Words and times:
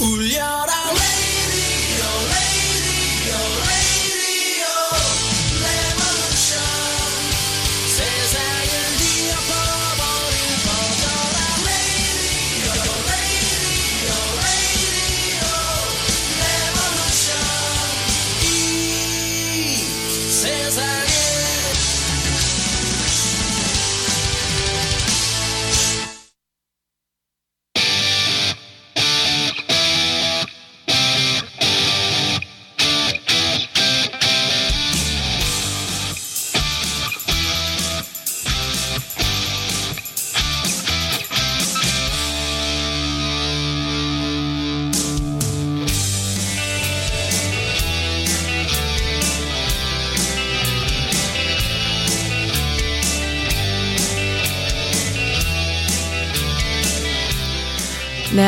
Oulia 0.00 0.59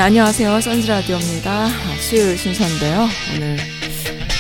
안녕하세요. 0.02 0.60
선즈라디오입니다. 0.60 1.52
아, 1.52 1.96
수요일 2.00 2.36
순서인데요. 2.36 3.08
오늘 3.36 3.56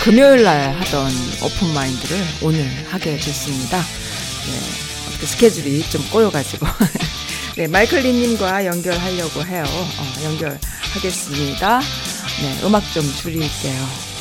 금요일 0.02 0.42
날 0.42 0.72
하던 0.72 1.08
오픈 1.40 1.72
마인드를 1.72 2.18
오늘 2.42 2.68
하게 2.88 3.16
됐습니다. 3.16 3.78
네, 3.78 5.06
어떻게 5.08 5.24
스케줄이 5.24 5.88
좀 5.88 6.02
꼬여가지고. 6.10 6.66
네, 7.56 7.68
마이클리님과 7.68 8.66
연결하려고 8.66 9.46
해요. 9.46 9.62
어, 9.64 10.24
연결하겠습니다. 10.24 11.78
네, 11.78 12.66
음악 12.66 12.82
좀 12.92 13.04
줄일게요. 13.14 14.11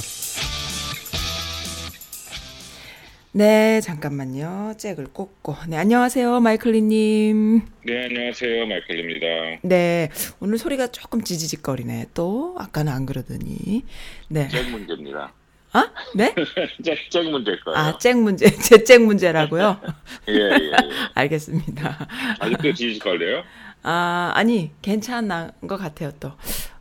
네, 3.33 3.79
잠깐만요. 3.79 4.73
잭을 4.77 5.05
꽂고. 5.13 5.55
네, 5.69 5.77
안녕하세요. 5.77 6.41
마이클리님. 6.41 7.61
네, 7.85 8.05
안녕하세요. 8.05 8.65
마이클입니다. 8.65 9.59
네, 9.63 10.09
오늘 10.41 10.57
소리가 10.57 10.87
조금 10.87 11.21
지지직거리네. 11.23 12.07
또 12.13 12.55
아까는 12.59 12.91
안 12.91 13.05
그러더니. 13.05 13.85
네. 14.27 14.49
잭 14.49 14.69
문제입니다. 14.69 15.31
아? 15.71 15.89
네? 16.13 16.35
잭, 16.83 17.09
잭 17.09 17.29
문제일 17.29 17.61
거예요. 17.61 17.79
아, 17.79 17.97
잭 17.97 18.17
문제, 18.17 18.49
제잭 18.51 19.01
문제라고요? 19.05 19.79
예, 20.27 20.33
예, 20.33 20.49
예. 20.65 20.71
알겠습니다. 21.13 22.07
아직도 22.37 22.73
지지직 22.73 23.01
걸려요? 23.01 23.43
아, 23.83 24.33
아니, 24.35 24.71
괜찮은 24.81 25.51
것 25.67 25.77
같아요, 25.77 26.11
또. 26.19 26.33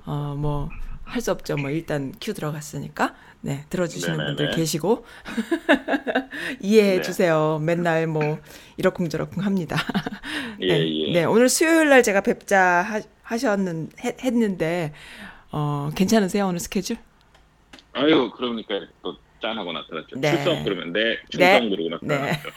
어, 0.05 0.35
뭐, 0.37 0.69
할 1.05 1.23
수 1.23 1.31
없죠. 1.31 1.57
뭐, 1.57 1.71
일단 1.71 2.13
큐 2.21 2.35
들어갔으니까. 2.35 3.15
네, 3.43 3.65
들어주시는 3.71 4.19
네네네. 4.19 4.37
분들 4.37 4.57
계시고. 4.57 5.05
이해해 6.61 6.97
네. 6.97 7.03
주세요. 7.03 7.59
맨날 7.63 8.07
뭐, 8.07 8.39
이러쿵저러쿵 8.77 9.45
합니다. 9.45 9.77
예, 10.61 10.79
네, 10.79 11.07
예. 11.09 11.13
네, 11.13 11.25
오늘 11.25 11.49
수요일 11.49 11.89
날 11.89 12.03
제가 12.03 12.21
뵙자 12.21 12.83
하, 12.83 13.01
하셨는, 13.23 13.91
했, 14.05 14.23
했는데, 14.23 14.93
어, 15.53 15.91
괜찮으세요? 15.95 16.47
오늘 16.47 16.61
스케줄? 16.61 16.97
아유, 17.93 18.31
그러니까 18.37 18.81
또 19.03 19.17
짠하고 19.41 19.73
나타났죠. 19.73 20.17
네. 20.17 20.31
출석 20.31 20.65
그러면 20.65 20.93
네, 20.93 21.17
네. 21.37 21.61
출석 21.61 21.71
그러고 21.71 22.07
나타났죠. 22.07 22.51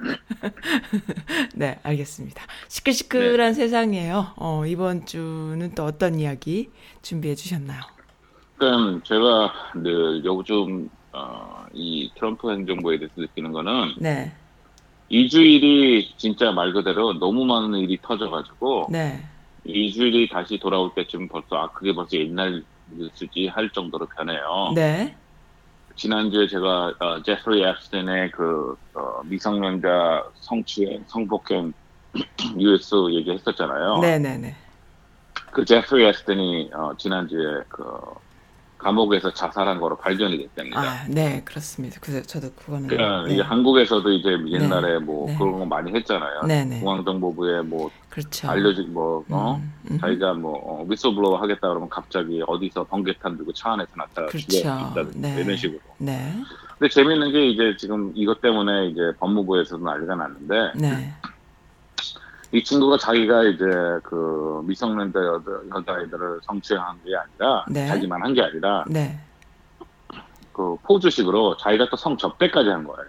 네, 1.54 1.78
알겠습니다. 1.82 2.42
시끌시끌한 2.68 3.52
네. 3.52 3.54
세상이에요. 3.54 4.34
어, 4.36 4.64
이번 4.66 5.06
주는 5.06 5.72
또 5.74 5.84
어떤 5.84 6.18
이야기 6.18 6.70
준비해 7.02 7.34
주셨나요? 7.34 7.80
그럼 8.60 9.02
제가 9.04 9.54
늘 9.76 10.22
요즘 10.22 10.90
어, 11.14 11.64
이 11.72 12.12
트럼프 12.14 12.50
행정부에 12.52 12.98
대해서 12.98 13.14
느끼는 13.16 13.52
거는 13.52 13.94
네, 13.98 14.30
이 15.08 15.30
주일이 15.30 16.14
진짜 16.18 16.52
말 16.52 16.74
그대로 16.74 17.14
너무 17.14 17.46
많은 17.46 17.78
일이 17.78 17.98
터져가지고 18.02 18.88
네, 18.90 19.24
이 19.64 19.90
주일이 19.90 20.28
다시 20.28 20.58
돌아올 20.58 20.92
때쯤 20.94 21.28
벌써 21.28 21.56
아 21.56 21.72
그게 21.72 21.94
벌써 21.94 22.18
옛날 22.18 22.62
뉴스지 22.84 23.46
할 23.46 23.70
정도로 23.70 24.06
변해요. 24.14 24.72
네, 24.74 25.16
지난주에 25.96 26.46
제가 26.46 26.92
어, 27.00 27.22
제프리 27.22 27.64
앱스틴의 27.64 28.32
그 28.32 28.76
어, 28.92 29.22
미성년자 29.24 30.32
성추행, 30.34 31.02
성폭행 31.08 31.72
뉴스 32.58 32.94
얘기했었잖아요. 33.10 34.00
네, 34.02 34.18
네, 34.18 34.36
네. 34.36 34.54
그 35.50 35.64
제프리 35.64 36.04
앱스틴이 36.04 36.72
어, 36.74 36.94
지난주에 36.98 37.62
그 37.70 37.82
감옥에서 38.82 39.32
자살한 39.32 39.78
거로 39.78 39.96
발견이 39.96 40.38
됐답니다. 40.38 40.80
아, 40.80 41.06
네, 41.08 41.42
그렇습니다. 41.44 41.98
그 42.00 42.22
저도 42.22 42.50
그거는 42.54 42.88
그러니까 42.88 43.26
네, 43.26 43.34
이게 43.34 43.42
한국에서도 43.42 44.10
이제 44.10 44.30
옛날에 44.48 44.98
뭐 44.98 45.26
네. 45.26 45.36
그런 45.36 45.58
거 45.58 45.64
많이 45.66 45.92
했잖아요. 45.92 46.42
네, 46.46 46.64
네. 46.64 46.80
중앙정보부에 46.80 47.62
뭐 47.62 47.90
그렇죠. 48.08 48.48
알려지 48.48 48.82
뭐 48.82 49.24
어? 49.28 49.56
음, 49.56 49.72
음. 49.90 49.98
자기가 50.00 50.34
뭐 50.34 50.52
어, 50.54 50.86
위슬블로우 50.88 51.34
하겠다 51.36 51.68
그러면 51.68 51.88
갑자기 51.88 52.42
어디서 52.46 52.84
번개탄 52.84 53.36
들고 53.36 53.52
차 53.52 53.72
안에서 53.72 53.90
나타나 53.96 54.26
그렇죠. 54.28 54.46
죽여다든지 54.48 55.18
네. 55.20 55.40
이런 55.42 55.56
식으로. 55.56 55.80
네, 55.98 56.34
근데 56.78 56.92
재밌는 56.92 57.32
게 57.32 57.46
이제 57.48 57.76
지금 57.78 58.12
이것 58.14 58.40
때문에 58.40 58.86
이제 58.88 59.12
법무부에서도 59.20 59.84
난리가 59.84 60.14
났는데 60.14 60.72
네, 60.76 61.12
이 62.52 62.64
친구가 62.64 62.98
자기가 62.98 63.44
이제 63.44 63.64
그 64.02 64.62
미성년자 64.64 65.20
여자, 65.20 65.50
여자아이들을 65.76 66.40
성추행한 66.42 66.96
게 67.04 67.10
아니라 67.16 67.64
네. 67.68 67.86
자기만 67.86 68.22
한 68.22 68.34
게 68.34 68.42
아니라 68.42 68.84
네. 68.88 69.18
그 70.52 70.76
포주식으로 70.82 71.56
자기가 71.58 71.88
또 71.90 71.96
성접대까지 71.96 72.68
한 72.68 72.84
거예요. 72.84 73.08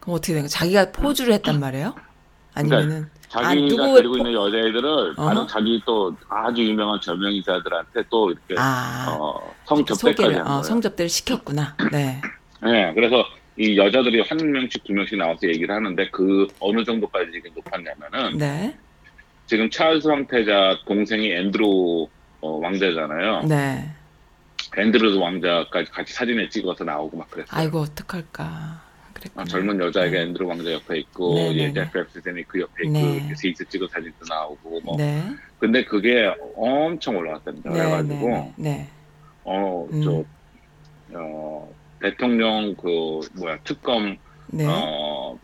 그럼 0.00 0.16
어떻게 0.16 0.32
된 0.32 0.42
거예요? 0.42 0.48
자기가 0.48 0.92
포주를 0.92 1.34
했단 1.34 1.60
말이에요? 1.60 1.94
아니면은 2.54 3.10
자기가 3.28 3.50
아, 3.50 3.54
누구 3.54 3.94
데리고 3.94 4.12
포- 4.14 4.18
있는 4.18 4.32
여자애들을 4.32 5.14
어허. 5.18 5.28
다른 5.28 5.46
자기 5.46 5.80
또 5.86 6.16
아주 6.28 6.62
유명한 6.64 6.98
저명이사들한테 7.00 8.04
또 8.10 8.30
이렇게 8.30 8.54
아, 8.58 9.16
어, 9.20 9.54
성접대까지 9.66 10.00
소개를 10.16 10.36
한 10.38 10.44
거예요. 10.44 10.58
어, 10.58 10.62
성접대를 10.62 11.08
시켰구나. 11.10 11.76
네, 11.92 12.20
네, 12.62 12.92
그래서 12.94 13.22
이 13.60 13.76
여자들이 13.76 14.22
한 14.22 14.38
명씩 14.38 14.84
두 14.84 14.94
명씩 14.94 15.18
나와서 15.18 15.46
얘기를 15.46 15.74
하는데 15.74 16.08
그 16.08 16.46
어느 16.60 16.82
정도까지 16.82 17.30
지금 17.30 17.50
높았냐면은 17.54 18.38
네, 18.38 18.74
지금 19.44 19.68
찰스 19.68 20.08
황태자 20.08 20.78
동생이 20.86 21.30
앤드루 21.30 22.08
어, 22.40 22.50
왕자잖아요. 22.56 23.42
네. 23.42 23.86
앤드루스 24.78 25.18
왕자까지 25.18 25.90
같이 25.90 26.14
사진에 26.14 26.48
찍어서 26.48 26.84
나오고 26.84 27.18
막 27.18 27.30
그랬어요. 27.30 27.60
아이고 27.60 27.80
어떡할까. 27.80 28.80
그랬구나. 29.12 29.42
아, 29.42 29.44
젊은 29.44 29.78
여자애가 29.78 30.10
네. 30.10 30.22
앤드루 30.22 30.46
왕자 30.46 30.72
옆에 30.72 31.00
있고 31.00 31.34
네, 31.34 31.50
네, 31.50 31.58
예, 31.58 31.66
네. 31.66 31.72
제프 31.74 31.98
엡스틴이 31.98 32.44
그 32.44 32.60
옆에 32.60 32.88
네. 32.88 33.16
이렇게 33.16 33.34
셋이서 33.34 33.68
찍어 33.68 33.86
사진도 33.88 34.24
나오고 34.26 34.80
뭐 34.80 34.96
네, 34.96 35.22
근데 35.58 35.84
그게 35.84 36.34
엄청 36.56 37.18
올라왔답니다. 37.18 37.68
네, 37.68 37.78
그래가지고 37.78 38.26
네, 38.26 38.54
네. 38.56 38.88
어, 39.44 39.86
음. 39.92 40.02
저, 40.02 40.24
어, 41.12 41.79
대통령 42.00 42.74
그, 42.76 43.20
뭐야, 43.38 43.58
특검, 43.64 44.16
네, 44.48 44.64
어, 44.66 45.38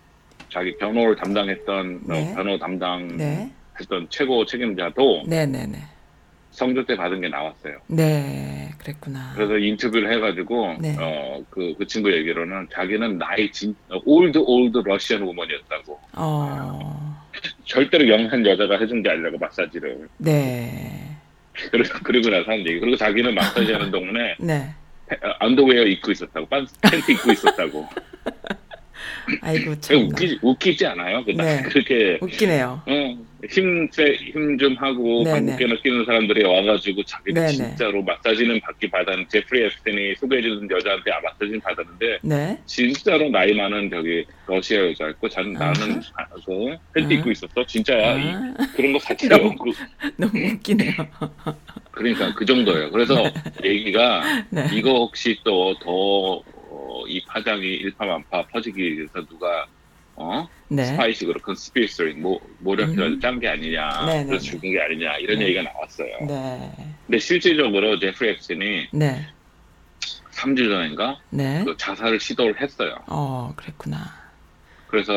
자기 0.48 0.76
변호를 0.78 1.16
담당했던, 1.16 2.00
어, 2.08 2.12
네. 2.12 2.34
변호 2.34 2.58
담당했던 2.58 3.16
네, 3.18 4.06
최고 4.08 4.44
책임자도 4.44 5.24
네, 5.26 5.46
네, 5.46 5.66
네. 5.66 5.78
성접대 6.50 6.96
받은 6.96 7.20
게 7.20 7.28
나왔어요. 7.28 7.76
네, 7.88 8.70
그랬구나. 8.78 9.32
그래서 9.34 9.58
인터뷰를 9.58 10.10
해가지고, 10.14 10.76
네. 10.80 10.96
어, 10.98 11.44
그, 11.50 11.74
그 11.78 11.86
친구 11.86 12.10
얘기로는 12.10 12.68
자기는 12.72 13.18
나이 13.18 13.50
진, 13.52 13.76
old, 14.04 14.38
old 14.38 14.78
Russian 14.78 15.22
woman이었다고. 15.22 16.00
어, 16.14 17.22
절대로 17.66 18.08
young한 18.08 18.46
여자가 18.46 18.78
해준 18.78 19.02
게 19.02 19.10
아니라고, 19.10 19.36
마사지를. 19.36 20.08
네, 20.16 21.18
그리고, 21.70 21.98
그리고 22.02 22.30
나서 22.30 22.50
한 22.50 22.60
얘기. 22.60 22.80
그리고 22.80 22.96
자기는 22.96 23.34
마사지 23.34 23.72
하는 23.72 23.90
동안에 23.90 24.36
네. 24.40 24.74
패- 25.08 25.16
어, 25.26 25.34
안더웨어 25.40 25.84
입고 25.84 26.12
있었다고, 26.12 26.46
빤, 26.46 26.66
팬티 26.90 27.12
입고 27.12 27.32
있었다고. 27.32 27.86
아이고 29.42 29.78
참. 29.80 29.96
웃기지, 30.08 30.38
웃기지 30.40 30.86
않아요? 30.86 31.24
그 31.24 31.30
네. 31.32 31.60
그렇게 31.62 32.16
웃기네요. 32.20 32.80
어, 32.86 33.18
힘세 33.48 34.14
힘 34.14 34.56
좀 34.58 34.74
하고 34.76 35.22
네네. 35.24 35.50
방귀깨 35.50 35.66
느끼는 35.74 36.04
사람들이 36.06 36.44
와가지고 36.44 37.02
자기는 37.04 37.34
네네. 37.42 37.52
진짜로 37.52 38.02
마사지는 38.02 38.60
받기 38.60 38.88
받았는 38.90 39.26
제프리 39.28 39.64
앱스틴이 39.66 40.14
소개해주는 40.16 40.70
여자한테 40.70 41.10
아, 41.10 41.20
마사지는 41.20 41.60
받았는데 41.60 42.18
네, 42.22 42.58
진짜로 42.66 43.28
나이 43.28 43.52
많은 43.52 43.90
저기 43.90 44.24
러시아 44.46 44.88
여자였고 44.90 45.28
자, 45.28 45.42
나는 45.42 46.00
아, 46.14 46.24
그 46.44 46.76
팬티 46.94 47.14
아. 47.14 47.18
입고 47.18 47.30
있었어 47.32 47.66
진짜야 47.66 48.16
이- 48.18 48.30
아, 48.32 48.54
그런 48.74 48.92
거 48.92 48.98
같아요 49.00 49.28
너무- 49.38 49.54
그, 49.56 49.72
너무 50.16 50.46
웃기네요. 50.52 50.92
그러니까 51.96 52.34
그 52.34 52.44
정도예요. 52.44 52.90
그래서 52.90 53.14
얘기가 53.64 54.22
네. 54.50 54.68
이거 54.72 54.90
혹시 54.92 55.40
또 55.44 55.74
더 55.80 56.44
이 57.08 57.22
파장이 57.24 57.64
일파만파 57.64 58.46
퍼지기 58.48 58.96
위해서 58.96 59.24
누가 59.26 59.66
어 60.16 60.48
네. 60.68 60.84
스파이식으로 60.86 61.40
conspiracy 61.40 62.02
뭐 62.16 62.40
모략이라도 62.60 63.14
음. 63.14 63.20
짠게 63.20 63.48
아니냐, 63.48 64.06
네, 64.06 64.18
네, 64.18 64.26
그래서 64.26 64.44
네. 64.44 64.50
죽인 64.50 64.72
게 64.72 64.80
아니냐 64.80 65.16
이런 65.18 65.38
네. 65.38 65.44
얘기가 65.46 65.62
나왔어요. 65.62 66.16
네. 66.26 66.72
근데 67.06 67.18
실질적으로 67.18 67.98
제프리 67.98 68.30
엑슨이 68.30 68.88
네. 68.92 69.26
3주 70.32 70.68
전인가 70.68 71.20
네. 71.30 71.62
그 71.64 71.76
자살을 71.76 72.18
시도를 72.18 72.60
했어요. 72.60 72.94
어, 73.08 73.52
그랬구나. 73.56 73.98
그래서 74.88 75.12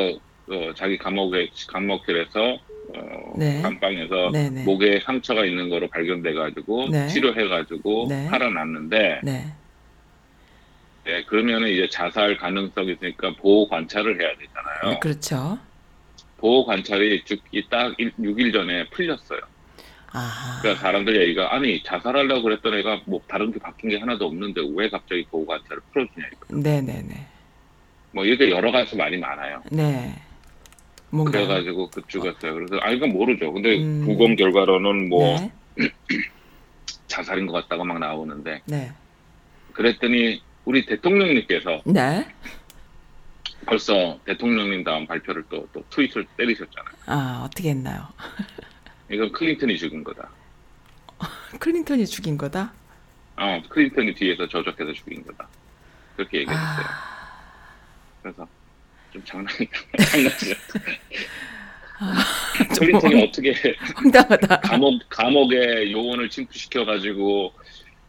어, 0.48 0.74
자기 0.76 0.98
감옥에 0.98 1.50
감옥실에서 1.68 2.60
어, 2.96 3.34
네. 3.38 3.62
감방에서 3.62 4.32
네, 4.32 4.50
네. 4.50 4.64
목에 4.64 5.00
상처가 5.04 5.46
있는 5.46 5.70
거로 5.70 5.88
발견돼가지고 5.88 6.90
네. 6.90 7.08
치료해가지고 7.08 8.08
네. 8.10 8.26
살아났는데 8.28 9.22
네. 9.24 9.54
네, 11.06 11.24
그러면은 11.26 11.70
이제 11.70 11.88
자살 11.90 12.38
가능성이 12.38 12.94
있으니까 12.94 13.34
보호 13.40 13.68
관찰을 13.68 14.22
해야 14.22 14.30
되잖아요. 14.38 14.94
네, 14.94 15.00
그렇죠. 15.00 15.58
보호 16.38 16.66
관찰이 16.66 17.24
죽기 17.26 17.68
딱 17.70 17.96
6일 17.98 18.54
전에 18.54 18.88
풀렸어요. 18.90 19.40
아. 20.12 20.60
그러니까 20.62 20.82
사람들 20.82 21.22
얘기가 21.22 21.54
아니 21.54 21.84
자살하려고 21.84 22.44
그랬던 22.44 22.74
애가 22.76 23.02
뭐 23.06 23.22
다른 23.28 23.52
게 23.52 23.60
바뀐 23.60 23.90
게 23.90 23.98
하나도 23.98 24.26
없는데 24.26 24.62
왜 24.76 24.90
갑자기 24.90 25.26
보호 25.30 25.46
관찰을 25.46 25.82
풀어주냐 25.92 26.26
이거. 26.28 26.58
네, 26.62 26.82
네, 26.82 27.02
네. 27.08 27.26
뭐 28.12 28.26
이렇게 28.26 28.50
여러 28.50 28.72
가지 28.72 28.96
말이 28.96 29.18
많아요. 29.18 29.62
네. 29.72 30.16
뭔가 31.12 31.32
그래가지고 31.32 31.90
그 31.90 32.02
죽었어요. 32.08 32.54
그래서 32.54 32.78
아 32.82 32.92
이건 32.92 33.10
모르죠. 33.10 33.52
근데 33.52 33.78
음. 33.78 34.06
부검 34.06 34.36
결과로는 34.36 35.10
뭐 35.10 35.40
네. 35.40 35.52
자살인 37.08 37.48
것 37.48 37.54
같다고 37.54 37.84
막 37.84 38.00
나오는데 38.00 38.62
네. 38.66 38.92
그랬더니 39.74 40.42
우리 40.66 40.86
대통령님께서 40.86 41.82
네. 41.86 42.28
벌써 43.66 44.20
대통령님 44.26 44.84
다음 44.84 45.06
발표를 45.06 45.44
또, 45.50 45.68
또 45.74 45.84
트윗을 45.90 46.26
때리셨잖아요. 46.38 46.96
아, 47.08 47.44
어떻게 47.46 47.70
했나요? 47.70 48.08
이건 49.12 49.32
클린턴이 49.32 49.78
죽인 49.78 50.04
거다. 50.04 50.30
클린턴이 51.60 52.06
죽인 52.06 52.38
거다? 52.38 52.72
어, 53.38 53.62
클린턴이 53.70 54.14
뒤에서 54.16 54.48
저적해서 54.48 54.94
죽인 54.94 55.26
거다. 55.26 55.48
그렇게 56.16 56.40
얘기했어요. 56.40 56.66
아. 56.66 57.20
그래서 58.22 58.48
좀 59.12 59.24
장난이 59.26 59.68
장난이죠. 60.12 60.56
좀 62.76 62.80
클린턴이 62.80 63.24
어떻게 63.24 63.54
황당하다. 63.96 64.60
감옥 64.62 65.02
감옥에 65.10 65.92
요원을 65.92 66.30
침투시켜 66.30 66.86
가지고 66.86 67.54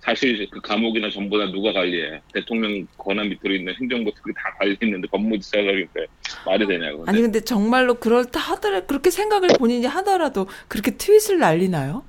사실 0.00 0.48
그 0.50 0.60
감옥이나 0.60 1.10
전부 1.10 1.38
다 1.38 1.50
누가 1.50 1.72
관리해? 1.72 2.20
대통령 2.32 2.86
권한 2.96 3.28
밑으로 3.28 3.54
있는 3.54 3.74
행정부 3.80 4.10
그게 4.14 4.32
다 4.34 4.54
관리했는데 4.58 5.08
법무지사장인데 5.08 6.06
말이 6.46 6.66
되냐고. 6.66 6.98
근데 6.98 7.10
아니 7.10 7.20
근데 7.20 7.40
정말로 7.40 7.94
그렇다 7.94 8.40
하더라 8.40 8.86
그렇게 8.86 9.10
생각을 9.10 9.48
본인이 9.58 9.86
하더라도 9.86 10.46
그렇게 10.68 10.92
트윗을 10.96 11.38
날리나요? 11.38 12.04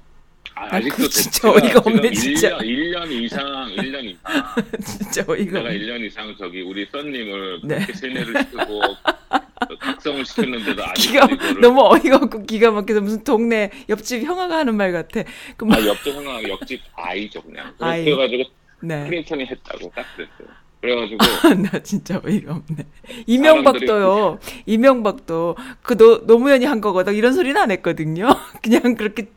아, 0.56 0.80
직도 0.82 1.08
진짜 1.10 1.50
어이가 1.52 1.80
없네, 1.86 2.12
진짜. 2.12 2.58
1년, 2.58 2.62
1년 2.62 3.12
이상, 3.12 3.46
1년 3.76 4.04
이상. 4.06 4.56
진짜 4.86 5.26
어이가 5.28 5.60
내가 5.60 5.70
없네. 5.70 5.80
1년 5.80 6.02
이상 6.06 6.36
저기 6.38 6.62
우리 6.62 6.86
썬님을 6.92 7.62
네. 7.64 7.76
그렇게 7.76 7.94
세뇌를 7.94 8.34
시키고 8.44 8.82
각성을 9.80 10.26
시켰는데도 10.26 10.84
아직 10.86 11.10
기가 11.10 11.26
이거를 11.26 11.62
너무 11.62 11.82
어이가 11.94 12.18
없고 12.18 12.44
기가 12.44 12.72
막혀서 12.72 13.02
무슨 13.02 13.24
동네 13.24 13.72
옆집 13.90 14.24
형아가 14.24 14.58
하는 14.58 14.76
말 14.76 14.92
같아. 14.92 15.24
그 15.58 15.66
막, 15.66 15.78
아, 15.78 15.86
옆집 15.86 16.14
형아 16.14 16.44
옆집 16.44 16.82
아이죠 16.96 17.42
그냥. 17.42 17.74
아이. 17.80 18.04
그래가지고 18.06 18.44
네. 18.82 19.06
클린턴이 19.06 19.46
했다고 19.46 19.92
딱 19.96 20.06
그랬어요. 20.16 20.48
그래가지고 20.82 21.18
나 21.62 21.80
진짜 21.84 22.20
어이가 22.26 22.54
없네. 22.54 22.86
이명박도요. 23.28 24.40
이명박도 24.66 25.56
그 25.84 25.96
노, 25.96 26.26
노무현이 26.26 26.66
한 26.66 26.82
거거든. 26.82 27.14
이런 27.14 27.34
소리는 27.34 27.56
안 27.60 27.70
했거든요. 27.70 28.28
그냥 28.64 28.96
그렇게 28.96 29.28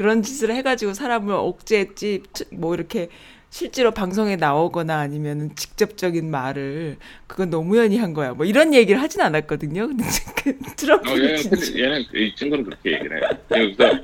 그런 0.00 0.22
짓을 0.22 0.54
해가지고 0.54 0.94
사람을 0.94 1.34
억제했지. 1.34 2.22
뭐 2.52 2.74
이렇게 2.74 3.10
실제로 3.50 3.90
방송에 3.90 4.36
나오거나 4.36 4.98
아니면 4.98 5.50
직접적인 5.54 6.30
말을 6.30 6.96
그건 7.26 7.50
노무현이 7.50 7.98
한 7.98 8.14
거야. 8.14 8.32
뭐 8.32 8.46
이런 8.46 8.72
얘기를 8.72 9.02
하진 9.02 9.20
않았거든요. 9.20 9.88
근데 9.88 10.04
그 10.42 10.50
어, 10.56 10.74
트럼프는 10.74 11.22
얘는, 11.22 11.36
진짜 11.36 11.78
얘는 11.78 12.04
이 12.14 12.34
친구는 12.34 12.64
그렇게 12.64 12.92
얘기를 12.92 13.18
해요. 13.18 13.30
그래서 13.46 14.00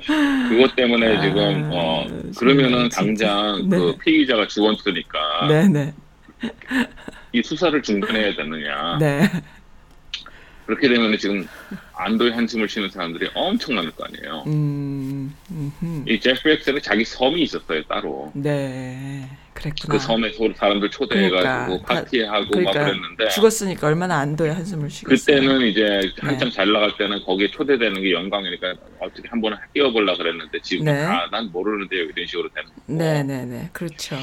그것 0.49 0.75
때문에 0.75 1.17
아, 1.17 1.21
지금 1.23 1.69
어 1.73 2.05
그러면은 2.37 2.91
진짜. 2.91 2.97
당장 3.01 3.67
네. 3.67 3.77
그 3.79 3.97
피의자가 3.97 4.47
지원수니까 4.47 5.47
네네 5.47 5.93
이 7.33 7.41
수사를 7.41 7.81
중단해야 7.81 8.35
되느냐. 8.35 8.97
네. 8.99 9.23
그렇게 10.67 10.89
되면 10.89 11.17
지금 11.17 11.47
안도의 11.93 12.33
한숨을 12.33 12.67
쉬는 12.67 12.89
사람들이 12.89 13.29
엄청 13.33 13.75
많을 13.75 13.89
거 13.91 14.03
아니에요. 14.03 14.43
음, 14.47 15.33
음흠. 15.49 16.03
이 16.09 16.19
제프 16.19 16.49
엑슨은 16.49 16.81
자기 16.81 17.05
섬이 17.05 17.41
있었어요 17.43 17.81
따로. 17.83 18.31
네. 18.35 19.29
그랬구나. 19.53 19.93
그 19.93 19.99
섬에 19.99 20.29
서로 20.33 20.53
사람들 20.53 20.91
초대해가지고 20.91 21.83
그러니까. 21.83 21.85
파티하고 21.85 22.39
막 22.39 22.51
그러니까 22.51 22.71
그랬는데 22.73 23.29
죽었으니까 23.29 23.87
얼마나 23.87 24.19
안도의 24.19 24.53
한숨을 24.53 24.89
쉬겠어요. 24.89 25.37
그때는 25.37 25.65
이제 25.67 26.11
한참 26.19 26.49
네. 26.49 26.55
잘 26.55 26.71
나갈 26.71 26.95
때는 26.97 27.23
거기에 27.23 27.47
초대되는 27.47 28.01
게 28.01 28.11
영광이니까 28.11 28.75
어떻게 28.99 29.27
한번 29.29 29.57
끼워보려 29.73 30.17
그랬는데 30.17 30.59
지금 30.61 30.85
네. 30.85 31.01
아난 31.01 31.49
모르는데요 31.51 32.03
이런 32.03 32.27
식으로 32.27 32.49
되는 32.49 32.69
거고. 32.69 32.93
네네 32.93 33.45
네 33.45 33.69
그렇죠. 33.71 34.17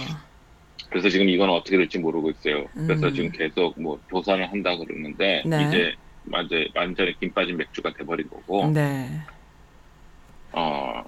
그래서 0.90 1.08
지금 1.08 1.28
이건 1.28 1.48
어떻게 1.48 1.78
될지 1.78 1.98
모르고 1.98 2.30
있어요. 2.30 2.66
그래서 2.74 3.06
음. 3.08 3.14
지금 3.14 3.32
계속 3.32 3.80
뭐 3.80 3.98
조사를 4.10 4.48
한다 4.52 4.76
그러는데 4.76 5.42
네. 5.46 5.66
이제 5.68 5.94
완전 6.30 6.66
완전히 6.74 7.18
김 7.18 7.30
빠진 7.32 7.56
맥주가 7.56 7.92
돼버린 7.92 8.28
거고 8.28 8.70
네. 8.72 9.08
어 10.52 11.02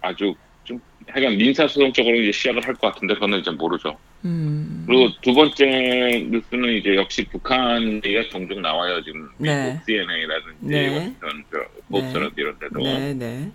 아주 0.00 0.34
좀 0.64 0.80
하여간 1.08 1.36
민사 1.36 1.66
소송적으로 1.66 2.14
이제 2.20 2.32
시작을 2.32 2.66
할 2.66 2.74
것 2.74 2.92
같은데 2.92 3.14
그거는 3.14 3.40
이제 3.40 3.50
모르죠. 3.50 3.98
음. 4.24 4.84
그리고 4.86 5.08
두 5.20 5.34
번째 5.34 6.26
뉴스는 6.30 6.74
이제 6.74 6.94
역시 6.94 7.24
북한 7.24 7.82
얘기가 8.04 8.22
종종 8.30 8.62
나와요. 8.62 9.02
지금 9.02 9.28
네. 9.38 9.72
미국 9.72 9.84
CNN이라든지 9.86 10.56
네. 10.60 10.94
워싱턴 10.94 11.44
저 11.52 11.58
포스트라든지 11.90 12.40
이런 12.40 12.58
데도. 12.58 12.80
네 12.82 13.14
네 13.14 13.50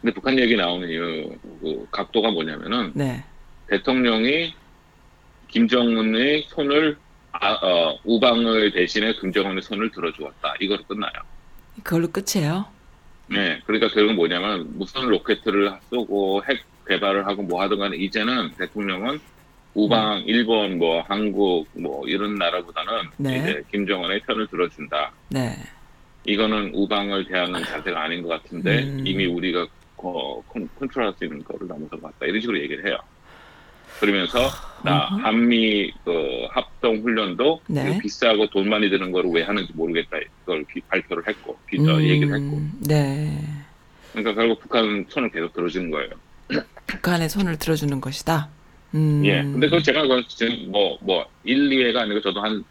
근데 0.00 0.14
북한 0.14 0.38
얘기 0.38 0.54
나오는 0.56 0.88
이유 0.88 1.36
그 1.60 1.86
각도가 1.90 2.30
뭐냐면은 2.30 2.92
네. 2.94 3.22
대통령이 3.68 4.54
김정은의 5.48 6.44
손을 6.48 6.96
아, 7.40 7.52
어, 7.52 7.98
우방을 8.04 8.72
대신에 8.72 9.12
김정은의 9.14 9.62
손을 9.62 9.90
들어주었다. 9.90 10.54
이거로 10.60 10.82
끝나요. 10.84 11.12
그걸로 11.82 12.08
끝이에요. 12.08 12.66
네, 13.28 13.60
그러니까 13.66 13.88
결국은 13.88 14.16
뭐냐면 14.16 14.66
무슨 14.76 15.06
로켓을 15.06 15.72
쏘고 15.90 16.42
핵 16.48 16.64
개발을 16.88 17.26
하고 17.26 17.42
뭐 17.42 17.62
하든 17.62 17.78
간에 17.78 17.96
이제는 17.96 18.52
대통령은 18.56 19.20
우방, 19.74 20.24
일본, 20.26 20.78
뭐 20.78 21.02
한국, 21.02 21.68
뭐 21.74 22.06
이런 22.08 22.34
나라보다는 22.34 22.92
네. 23.18 23.36
이제 23.38 23.62
김정은의 23.70 24.20
편을 24.20 24.46
들어준다. 24.48 25.12
네. 25.28 25.54
이거는 26.24 26.72
우방을 26.74 27.26
대하는 27.26 27.62
자세가 27.62 28.02
아닌 28.02 28.22
것 28.22 28.28
같은데 28.28 28.82
음. 28.82 29.06
이미 29.06 29.26
우리가 29.26 29.66
어, 29.98 30.42
컨, 30.48 30.68
컨트롤할 30.78 31.14
수 31.18 31.24
있는 31.24 31.44
거를 31.44 31.68
넘어서 31.68 31.96
갔다. 32.00 32.26
이런 32.26 32.40
식으로 32.40 32.58
얘기를 32.60 32.86
해요. 32.86 32.98
그러면서 34.00 34.48
나. 34.84 35.06
한미 35.22 35.92
그 36.04 36.46
합동 36.50 37.02
훈련도 37.02 37.60
네. 37.68 37.98
비싸고 38.00 38.48
돈 38.50 38.68
많이 38.68 38.88
드는 38.88 39.10
거를 39.10 39.30
왜 39.30 39.42
하는지 39.42 39.72
모르겠다. 39.74 40.16
이걸 40.44 40.64
기- 40.72 40.80
발표를 40.82 41.26
했고 41.26 41.58
기자 41.68 41.94
음, 41.96 42.02
얘기를 42.02 42.34
했고. 42.34 42.60
네. 42.86 43.38
그러니까 44.12 44.34
결국 44.34 44.60
북한 44.60 45.04
손을 45.08 45.30
계속 45.30 45.52
들어주는 45.52 45.90
거예요. 45.90 46.10
북한의 46.86 47.28
손을 47.28 47.58
들어주는 47.58 48.00
것이다. 48.00 48.48
음. 48.94 49.22
예. 49.24 49.42
근데 49.42 49.66
그건 49.66 49.82
제가 49.82 50.02
그건 50.02 50.24
지금 50.28 50.70
뭐, 50.72 50.96
뭐, 51.02 51.26
1, 51.44 51.68
2회가 51.68 51.96
아니고 51.98 52.20
저도 52.22 52.40
한 52.40 52.64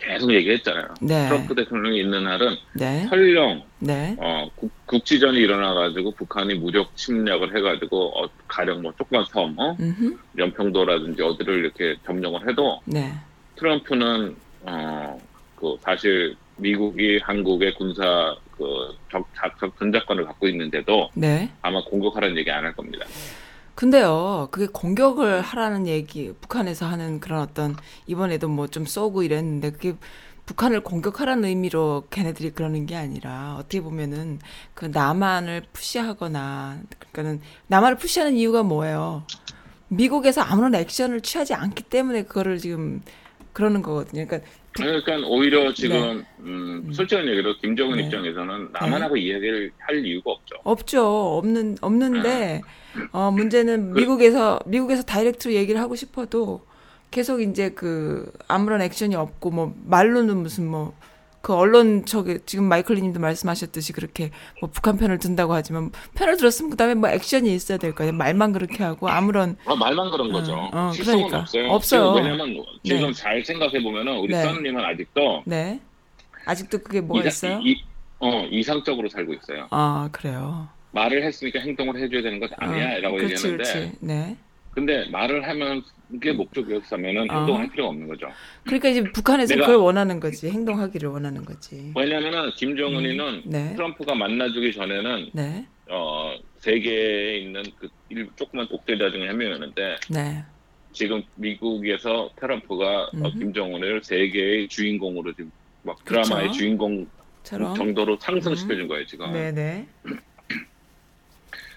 계속 0.00 0.32
얘기했잖아요. 0.32 0.86
네. 1.00 1.28
트럼프 1.28 1.54
대통령이 1.54 2.00
있는 2.00 2.24
날은 2.24 2.56
네. 2.74 3.06
설령, 3.08 3.62
네. 3.80 4.16
어, 4.18 4.48
국, 4.54 4.70
국지전이 4.86 5.38
일어나가지고 5.38 6.12
북한이 6.12 6.54
무력 6.54 6.96
침략을 6.96 7.56
해가지고, 7.56 8.18
어, 8.24 8.28
가령 8.46 8.82
뭐 8.82 8.92
조그만 8.96 9.24
섬, 9.26 9.54
어? 9.58 9.76
음흠. 9.78 10.16
연평도라든지 10.38 11.22
어디를 11.22 11.58
이렇게 11.58 11.96
점령을 12.06 12.48
해도 12.48 12.80
네. 12.84 13.12
트럼프는, 13.56 14.36
어, 14.62 15.20
그, 15.56 15.76
사실 15.80 16.36
미국이 16.56 17.18
한국의 17.22 17.74
군사, 17.74 18.34
그, 18.56 18.94
적, 19.10 19.26
적, 19.60 19.78
전작권을 19.78 20.24
갖고 20.24 20.48
있는데도 20.48 21.10
네. 21.14 21.48
아마 21.62 21.82
공격하라는 21.84 22.36
얘기 22.36 22.50
안 22.50 22.64
할 22.64 22.72
겁니다. 22.74 23.04
근데요, 23.78 24.48
그게 24.50 24.66
공격을 24.66 25.40
하라는 25.40 25.86
얘기, 25.86 26.32
북한에서 26.40 26.84
하는 26.86 27.20
그런 27.20 27.40
어떤, 27.40 27.76
이번에도 28.08 28.48
뭐 28.48 28.66
좀 28.66 28.84
쏘고 28.86 29.22
이랬는데, 29.22 29.70
그게 29.70 29.94
북한을 30.46 30.82
공격하라는 30.82 31.44
의미로 31.44 32.08
걔네들이 32.10 32.50
그러는 32.50 32.86
게 32.86 32.96
아니라, 32.96 33.54
어떻게 33.56 33.80
보면은 33.80 34.40
그 34.74 34.86
남한을 34.86 35.62
푸시하거나, 35.72 36.80
그러니까는 37.12 37.40
남한을 37.68 37.98
푸시하는 37.98 38.34
이유가 38.34 38.64
뭐예요? 38.64 39.22
미국에서 39.86 40.40
아무런 40.42 40.74
액션을 40.74 41.20
취하지 41.20 41.54
않기 41.54 41.84
때문에 41.84 42.24
그거를 42.24 42.58
지금 42.58 43.00
그러는 43.52 43.82
거거든요. 43.82 44.26
그러니까 44.26 44.50
그러니까 44.84 45.16
오히려 45.28 45.72
지금 45.74 46.24
음, 46.40 46.90
솔직한 46.92 47.26
얘기로 47.26 47.56
김정은 47.58 47.96
네. 47.98 48.04
입장에서는 48.04 48.68
남한하고 48.72 49.16
이야기를 49.16 49.72
할 49.78 50.04
이유가 50.04 50.30
없죠. 50.32 50.56
없죠. 50.64 51.36
없는 51.38 51.78
없는데 51.80 52.62
어 53.12 53.30
문제는 53.30 53.92
그- 53.92 54.00
미국에서 54.00 54.58
미국에서 54.66 55.02
다이렉트로 55.02 55.54
얘기를 55.54 55.80
하고 55.80 55.94
싶어도 55.94 56.62
계속 57.10 57.40
이제 57.40 57.70
그 57.70 58.30
아무런 58.48 58.80
액션이 58.82 59.14
없고 59.14 59.50
뭐 59.50 59.74
말로는 59.86 60.36
무슨 60.36 60.66
뭐 60.68 60.94
그 61.40 61.54
언론 61.54 62.04
저기 62.04 62.38
지금 62.46 62.64
마이클리님도 62.64 63.20
말씀하셨듯이 63.20 63.92
그렇게 63.92 64.30
뭐 64.60 64.68
북한 64.70 64.96
편을 64.98 65.18
든다고 65.18 65.54
하지만 65.54 65.90
편을 66.14 66.36
들었으면 66.36 66.70
그다음에 66.70 66.94
뭐 66.94 67.08
액션이 67.08 67.54
있어야 67.54 67.78
될 67.78 67.94
거예요. 67.94 68.12
말만 68.12 68.52
그렇게 68.52 68.82
하고 68.82 69.08
아무런 69.08 69.56
아, 69.64 69.74
말만 69.76 70.10
그런 70.10 70.32
거죠. 70.32 70.54
어, 70.54 70.70
어, 70.72 70.92
실속은 70.92 71.18
그러니까. 71.18 71.38
없어요. 71.40 71.68
없어요. 71.70 72.12
왜냐면 72.12 72.64
지금 72.82 73.06
네. 73.08 73.12
잘 73.12 73.44
생각해 73.44 73.82
보면은 73.82 74.18
우리 74.18 74.34
네. 74.34 74.42
선님은 74.42 74.84
아직도 74.84 75.42
네 75.46 75.80
아직도 76.44 76.78
그게 76.78 77.00
뭐가 77.00 77.26
이상- 77.28 77.50
있어요? 77.50 77.60
이, 77.64 77.82
어, 78.20 78.44
이상적으로 78.50 79.08
살고 79.08 79.34
있어요. 79.34 79.68
아 79.70 80.08
그래요. 80.12 80.68
말을 80.90 81.22
했으니까 81.24 81.60
행동을 81.60 82.00
해줘야 82.02 82.22
되는 82.22 82.40
것 82.40 82.50
아니야라고 82.56 83.16
어, 83.16 83.20
얘기하는데 83.22 83.56
그렇지. 83.62 83.92
네. 84.00 84.36
근데 84.78 85.06
말을 85.10 85.44
하면 85.48 85.82
그게 86.08 86.30
목적이었다면은 86.32 87.28
어. 87.28 87.34
행동할 87.34 87.68
필요가 87.68 87.90
없는 87.90 88.06
거죠. 88.06 88.28
그러니까 88.64 88.88
이제 88.90 89.02
북한에서 89.02 89.54
내가- 89.56 89.66
그걸 89.66 89.76
원하는 89.82 90.20
거지. 90.20 90.48
행동하기를 90.50 91.08
원하는 91.08 91.44
거지. 91.44 91.92
왜냐면은 91.96 92.50
김정은이는 92.52 93.42
네. 93.46 93.74
트럼프가 93.74 94.14
만나주기 94.14 94.72
전에는 94.72 95.30
네. 95.32 95.66
어, 95.90 96.36
세계에 96.58 97.38
있는 97.38 97.64
그 97.76 97.88
일- 98.08 98.28
조그만 98.36 98.68
독재자 98.68 99.10
중에 99.10 99.26
한 99.26 99.36
명이었는데 99.36 99.96
네. 100.10 100.44
지금 100.92 101.24
미국에서 101.34 102.30
트럼프가 102.38 103.10
어. 103.20 103.30
김정은을 103.32 104.02
세계의 104.04 104.68
주인공으로 104.68 105.32
지금 105.32 105.50
막. 105.82 106.04
드라마의 106.04 106.52
주인공 106.52 107.04
처럼. 107.42 107.74
정도로 107.74 108.16
상승시켜준 108.20 108.86
거예요 108.86 109.04
지금. 109.06 109.32
네네. 109.32 109.86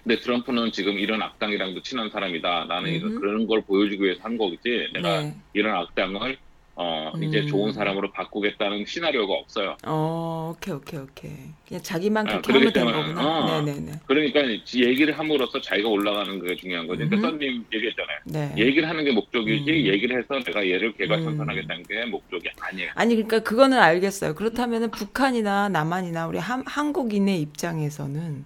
근데 0.04 0.20
트럼프는 0.20 0.72
지금 0.72 0.98
이런 0.98 1.22
악당이랑도 1.22 1.82
친한 1.84 2.10
사람이다. 2.10 2.66
나는 2.66 2.92
이런 2.92 3.12
음흠. 3.12 3.20
그런 3.20 3.48
걸 3.48 3.62
보여주기 3.62 4.04
위해서 4.04 4.22
한 4.24 4.38
거겠지. 4.38 4.90
내가 4.94 5.22
네. 5.22 5.36
이런 5.54 5.76
악당을 5.76 6.38
어, 6.74 7.12
이제 7.22 7.42
음. 7.42 7.48
좋은 7.48 7.74
사람으로 7.74 8.12
바꾸겠다는 8.12 8.86
시나리오가 8.86 9.34
없어요. 9.34 9.78
어, 9.86 10.56
오케이, 10.56 10.74
오케이, 10.74 11.00
오케이. 11.00 11.32
그냥 11.68 11.84
자기만 11.84 12.28
아, 12.28 12.42
그렇게 12.42 12.54
그러기 12.54 12.80
하면 12.80 12.94
되는 12.94 13.16
거구나. 13.16 13.58
어. 13.58 13.62
네네네. 13.62 13.92
그러니까 14.08 14.42
이 14.42 14.84
얘기를 14.84 15.18
함으로써 15.18 15.62
자기가 15.62 15.88
올라가는 15.90 16.42
게 16.44 16.56
중요한 16.56 16.88
거죠. 16.88 17.08
그러니까 17.08 17.18
음흠. 17.18 17.38
선님 17.40 17.66
얘기했잖아요. 17.74 18.18
네. 18.26 18.54
얘기를 18.58 18.90
하는 18.90 19.04
게 19.04 19.12
목적이지 19.12 19.70
음. 19.70 19.86
얘기를 19.86 20.18
해서 20.18 20.40
내가 20.44 20.66
얘를 20.66 20.94
개가 20.94 21.18
음. 21.18 21.24
선선하겠다는 21.26 21.84
게 21.84 22.06
목적이 22.06 22.50
아니에요. 22.60 22.92
아니, 22.96 23.16
그러니까 23.16 23.40
그거는 23.40 23.78
알겠어요. 23.78 24.34
그렇다면은 24.34 24.90
북한이나 24.90 25.70
남한이나 25.70 26.26
우리 26.26 26.40
한, 26.40 26.64
한국인의 26.66 27.42
입장에서는 27.42 28.46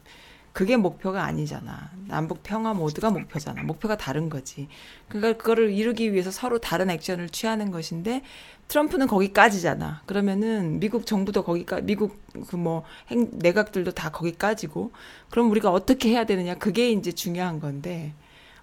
그게 0.56 0.78
목표가 0.78 1.26
아니잖아. 1.26 1.92
남북 2.08 2.42
평화 2.42 2.74
모두가 2.74 3.10
목표잖아. 3.12 3.64
목표가 3.64 3.98
다른 3.98 4.30
거지. 4.30 4.70
그러니까 5.10 5.38
그거를 5.38 5.72
이루기 5.74 6.14
위해서 6.14 6.32
서로 6.32 6.60
다른 6.60 6.90
액션을 6.90 7.28
취하는 7.28 7.72
것인데 7.72 8.22
트럼프는 8.70 9.08
거기까지잖아. 9.08 10.04
그러면은 10.06 10.80
미국 10.80 11.06
정부도 11.06 11.44
거기까 11.44 11.82
미국 11.82 12.24
그 12.48 12.56
뭐 12.56 12.84
내각들도 13.34 13.92
다 13.92 14.12
거기까지고 14.12 14.92
그럼 15.30 15.52
우리가 15.52 15.72
어떻게 15.72 16.10
해야 16.10 16.24
되느냐 16.26 16.56
그게 16.56 16.90
이제 16.90 17.12
중요한 17.12 17.60
건데 17.60 18.14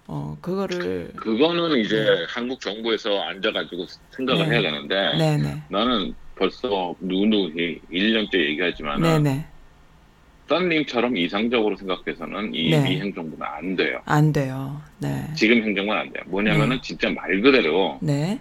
어 0.07 0.35
그거를 0.41 1.11
그거는 1.15 1.77
이제 1.79 2.25
한국 2.27 2.59
정부에서 2.59 3.21
앉아가지고 3.21 3.85
생각을 4.09 4.49
네. 4.49 4.51
해야 4.55 4.61
되는데 4.63 5.17
네네 5.17 5.63
나는 5.69 6.15
벌써 6.35 6.95
누누이 6.99 7.81
1년째 7.91 8.33
얘기하지만 8.33 8.99
네네 10.47 10.69
썬님처럼 10.69 11.17
이상적으로 11.17 11.75
생각해서는 11.75 12.53
이 12.53 12.71
네. 12.71 12.83
미행 12.83 13.13
정부는 13.13 13.45
안 13.45 13.75
돼요. 13.75 14.01
안 14.05 14.31
돼요. 14.33 14.81
네. 14.99 15.25
지금 15.35 15.63
행정은 15.63 15.95
안 15.95 16.11
돼요. 16.11 16.23
뭐냐면은 16.27 16.81
진짜 16.81 17.09
말 17.09 17.41
그대로 17.41 17.97
네. 18.01 18.39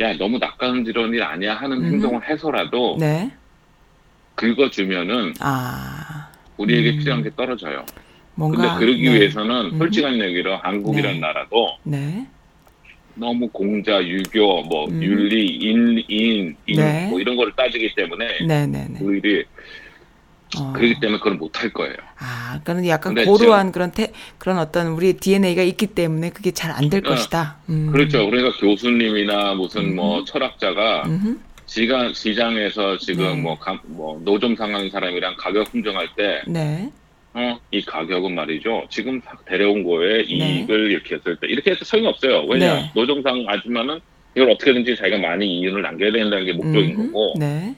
야 0.00 0.16
너무 0.16 0.38
낯가는 0.38 0.84
일 0.86 1.22
아니야 1.22 1.54
하는 1.54 1.78
음흠. 1.78 1.86
행동을 1.86 2.28
해서라도 2.28 2.96
네. 2.98 3.30
긁어 4.34 4.70
주면은 4.70 5.34
아, 5.40 6.30
우리에게 6.56 6.90
음. 6.90 6.98
필요한 6.98 7.22
게 7.22 7.30
떨어져요. 7.34 7.84
뭔가. 8.34 8.56
근데 8.56 8.78
그러기 8.78 9.02
네. 9.02 9.14
위해서는 9.14 9.66
음흠. 9.66 9.78
솔직한 9.78 10.20
얘기로 10.20 10.56
한국이란 10.58 11.14
네. 11.14 11.20
나라도 11.20 11.76
네. 11.82 12.26
너무 13.14 13.48
공자, 13.48 14.00
유교, 14.00 14.62
뭐 14.62 14.86
음. 14.88 15.02
윤리, 15.02 15.46
인, 15.46 16.04
인, 16.06 16.56
인, 16.66 16.76
네. 16.76 17.08
뭐 17.10 17.18
이런 17.18 17.34
거를 17.36 17.52
따지기 17.56 17.96
때문에 17.96 18.44
네 18.46 18.66
네네. 18.66 18.98
그 19.00 19.16
일이 19.16 19.44
어. 20.56 20.72
그렇기 20.72 21.00
때문에 21.00 21.18
그걸 21.18 21.34
못 21.34 21.58
할 21.60 21.72
거예요. 21.72 21.94
아, 22.18 22.60
그러니까 22.64 22.88
약간 22.88 23.14
고루한 23.14 23.72
그런 23.72 23.90
태, 23.90 24.12
그런 24.38 24.58
어떤 24.58 24.88
우리 24.88 25.14
DNA가 25.14 25.62
있기 25.62 25.88
때문에 25.88 26.30
그게 26.30 26.52
잘 26.52 26.70
안될 26.70 27.04
어, 27.06 27.10
것이다. 27.10 27.56
음. 27.68 27.90
그렇죠. 27.92 28.28
그러니까 28.30 28.56
교수님이나 28.58 29.54
무슨 29.54 29.82
음. 29.86 29.96
뭐 29.96 30.24
철학자가 30.24 31.02
음흠. 31.06 31.38
시간 31.66 32.14
시장에서 32.14 32.96
지금 32.98 33.24
네. 33.24 33.40
뭐, 33.42 33.58
감- 33.58 33.80
뭐 33.86 34.20
노점 34.24 34.56
상한 34.56 34.88
사람이랑 34.88 35.34
가격 35.36 35.72
흥정할 35.74 36.08
때, 36.16 36.40
네. 36.46 36.90
어, 37.34 37.58
이 37.70 37.82
가격은 37.82 38.34
말이죠. 38.34 38.86
지금 38.88 39.20
데려온 39.46 39.84
거에 39.84 40.22
네. 40.22 40.24
이익을 40.28 40.90
이렇게 40.92 41.16
했을 41.16 41.36
때 41.36 41.46
이렇게 41.46 41.72
해서 41.72 41.84
소용이 41.84 42.06
없어요. 42.08 42.44
왜냐 42.48 42.74
네. 42.74 42.90
노점상 42.94 43.44
아줌마는 43.46 44.00
이걸 44.34 44.50
어떻게든지 44.52 44.96
자기가 44.96 45.18
많이 45.18 45.58
이윤을 45.60 45.82
남겨야 45.82 46.10
된다는 46.12 46.46
게 46.46 46.52
목적인. 46.54 46.96
거고. 47.12 47.34
네. 47.38 47.74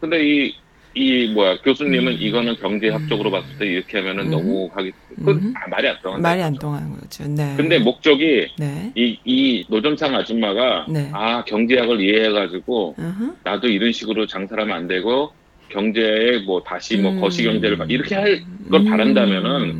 근데 0.00 0.24
이, 0.24 0.54
이 0.94 1.28
뭐야 1.32 1.58
교수님은 1.62 2.12
음. 2.12 2.18
이거는 2.20 2.56
경제학적으로 2.56 3.30
봤을 3.30 3.48
때 3.58 3.66
이렇게 3.66 3.98
하면은 3.98 4.26
음. 4.26 4.30
너무 4.30 4.70
하기 4.74 4.92
그 5.24 5.30
음. 5.30 5.54
아, 5.56 5.68
말이 5.68 5.88
안 5.88 5.96
통한다. 6.02 6.28
말이 6.28 6.42
안 6.42 6.54
통하는 6.54 6.90
거죠. 6.98 7.26
네. 7.28 7.54
근데 7.56 7.78
목적이 7.78 8.48
네. 8.58 8.92
이, 8.94 9.18
이 9.24 9.64
노점상 9.68 10.14
아줌마가 10.14 10.86
네. 10.88 11.08
아 11.12 11.44
경제학을 11.44 12.00
이해해가지고 12.00 12.96
음흠. 12.98 13.32
나도 13.44 13.68
이런 13.68 13.92
식으로 13.92 14.26
장사를 14.26 14.62
하면 14.62 14.76
안 14.76 14.86
되고 14.88 15.32
경제에 15.70 16.40
뭐 16.44 16.62
다시 16.62 16.98
뭐 16.98 17.12
음. 17.12 17.20
거시 17.20 17.42
경제를 17.44 17.76
막 17.76 17.90
이렇게 17.90 18.14
할 18.14 18.42
걸 18.70 18.84
바란다면은 18.84 19.70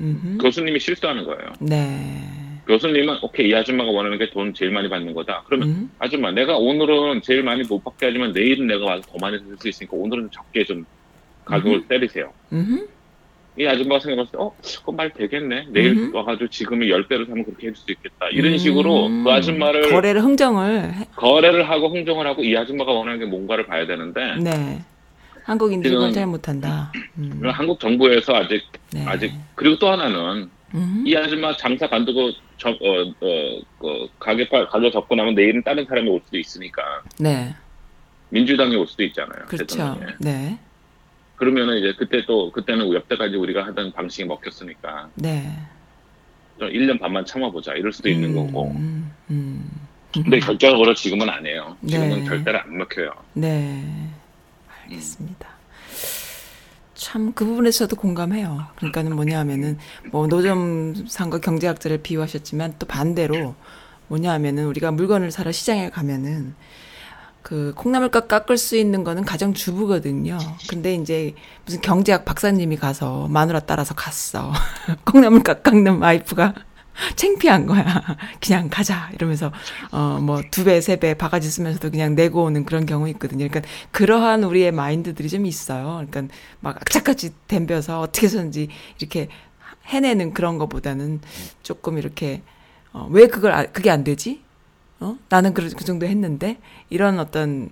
음. 0.00 0.38
교수님이 0.40 0.80
실수하는 0.80 1.24
거예요. 1.24 1.52
네. 1.60 2.20
교수님은 2.74 3.18
오케이 3.22 3.48
이 3.48 3.54
아줌마가 3.54 3.90
원하는 3.90 4.16
게 4.16 4.30
돈 4.30 4.54
제일 4.54 4.70
많이 4.70 4.88
받는 4.88 5.12
거다. 5.12 5.42
그러면 5.46 5.68
음. 5.68 5.90
아줌마 5.98 6.30
내가 6.30 6.56
오늘은 6.56 7.20
제일 7.22 7.42
많이 7.42 7.62
못 7.64 7.82
받게 7.82 8.06
하지만 8.06 8.32
내일은 8.32 8.68
내가 8.68 8.84
와서 8.84 9.02
더 9.10 9.16
많이 9.20 9.36
쓸 9.38 9.56
수 9.58 9.68
있으니까 9.68 9.96
오늘은 9.96 10.30
적게 10.30 10.64
좀 10.64 10.86
가격을 11.44 11.88
때리세요. 11.88 12.32
음흠. 12.52 12.86
이 13.58 13.66
아줌마가 13.66 13.98
생각했을 13.98 14.30
때, 14.30 14.38
어, 14.38 14.54
그거 14.78 14.92
말 14.92 15.10
되겠네. 15.12 15.66
내일 15.70 15.90
음흠. 15.98 16.16
와가지고 16.16 16.48
지금의 16.50 16.88
10배로 16.90 17.26
사면 17.26 17.44
그렇게 17.44 17.66
해줄 17.66 17.76
수 17.76 17.90
있겠다. 17.90 18.28
이런 18.30 18.52
음. 18.52 18.58
식으로 18.58 19.08
그 19.24 19.30
아줌마를 19.32 19.90
거래를 19.90 20.22
흥정을 20.22 20.94
해- 20.94 21.06
거래를 21.16 21.68
하고 21.68 21.88
흥정을 21.88 22.24
하고 22.24 22.44
이 22.44 22.56
아줌마가 22.56 22.92
원하는 22.92 23.18
게 23.18 23.24
뭔가를 23.26 23.66
봐야 23.66 23.84
되는데 23.84 24.36
네. 24.36 24.80
한국인들이 25.42 25.92
그걸 25.92 26.10
지금- 26.10 26.14
잘 26.20 26.26
못한다. 26.28 26.92
음. 27.18 27.40
한국 27.44 27.80
정부에서 27.80 28.36
아직 28.36 28.62
네. 28.92 29.04
아직 29.06 29.32
그리고 29.56 29.76
또 29.80 29.88
하나는 29.90 30.48
음. 30.74 31.04
이 31.06 31.16
아줌마 31.16 31.56
장사 31.56 31.88
관두고 31.88 32.30
저, 32.56 32.70
어, 32.70 32.74
어, 32.74 33.60
그 33.78 34.08
가게 34.18 34.48
파- 34.48 34.68
가게 34.68 34.90
접고 34.90 35.14
나면 35.14 35.34
내일은 35.34 35.62
다른 35.62 35.84
사람이 35.86 36.08
올 36.08 36.20
수도 36.24 36.38
있으니까 36.38 37.02
네. 37.18 37.54
민주당이 38.28 38.76
올 38.76 38.86
수도 38.86 39.02
있잖아요. 39.04 39.46
그렇죠. 39.46 39.66
대통령이. 39.76 40.12
네. 40.20 40.58
그러면은 41.36 41.78
이제 41.78 41.94
그때 41.98 42.24
또 42.26 42.52
그때는 42.52 42.92
여태까지 42.92 43.34
우리가 43.36 43.64
하던 43.66 43.92
방식이 43.92 44.28
먹혔으니까 44.28 45.08
네. 45.14 45.50
좀 46.58 46.68
1년 46.68 47.00
반만 47.00 47.24
참아보자 47.24 47.72
이럴 47.74 47.92
수도 47.92 48.08
있는 48.10 48.30
음, 48.30 48.34
거고. 48.46 48.70
음, 48.72 49.10
음. 49.30 49.70
근데 50.12 50.38
결정적으로 50.40 50.92
지금은 50.92 51.28
안 51.30 51.46
해요. 51.46 51.76
지금은 51.86 52.08
네. 52.20 52.24
절대로 52.24 52.58
안 52.60 52.76
먹혀요. 52.76 53.10
네. 53.34 53.82
알겠습니다. 54.84 55.48
참 57.00 57.32
그 57.34 57.46
부분에서 57.46 57.86
저도 57.86 57.96
공감해요. 57.96 58.66
그러니까는 58.76 59.16
뭐냐 59.16 59.38
하면은 59.40 59.78
뭐 60.12 60.26
노점상과 60.26 61.38
경제학자를 61.38 61.98
비유하셨지만 62.02 62.74
또 62.78 62.86
반대로 62.86 63.54
뭐냐 64.08 64.30
하면은 64.34 64.66
우리가 64.66 64.90
물건을 64.90 65.30
사러 65.30 65.50
시장에 65.50 65.88
가면은 65.88 66.54
그 67.40 67.72
콩나물값 67.74 68.28
깎을 68.28 68.58
수 68.58 68.76
있는 68.76 69.02
거는 69.02 69.24
가정 69.24 69.54
주부거든요. 69.54 70.36
근데 70.68 70.94
이제 70.94 71.34
무슨 71.64 71.80
경제학 71.80 72.26
박사님이 72.26 72.76
가서 72.76 73.28
마누라 73.28 73.60
따라서 73.60 73.94
갔어. 73.94 74.52
콩나물값 75.06 75.62
깎는 75.62 76.00
와이프가 76.00 76.54
창피한 77.16 77.66
거야. 77.66 77.84
그냥 78.40 78.68
가자 78.70 79.10
이러면서 79.14 79.52
어 79.92 80.18
뭐 80.20 80.42
두 80.50 80.64
배 80.64 80.78
세 80.78 80.96
배 80.98 81.14
바가지 81.14 81.50
쓰면서도 81.50 81.90
그냥 81.90 82.14
내고 82.14 82.44
오는 82.44 82.64
그런 82.64 82.86
경우 82.86 83.08
있거든요. 83.10 83.48
그러니까 83.48 83.62
그러한 83.90 84.44
우리의 84.44 84.72
마인드들이 84.72 85.28
좀 85.28 85.46
있어요. 85.46 86.04
그러니까 86.08 86.34
막 86.60 86.76
악착같이 86.76 87.32
덤벼서 87.48 88.00
어떻게 88.00 88.26
해서든지 88.26 88.68
이렇게 88.98 89.28
해내는 89.86 90.34
그런 90.34 90.58
거보다는 90.58 91.20
조금 91.62 91.98
이렇게 91.98 92.42
어, 92.92 93.08
왜 93.10 93.26
그걸 93.28 93.52
아- 93.52 93.66
그게 93.66 93.90
안 93.90 94.04
되지? 94.04 94.42
어? 95.00 95.16
나는 95.28 95.54
그, 95.54 95.68
그 95.70 95.84
정도 95.84 96.06
했는데 96.06 96.58
이런 96.90 97.18
어떤 97.18 97.70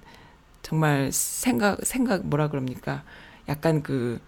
정말 0.63 1.11
생각 1.13 1.79
생각 1.85 2.27
뭐라 2.27 2.49
그럽니까? 2.49 3.03
약간 3.49 3.83
그 3.83 4.21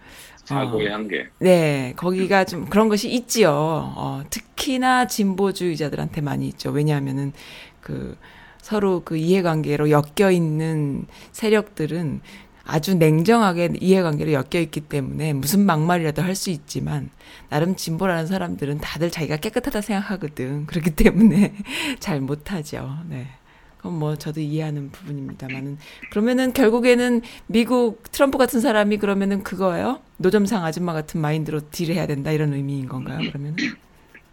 사고의 0.45 0.89
어, 0.89 0.93
한계. 0.93 1.27
네, 1.39 1.93
거기가 1.95 2.43
좀 2.45 2.65
그런 2.65 2.89
것이 2.89 3.09
있지요. 3.09 3.51
어, 3.51 4.23
특히나 4.29 5.07
진보주의자들한테 5.07 6.21
많이 6.21 6.47
있죠. 6.49 6.69
왜냐하면은 6.71 7.33
그 7.81 8.17
서로 8.61 9.01
그 9.03 9.17
이해관계로 9.17 9.89
엮여 9.89 10.31
있는 10.31 11.05
세력들은 11.31 12.21
아주 12.63 12.95
냉정하게 12.95 13.71
이해관계로 13.81 14.31
엮여 14.33 14.61
있기 14.61 14.81
때문에 14.81 15.33
무슨 15.33 15.65
막말이라도 15.65 16.21
할 16.21 16.35
수 16.35 16.51
있지만 16.51 17.09
나름 17.49 17.75
진보라는 17.75 18.27
사람들은 18.27 18.77
다들 18.79 19.09
자기가 19.11 19.37
깨끗하다 19.37 19.81
생각하거든. 19.81 20.67
그렇기 20.67 20.91
때문에 20.91 21.53
잘 21.99 22.21
못하죠. 22.21 22.97
네. 23.09 23.27
그건 23.81 23.97
뭐 23.97 24.15
저도 24.15 24.41
이해하는 24.41 24.91
부분입니다만은 24.91 25.79
그러면은 26.11 26.53
결국에는 26.53 27.21
미국 27.47 28.03
트럼프 28.11 28.37
같은 28.37 28.59
사람이 28.61 28.97
그러면은 28.97 29.41
그거예요? 29.41 29.99
노점상 30.17 30.63
아줌마 30.63 30.93
같은 30.93 31.19
마인드로 31.19 31.71
딜해야 31.71 32.05
된다 32.05 32.31
이런 32.31 32.53
의미인 32.53 32.87
건가요? 32.87 33.27
그러면 33.31 33.55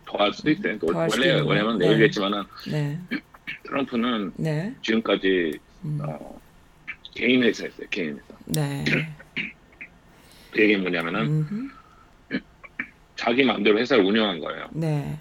더할 0.05 0.35
수도 0.35 0.51
있어요. 0.51 0.79
더할 0.79 1.09
수도 1.09 1.23
원래 1.23 1.33
왜냐면 1.41 1.79
거예요. 1.79 1.93
내일겠지만은 1.93 2.43
네, 2.71 2.99
트럼프는 3.65 4.33
네, 4.37 4.75
지금까지 4.83 5.59
음, 5.85 5.99
어, 6.03 6.39
개인 7.15 7.43
회사였어요. 7.43 7.87
개인 7.89 8.17
회사. 8.17 8.39
네, 8.45 8.85
그 10.51 10.61
얘기는 10.61 10.83
뭐냐면은 10.83 11.21
음흠, 11.23 12.39
자기 13.17 13.45
마음대로 13.45 13.79
회사를 13.79 14.05
운영한 14.05 14.41
거예요. 14.41 14.69
네, 14.73 15.19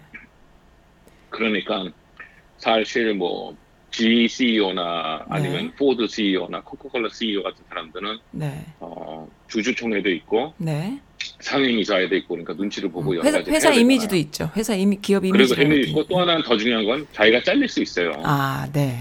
그러니까 1.30 1.90
사실 2.58 3.14
뭐 3.14 3.56
GE 3.92 4.28
CEO나 4.28 5.26
아니면 5.30 5.68
네. 5.68 5.72
포드 5.76 6.08
CEO나 6.08 6.62
코카콜라 6.62 7.10
CEO 7.12 7.42
같은 7.42 7.64
사람들은 7.70 8.18
네, 8.32 8.66
어, 8.80 9.28
주주총회도 9.48 10.10
있고 10.12 10.54
네. 10.58 11.00
상임이사회도 11.40 12.16
있고 12.18 12.36
그러니까 12.36 12.54
눈치를 12.54 12.92
보고 12.92 13.16
여러 13.16 13.26
회사, 13.26 13.40
가지 13.40 13.52
회사 13.52 13.74
이미지도. 13.74 14.16
있죠. 14.16 14.52
회사 14.56 14.76
이미 14.76 14.98
기업 15.02 15.22
그리고 15.22 15.38
이미지도 15.38 15.62
이미지 15.62 15.90
있고 15.90 16.04
또 16.06 16.20
하나는 16.20 16.44
더 16.44 16.58
중요한 16.58 16.86
건 16.86 17.08
자기가 17.14 17.42
잘릴 17.44 17.68
수 17.70 17.82
있어요. 17.82 18.12
아, 18.24 18.68
네, 18.74 19.00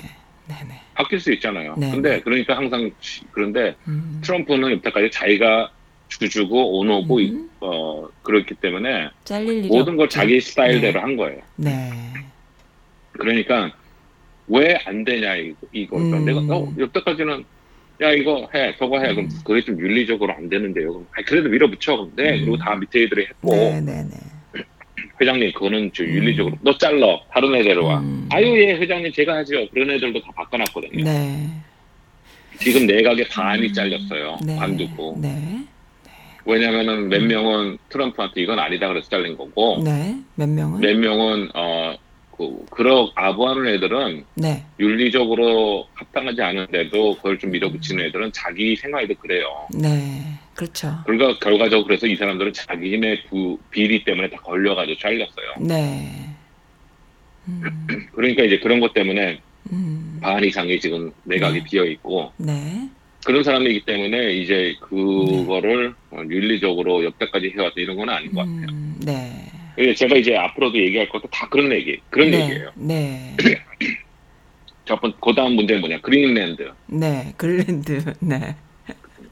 네, 0.49 0.55
네. 0.67 0.81
바뀔 0.95 1.21
수 1.21 1.33
있잖아요. 1.35 1.75
네. 1.77 1.91
근데 1.91 2.21
그러니까 2.23 2.57
항상 2.57 2.91
시- 3.01 3.23
그런데 3.33 3.75
음, 3.89 4.21
트럼프는 4.25 4.73
여태까지 4.73 5.11
자기가 5.11 5.71
주주고 6.09 6.79
오너고 6.79 7.19
음. 7.19 7.51
어 7.61 8.09
그렇기 8.23 8.55
때문에 8.55 9.11
모든 9.69 9.97
걸 9.97 10.05
없죠. 10.05 10.09
자기 10.21 10.41
스타일대로 10.41 10.93
네. 10.95 10.99
한 11.01 11.17
거예요. 11.17 11.41
네, 11.57 11.91
그러니까 13.13 13.73
왜 14.49 14.77
안 14.85 15.05
되냐 15.05 15.35
이거 15.73 15.97
그러니까 15.97 16.19
음. 16.19 16.25
내가 16.25 16.41
어, 16.57 16.73
여태까지는 16.79 17.45
야 18.03 18.11
이거 18.13 18.49
해 18.55 18.75
저거 18.79 18.99
해 19.01 19.09
그럼 19.15 19.25
음. 19.25 19.31
그게 19.45 19.61
좀 19.63 19.79
윤리적으로 19.81 20.33
안 20.35 20.49
되는데요. 20.49 20.93
그럼 20.93 21.07
아니, 21.13 21.25
그래도 21.25 21.49
밀어붙여 21.49 21.97
근데 21.97 22.35
음. 22.35 22.41
그리고 22.41 22.57
다 22.59 22.75
밑에 22.77 23.03
애들이 23.05 23.23
했고 23.27 23.51
네, 23.55 23.81
네, 23.81 24.03
네. 24.05 24.63
회장님 25.21 25.53
그거는 25.53 25.93
좀 25.93 26.07
음. 26.07 26.13
윤리적으로 26.15 26.57
너 26.63 26.77
잘라 26.77 27.21
다른 27.33 27.55
애대로 27.55 27.87
와. 27.87 27.99
음. 28.01 28.29
아유 28.31 28.47
예 28.63 28.75
회장님 28.75 29.13
제가 29.13 29.37
하죠. 29.39 29.67
그런 29.71 29.91
애들도 29.91 30.21
다 30.21 30.31
바꿔놨거든요. 30.37 31.05
네, 31.05 31.49
지금 32.61 32.87
내각의 32.87 33.29
반이 33.29 33.69
음. 33.69 33.73
잘렸어요. 33.73 34.39
네, 34.45 34.57
관두고. 34.57 35.19
네, 35.21 35.65
왜냐면은 36.45 37.09
몇 37.09 37.23
명은 37.23 37.79
트럼프한테 37.89 38.43
이건 38.43 38.59
아니다 38.61 38.87
그래서 38.89 39.09
잘린 39.09 39.37
거고 39.37 39.83
네. 39.83 40.17
몇 40.37 40.49
명은? 40.49 40.81
몇 40.81 40.97
명은 40.97 41.49
어 41.55 41.97
그 42.37 42.65
그러 42.71 43.11
아부하는 43.15 43.67
애들은 43.75 44.25
네, 44.35 44.65
윤리적으로 44.79 45.87
합당하지 45.95 46.43
않은데도 46.43 47.17
그걸 47.17 47.39
좀 47.39 47.51
밀어붙이는 47.51 48.05
애들은 48.07 48.33
자기 48.33 48.77
생활에도 48.77 49.15
그래요. 49.15 49.67
네, 49.75 50.39
그렇죠. 50.55 50.99
그러니까 51.07 51.39
결과적으로 51.39 51.87
그래서 51.87 52.07
이 52.07 52.17
사람들은 52.17 52.53
자기네 52.53 53.25
부, 53.25 53.59
비리 53.71 54.05
때문에 54.05 54.29
다 54.29 54.37
걸려가지고 54.39 54.99
잘렸어요. 54.99 55.55
네. 55.61 56.31
음, 57.49 57.63
그러니까 58.13 58.43
이제 58.43 58.59
그런 58.59 58.81
것 58.81 58.93
때문에 58.93 59.41
음, 59.73 60.19
반 60.21 60.45
이상이 60.45 60.79
지금 60.79 61.11
내각이 61.25 61.59
네. 61.61 61.65
비어 61.65 61.85
있고 61.85 62.33
네, 62.37 62.89
그런 63.25 63.43
사람이기 63.43 63.87
때문에 63.87 64.35
이제 64.35 64.77
그거를 64.81 65.95
어, 66.11 66.21
윤리적으로 66.29 67.05
여태까지 67.05 67.55
해왔던 67.57 67.83
이런 67.83 67.97
건 67.97 68.11
아닌 68.11 68.33
것 68.33 68.41
같아요. 68.41 68.67
음, 68.71 69.01
네. 69.05 69.56
예, 69.79 69.95
제가 69.95 70.17
이제 70.17 70.37
앞으로도 70.37 70.79
얘기할 70.79 71.09
것도 71.09 71.29
다 71.31 71.49
그런 71.49 71.71
얘기, 71.73 72.01
그런 72.11 72.31
네, 72.31 72.43
얘기예요. 72.43 72.71
네, 72.75 73.37
첫 74.87 75.01
번, 75.01 75.13
그 75.21 75.35
다음 75.35 75.55
문제는 75.55 75.81
뭐냐, 75.81 76.01
그린랜드. 76.01 76.73
네, 76.87 77.35
그린랜드, 77.37 78.03
네, 78.21 78.57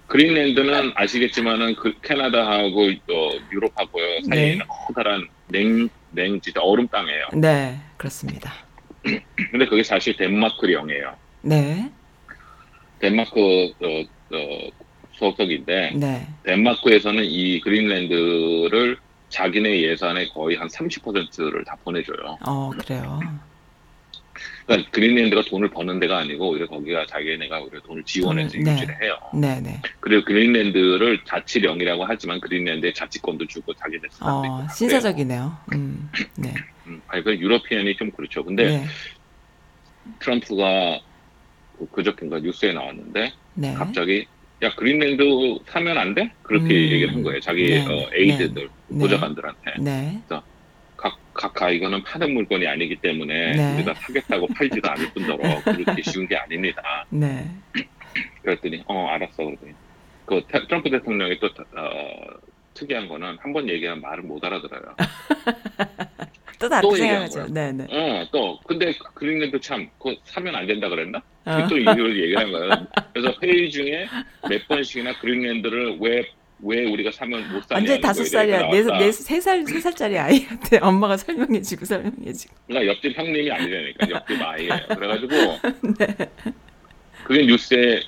그린랜드는 0.06 0.92
아시겠지만은 0.94 1.76
그 1.76 1.94
캐나다하고 2.02 2.82
어, 2.84 3.30
유럽하고 3.52 3.98
사이에 4.28 4.44
네. 4.44 4.52
있는 4.52 4.66
커다란 4.68 5.26
냉, 5.48 5.88
냉, 6.10 6.40
진짜 6.40 6.60
얼음 6.60 6.86
땅이에요. 6.88 7.26
네, 7.34 7.78
그렇습니다. 7.96 8.52
근데 9.02 9.66
그게 9.66 9.82
사실 9.82 10.16
덴마크령이에요. 10.16 11.16
네, 11.42 11.90
덴마크 12.98 13.40
어, 13.40 14.36
어, 14.36 14.68
소속인데 15.12 15.92
네, 15.94 16.26
덴마크에서는 16.44 17.24
이 17.24 17.60
그린랜드를 17.60 18.98
자기네 19.34 19.82
예산의 19.82 20.28
거의 20.28 20.56
한 20.56 20.68
30%를 20.68 21.64
다 21.64 21.76
보내줘요. 21.82 22.38
어, 22.46 22.70
그래요. 22.70 23.18
그러니까 24.64 24.90
그린랜드가 24.92 25.42
돈을 25.42 25.70
버는 25.70 25.98
데가 25.98 26.18
아니고 26.18 26.50
오히려 26.50 26.68
거기가 26.68 27.04
자기네가 27.06 27.60
오히려 27.60 27.80
돈을 27.80 28.04
지원해서 28.04 28.52
돈을, 28.52 28.64
네. 28.64 28.72
유지를 28.72 29.02
해요. 29.02 29.18
네, 29.34 29.60
네. 29.60 29.82
그리고 29.98 30.24
그린랜드를 30.24 31.24
자치령이라고 31.24 32.04
하지만 32.04 32.40
그린랜드에 32.40 32.92
자치권도 32.92 33.48
주고 33.48 33.74
자기네 33.74 34.02
있고 34.04 34.24
어, 34.24 34.62
다 34.62 34.72
신사적이네요. 34.72 35.56
음, 35.72 36.08
네. 36.36 36.54
음, 36.86 37.02
아니 37.08 37.24
그 37.24 37.36
European이 37.36 37.96
좀 37.96 38.12
그렇죠. 38.12 38.44
근데 38.44 38.64
네, 38.66 38.86
트럼프가 40.20 41.00
그 41.78 41.86
그저께인가 41.90 42.38
뉴스에 42.38 42.72
나왔는데 42.72 43.32
네. 43.54 43.74
갑자기 43.74 44.28
야 44.62 44.74
그린랜드 44.76 45.24
사면 45.66 45.98
안 45.98 46.14
돼? 46.14 46.32
그렇게 46.42 46.64
음. 46.74 46.92
얘기를 46.92 47.14
한 47.14 47.22
거예요. 47.22 47.40
자기 47.40 47.64
네. 47.70 47.84
어, 47.86 48.08
aide들 48.14 48.68
네. 48.88 48.98
보좌관들한테 48.98 49.74
네, 49.80 50.22
각 50.96 51.18
각하 51.34 51.70
이거는 51.70 52.02
파는 52.04 52.32
물건이 52.32 52.66
아니기 52.66 53.00
때문에 53.00 53.52
네. 53.56 53.74
우리가 53.74 53.94
사겠다고 53.94 54.48
팔지도 54.48 54.88
않을 54.90 55.10
뿐더러 55.12 55.62
그렇게 55.64 56.02
쉬운 56.02 56.26
게 56.28 56.36
아닙니다. 56.36 56.82
네, 57.10 57.50
그랬더니 58.42 58.82
어 58.86 59.06
알았어 59.08 59.44
그러더니 59.44 59.72
그 60.26 60.42
태- 60.48 60.66
트럼프 60.66 60.90
대통령이 60.90 61.38
또 61.40 61.46
어, 61.48 62.38
특이한 62.74 63.08
거는 63.08 63.36
한 63.40 63.52
번 63.52 63.68
얘기하면 63.68 64.00
말을 64.02 64.22
못 64.24 64.42
알아들어요. 64.44 64.94
또 66.68 66.90
다르게 66.90 66.96
생각하죠. 66.96 67.38
거야. 67.40 67.46
네, 67.50 67.72
네. 67.72 67.86
어 67.90 68.26
또 68.32 68.58
근데 68.66 68.92
그린랜드 69.14 69.60
참 69.60 69.88
그거 69.98 70.14
사면 70.24 70.54
안 70.54 70.66
된다 70.66 70.88
그랬나? 70.88 71.22
어. 71.44 71.66
또 71.68 71.76
이걸 71.78 72.20
얘기한 72.22 72.50
거예요. 72.52 72.70
그래서 73.12 73.34
회의 73.42 73.70
중에 73.70 74.06
몇 74.48 74.66
번씩이나 74.68 75.18
그린랜드를 75.20 75.98
왜 76.00 76.24
왜 76.66 76.84
우리가 76.84 77.10
사면 77.10 77.40
못 77.52 77.62
사냐 77.64 77.78
완전 77.78 78.00
다섯 78.00 78.24
살이야. 78.24 78.68
네, 78.70 78.82
네, 78.98 79.12
세 79.12 79.38
살, 79.40 79.66
세 79.66 79.80
살짜리 79.80 80.16
아이한테 80.16 80.78
엄마가 80.78 81.16
설명해주고 81.18 81.84
설명해주고. 81.84 82.54
그러니까 82.68 82.92
옆집 82.94 83.18
형님이 83.18 83.50
아니라니까 83.50 84.08
옆집 84.10 84.40
아이예요. 84.40 84.70
그래가지고 84.96 85.34
네. 85.98 86.06
그게 87.24 87.44
뉴스에 87.46 88.00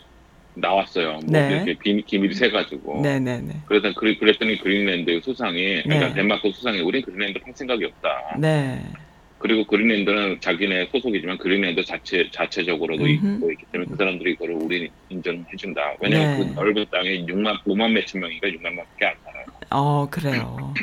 나왔어요. 0.56 1.12
뭐 1.12 1.20
네. 1.26 1.50
이렇게 1.50 1.74
비, 1.78 2.02
기밀이 2.02 2.34
새가지고. 2.34 3.02
네, 3.02 3.18
네, 3.20 3.40
네. 3.40 3.54
그래서 3.66 3.92
그, 3.94 4.16
그랬더니 4.18 4.58
그린랜드 4.58 5.20
수상이 5.22 5.82
그러니까 5.82 6.08
네. 6.08 6.14
덴마크 6.14 6.50
수상이 6.50 6.80
우린 6.80 7.02
그린랜드 7.02 7.38
팔 7.40 7.52
생각이 7.54 7.84
없다. 7.84 8.36
네, 8.38 8.82
그리고 9.38 9.64
그린랜드는 9.64 10.40
자기네 10.40 10.88
소속이지만 10.92 11.38
그린랜드 11.38 11.84
자체 11.84 12.28
자체적으로도 12.30 13.04
음흠. 13.04 13.34
있고 13.34 13.52
있기 13.52 13.64
때문에 13.70 13.90
그 13.90 13.96
사람들이 13.96 14.32
이거를 14.32 14.54
우리 14.54 14.90
인정해준다. 15.10 15.96
왜냐면 16.00 16.40
네. 16.40 16.54
그 16.54 16.60
넓은 16.60 16.86
땅에 16.90 17.24
6만 17.26 17.62
5만 17.64 17.92
몇천 17.92 18.20
명이니까 18.20 18.48
6만 18.48 18.62
명밖에 18.62 19.06
안 19.06 19.14
살아요. 19.24 19.44
어, 19.70 20.08
그래요. 20.10 20.74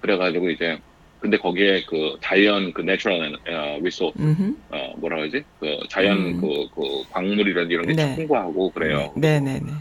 그래가지고 0.00 0.50
이제 0.50 0.78
근데 1.20 1.36
거기에 1.36 1.84
그 1.88 2.16
자연 2.22 2.72
그 2.72 2.82
natural 2.82 3.34
어, 3.48 3.78
resource 3.82 4.18
음, 4.20 4.56
어 4.70 4.96
뭐라 4.98 5.16
그러지 5.16 5.44
그 5.58 5.78
자연 5.90 6.18
음. 6.18 6.40
그, 6.40 6.46
그 6.74 7.02
광물이란 7.10 7.70
이런 7.70 7.86
게 7.86 7.94
네. 7.94 8.14
풍부하고 8.16 8.70
그래요. 8.72 9.12
네, 9.16 9.40
네, 9.40 9.58
네. 9.60 9.72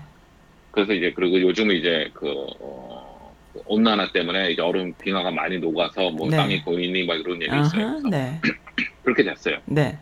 그래서 0.72 0.94
이제 0.94 1.14
그리고 1.16 1.42
요즘은 1.42 1.76
이제 1.76 2.10
그, 2.14 2.28
어, 2.30 3.36
그 3.54 3.62
온난화 3.66 4.12
때문에 4.12 4.52
이제 4.52 4.62
얼음 4.62 4.94
빙하가 5.00 5.32
많이 5.32 5.60
녹아서 5.60 6.10
뭐 6.12 6.30
네. 6.30 6.38
땅이 6.38 6.62
고이니 6.64 7.06
막 7.06 7.16
이런 7.16 7.42
얘기 7.42 7.60
있어요. 7.60 8.00
네, 8.10 8.40
그렇게 9.04 9.24
됐어요. 9.24 9.60
네, 9.66 9.98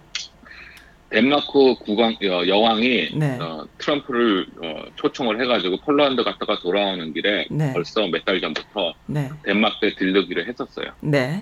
덴마크 1.15 1.75
국왕 1.85 2.17
어, 2.23 2.45
여왕이 2.45 3.11
네. 3.15 3.37
어, 3.39 3.65
트럼프를 3.77 4.47
어, 4.61 4.83
초청을 4.97 5.41
해가지고 5.41 5.77
폴란드 5.77 6.21
갔다가 6.25 6.59
돌아오는 6.59 7.13
길에 7.13 7.47
네. 7.49 7.71
벌써 7.71 8.05
몇 8.07 8.25
달 8.25 8.41
전부터 8.41 8.93
네. 9.05 9.29
덴마크에 9.43 9.95
들르기로 9.95 10.43
했었어요. 10.45 10.91
네. 10.99 11.41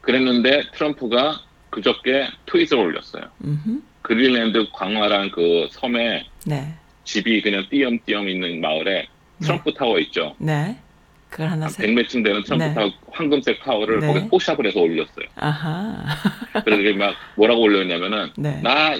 그랬는데 0.00 0.64
트럼프가 0.72 1.40
그저께 1.70 2.26
트윗을 2.46 2.78
올렸어요. 2.78 3.22
음흠. 3.44 3.80
그린랜드 4.02 4.66
광활한 4.72 5.30
그 5.30 5.68
섬에 5.70 6.26
네. 6.44 6.74
집이 7.04 7.42
그냥 7.42 7.64
띄엄띄엄 7.70 8.28
있는 8.28 8.60
마을에 8.60 9.06
트럼프 9.40 9.72
타워 9.74 10.00
있죠. 10.00 10.34
네. 10.38 10.76
그걸 11.32 11.48
하나. 11.48 11.66
100몇 11.66 12.08
층 12.08 12.22
되는 12.22 12.42
트럼프 12.44 12.78
네. 12.78 12.94
황금색 13.10 13.62
타워를 13.62 14.00
네. 14.00 14.06
거기 14.12 14.28
포샵을 14.28 14.66
해서 14.66 14.80
올렸어요. 14.80 15.26
아하. 15.36 16.04
그래서 16.62 16.96
막 16.98 17.14
뭐라고 17.36 17.62
올렸냐면은 17.62 18.30
네. 18.36 18.60
나 18.62 18.92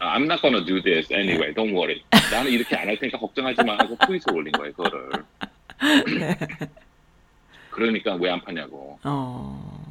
I'm 0.00 0.24
not 0.24 0.42
gonna 0.42 0.62
do 0.64 0.82
this 0.82 1.10
anyway. 1.10 1.54
Don't 1.54 1.72
worry. 1.74 2.02
나는 2.30 2.50
이렇게 2.50 2.76
안 2.76 2.86
할 2.88 2.98
테니까 2.98 3.18
걱정하지 3.18 3.64
마 3.64 3.72
하고 3.78 3.96
트윗을 4.06 4.34
올린 4.34 4.52
거예요. 4.52 4.72
그거를. 4.74 5.10
네. 6.18 6.36
그러니까 7.70 8.14
왜 8.16 8.30
안 8.30 8.40
파냐고. 8.42 8.98
어. 9.02 9.82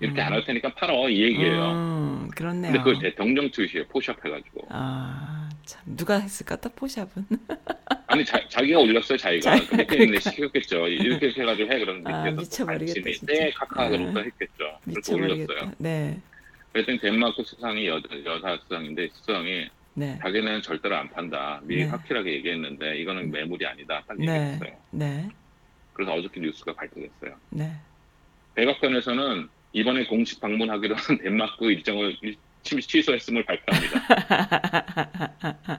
이렇게 0.00 0.20
음. 0.20 0.26
안할 0.26 0.44
테니까 0.44 0.74
팔어 0.74 1.08
이 1.08 1.22
얘기예요. 1.22 1.62
음, 1.70 2.28
그렇네요. 2.34 2.72
근데 2.72 2.78
그걸 2.78 2.98
대통령 2.98 3.48
트윗이에요. 3.52 3.86
포샵 3.86 4.16
해가지고. 4.24 4.66
아, 4.70 5.41
참 5.72 5.82
누가 5.96 6.18
했을까? 6.18 6.56
또 6.56 6.68
포샵은. 6.68 7.24
아니 8.06 8.24
자, 8.26 8.38
자기가 8.48 8.78
올렸어요. 8.80 9.16
자기가. 9.16 9.56
그 9.70 9.74
밑에 9.76 9.96
있는 10.02 10.16
애 10.16 10.20
시켰겠죠. 10.20 10.86
이렇게 10.88 11.28
해가지고 11.30 11.72
해 11.72 11.78
그러는데 11.78 12.12
아, 12.12 12.24
밑에서 12.24 12.40
미쳐버리겠다, 12.66 13.10
진짜. 13.10 13.32
네 13.32 13.50
카카 13.52 13.82
아, 13.84 13.86
했겠죠. 13.88 14.78
그렇게 14.84 15.14
올렸어요. 15.14 15.72
네. 15.78 16.20
그랬더니 16.72 16.98
덴마크 17.00 17.42
수상이 17.42 17.86
여, 17.86 18.00
여사 18.26 18.58
수상인데 18.64 19.08
수상이 19.14 19.68
네. 19.94 20.18
자기는 20.22 20.60
절대로 20.62 20.96
안 20.96 21.08
판다. 21.10 21.60
미리 21.64 21.84
네. 21.84 21.90
확실하게 21.90 22.32
얘기했는데 22.34 22.98
이거는 22.98 23.30
매물이 23.30 23.64
아니다. 23.66 24.02
딱 24.06 24.18
네. 24.18 24.26
얘기했어요. 24.26 24.78
네. 24.90 25.28
그래서 25.94 26.12
어저께 26.12 26.40
뉴스가 26.40 26.74
발표됐어요. 26.74 27.34
네. 27.50 27.72
백악관에서는 28.54 29.48
이번에 29.72 30.04
공식 30.04 30.38
방문하기로 30.40 30.96
한 30.96 31.16
덴마크 31.22 31.64
일정을 31.70 32.16
일- 32.20 32.36
취- 32.62 32.80
취소했음을 32.80 33.44
발표합니다. 33.44 34.00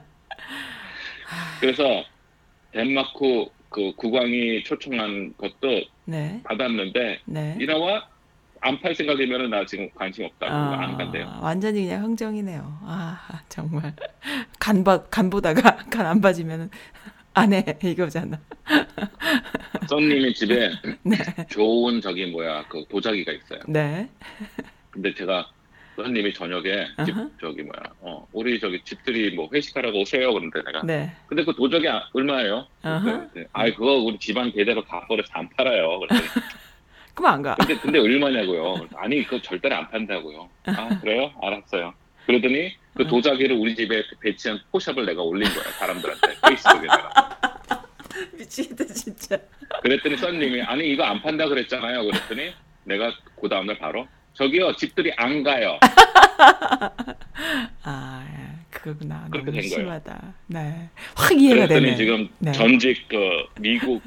그래서 1.60 2.04
덴마크 2.72 3.46
그 3.68 3.92
국왕이 3.96 4.62
초청한 4.64 5.34
것도 5.36 5.82
네. 6.04 6.40
받았는데 6.44 7.20
네. 7.26 7.56
이나와 7.60 8.06
안 8.60 8.80
팔 8.80 8.94
생각이면 8.94 9.50
나 9.50 9.66
지금 9.66 9.90
관심 9.94 10.24
없다. 10.24 10.46
고안 10.48 10.96
간대요. 10.96 11.38
완전히 11.42 11.82
그냥 11.84 12.02
흥정이네요. 12.04 12.78
아, 12.84 13.42
정말. 13.50 13.92
간, 14.58 14.82
봐, 14.82 15.02
간 15.10 15.28
보다가 15.28 15.76
간안 15.90 16.22
봐지면 16.22 16.70
안 17.34 17.52
해. 17.52 17.62
이거잖아. 17.82 18.40
썬님이 19.86 20.32
집에 20.32 20.70
네. 21.02 21.16
좋은 21.50 22.00
저기 22.00 22.24
뭐야 22.26 22.64
그 22.68 22.84
도자기가 22.88 23.32
있어요. 23.32 23.60
네. 23.68 24.08
근데 24.90 25.12
제가 25.14 25.46
썬님이 25.96 26.34
저녁에 26.34 26.86
집 27.04 27.14
아하. 27.16 27.28
저기 27.40 27.62
뭐야 27.62 27.82
어 28.00 28.26
우리 28.32 28.58
저기 28.58 28.80
집들이 28.82 29.34
뭐 29.34 29.48
회식하라고 29.52 30.00
오세요 30.00 30.32
그런데 30.32 30.62
내가 30.64 30.82
네. 30.84 31.12
근데 31.28 31.44
그 31.44 31.54
도자기 31.54 31.88
아- 31.88 32.08
얼마예요? 32.12 32.66
아하. 32.82 33.28
네. 33.34 33.46
아이 33.52 33.72
그거 33.74 33.92
우리 33.98 34.18
집안 34.18 34.52
대대로 34.52 34.82
가버려서 34.84 35.28
안 35.34 35.48
팔아요. 35.50 36.00
그랬더니 36.00 36.22
그럼 37.14 37.32
안 37.32 37.42
가. 37.42 37.54
근데 37.54 37.76
근데 37.78 37.98
얼마냐고요? 38.00 38.88
아니 38.96 39.22
그거 39.22 39.40
절대로 39.40 39.76
안 39.76 39.88
판다고요. 39.90 40.48
아 40.66 41.00
그래요? 41.00 41.32
알았어요. 41.40 41.94
그러더니 42.26 42.74
그 42.96 43.04
어. 43.04 43.06
도자기를 43.06 43.54
우리 43.56 43.74
집에 43.76 44.02
배치한 44.20 44.58
포샵을 44.72 45.06
내가 45.06 45.22
올린 45.22 45.48
거야 45.52 45.64
사람들한테 45.78 46.26
페이스북에다가. 46.48 47.38
미치겠다, 48.38 48.84
진짜. 48.86 49.36
그랬더니 49.82 50.16
썬님이 50.16 50.62
아니 50.62 50.88
이거 50.88 51.02
안 51.04 51.20
판다 51.22 51.46
그랬잖아요. 51.48 52.04
그랬더니 52.04 52.52
내가 52.84 53.12
그 53.40 53.48
다음날 53.48 53.78
바로 53.78 54.06
저기요 54.34 54.74
집들이 54.76 55.12
안 55.16 55.42
가요. 55.42 55.78
아, 57.84 58.26
예, 58.28 58.56
그거구나. 58.70 59.26
그렇게 59.30 59.50
너무 59.50 59.60
된 59.60 59.70
거예요. 59.70 59.80
심하다. 59.84 60.34
네. 60.48 60.88
확 61.14 61.32
이해가 61.40 61.66
그랬더니 61.66 61.84
되네. 61.86 61.96
지금 61.96 62.28
네. 62.38 62.52
전직 62.52 63.06
그 63.08 63.16
미국 63.60 64.02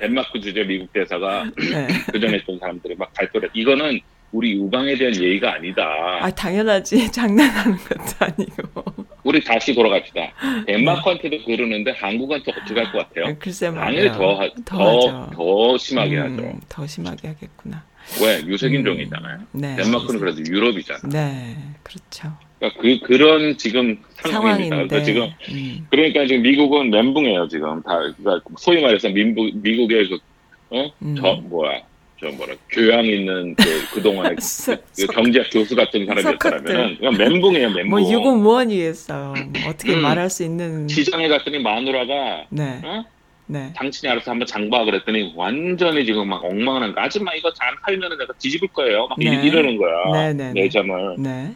덴마크 0.00 0.40
주재 0.40 0.64
미국 0.64 0.92
대사가 0.92 1.44
네. 1.58 1.86
그 2.10 2.18
전에 2.20 2.36
있던 2.38 2.58
사람들이 2.58 2.94
막 2.96 3.12
발표를 3.14 3.50
이거는 3.52 4.00
우리 4.32 4.52
유방에 4.54 4.96
대한 4.96 5.14
예의가 5.14 5.54
아니다. 5.54 5.84
아, 6.20 6.30
당연하지. 6.30 7.10
장난하는 7.12 7.76
것도 7.76 8.02
아니고. 8.20 8.84
우리 9.24 9.42
다시 9.42 9.74
돌아갑시다. 9.74 10.20
덴마크한테도 10.66 11.44
그러는데 11.44 11.90
한국한테 11.92 12.52
어떻게 12.52 12.80
할 12.80 12.92
것 12.92 12.98
같아요? 13.08 13.36
글쎄 13.38 13.70
당연히 13.70 14.08
말이야. 14.08 14.12
더, 14.12 14.34
하- 14.34 14.50
더. 14.64 15.30
더 15.30 15.78
심하게 15.78 16.18
음, 16.18 16.32
하죠. 16.38 16.58
더 16.68 16.86
심하게 16.86 17.28
하겠구나. 17.28 17.84
왜? 18.22 18.40
유색인종이잖아요. 18.46 19.38
음, 19.38 19.46
네. 19.60 19.76
덴마크는 19.76 20.20
그래도 20.20 20.40
유럽이잖아. 20.46 21.00
네, 21.10 21.56
그렇죠. 21.82 22.32
그러니까 22.58 22.80
그, 22.80 22.98
그런 23.00 23.56
지금 23.58 23.98
상황입니다. 24.22 24.86
그래서 24.86 25.04
지금, 25.04 25.30
음, 25.50 25.86
그러니까 25.90 26.26
지금 26.26 26.42
미국은 26.42 26.90
멘붕이에요, 26.90 27.48
지금. 27.48 27.82
다, 27.82 27.98
그러니까 28.16 28.40
소위 28.58 28.80
말해서 28.82 29.08
민부, 29.10 29.50
미국의 29.54 30.08
그, 30.08 30.18
어? 30.70 30.90
음. 31.02 31.14
저, 31.20 31.34
뭐야. 31.34 31.80
저 32.18 32.28
뭐라, 32.30 32.54
교양 32.70 33.04
있는 33.04 33.54
그, 33.56 33.64
그동안의 33.92 34.36
서- 34.40 34.74
그 34.74 34.82
서- 35.02 35.06
경제학 35.12 35.48
교수 35.52 35.76
같은 35.76 36.06
사람이었다면, 36.06 36.96
그냥 36.96 37.14
멘붕이에요, 37.18 37.68
멘붕. 37.70 37.90
뭐 37.90 38.00
유고 38.00 38.36
무원이겠어요. 38.36 39.34
뭐 39.34 39.68
어떻게 39.70 39.92
음. 39.94 40.00
말할 40.00 40.30
수 40.30 40.42
있는. 40.42 40.88
시장에 40.88 41.28
갔더니 41.28 41.58
마누라가, 41.58 42.46
네, 42.48 42.80
어? 42.82 43.04
네. 43.48 43.72
당신이 43.76 44.10
알아서 44.10 44.32
한번 44.32 44.46
장봐 44.46 44.84
그랬더니 44.84 45.32
완전히 45.36 46.04
지금 46.04 46.28
막 46.28 46.44
엉망한 46.44 46.94
거 46.94 47.00
아줌마 47.00 47.32
이거 47.34 47.52
잘 47.52 47.74
팔면은 47.82 48.18
내가 48.18 48.32
뒤집을 48.38 48.68
거예요 48.68 49.06
막 49.06 49.16
이- 49.22 49.24
네. 49.30 49.46
이러는 49.46 49.76
거야 49.76 49.94
네, 50.12 50.32
네, 50.34 50.52
네. 50.52 50.62
내 50.62 50.68
점을 50.68 51.14
네, 51.18 51.54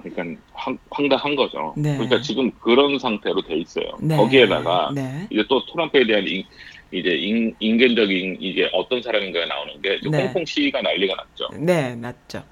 그러니까 0.00 0.40
황, 0.52 0.78
황당한 0.90 1.34
거죠 1.34 1.74
네. 1.76 1.94
그러니까 1.96 2.20
지금 2.20 2.52
그런 2.60 2.98
상태로 2.98 3.42
돼 3.42 3.56
있어요 3.56 3.86
네. 4.00 4.16
거기에다가 4.16 4.92
네, 4.94 5.26
이제 5.30 5.44
또 5.48 5.64
트럼프에 5.66 6.06
대한 6.06 6.24
인, 6.28 6.44
이제 6.92 7.10
인, 7.16 7.54
인간적인 7.58 8.36
이게 8.40 8.70
어떤 8.72 9.02
사람인가에 9.02 9.46
나오는 9.46 9.82
게 9.82 9.98
네. 10.08 10.24
홍콩 10.26 10.44
시위가 10.44 10.82
난리가 10.82 11.14
났죠 11.16 11.48
네, 11.64 11.96
맞죠. 11.96 12.44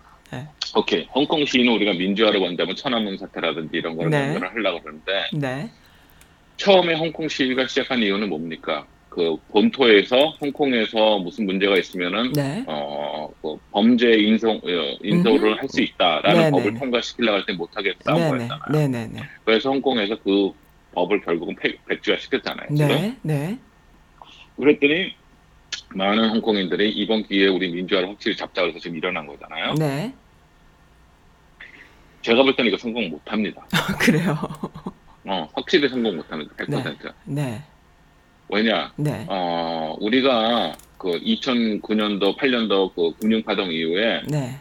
오케이 0.75 1.07
홍콩 1.15 1.47
시위는 1.47 1.73
우리가 1.75 1.93
민주화를 1.93 2.41
원다면 2.41 2.75
천안문 2.75 3.17
사태라든지 3.17 3.77
이런 3.77 3.97
거를 3.97 4.11
네. 4.11 4.37
하려고 4.37 4.83
그러는데 4.83 5.13
네, 5.35 5.71
처음에 6.57 6.95
홍콩 6.95 7.29
시위가 7.29 7.67
시작한 7.67 8.03
이유는 8.03 8.29
뭡니까 8.29 8.87
그 9.09 9.37
본토에서 9.49 10.31
홍콩에서 10.41 11.19
무슨 11.21 11.47
문제가 11.47 11.77
있으면은 11.79 12.33
네, 12.33 12.63
어, 12.67 13.31
그 13.41 13.57
범죄 13.71 14.13
인성, 14.13 14.57
어, 14.57 14.61
인도를 15.03 15.59
할 15.59 15.69
수 15.69 15.81
있다라는 15.81 16.39
네네. 16.39 16.51
법을 16.51 16.75
통과시키려고 16.75 17.39
할 17.39 17.47
때 17.47 17.53
못하겠다. 17.55 18.13
네, 18.15 18.29
고 18.29 18.37
네, 18.37 18.43
했잖아요. 18.43 18.69
네, 18.73 18.89
네, 18.89 19.07
네, 19.11 19.21
그래서 19.45 19.71
홍콩에서 19.71 20.17
그 20.23 20.53
법을 20.95 21.23
결국은 21.23 21.55
폐, 21.57 21.75
백지화 21.89 22.19
시켰잖아요. 22.19 22.69
지금. 22.75 22.89
네, 22.89 23.17
네, 23.23 23.59
그랬더니 24.59 25.15
많은 25.95 26.31
홍콩인들이 26.31 26.91
이번 26.91 27.23
기회에 27.25 27.49
우리 27.49 27.71
민주화를 27.71 28.09
확실히 28.11 28.37
잡자 28.37 28.63
그래서 28.63 28.79
지금 28.79 28.97
일어난 28.99 29.27
거잖아요. 29.27 29.75
네. 29.75 30.13
제가 32.23 32.43
볼 32.43 32.55
때는 32.57 32.69
이거 32.71 32.77
성공 32.79 33.09
못 33.09 33.21
합니다. 33.27 33.67
그래요. 34.01 34.37
어, 35.27 35.49
확실히 35.55 35.89
성공 35.89 36.17
못 36.17 36.31
합니다. 36.31 36.53
100%. 36.57 37.13
네, 37.25 37.63
왜냐, 38.49 38.93
네, 38.97 39.27
어, 39.29 39.97
우리가 40.01 40.77
그 40.99 41.11
2009년도, 41.21 42.37
8년도 42.37 42.95
그 42.95 43.13
금융파동 43.21 43.73
이후에 43.73 44.23
네. 44.29 44.59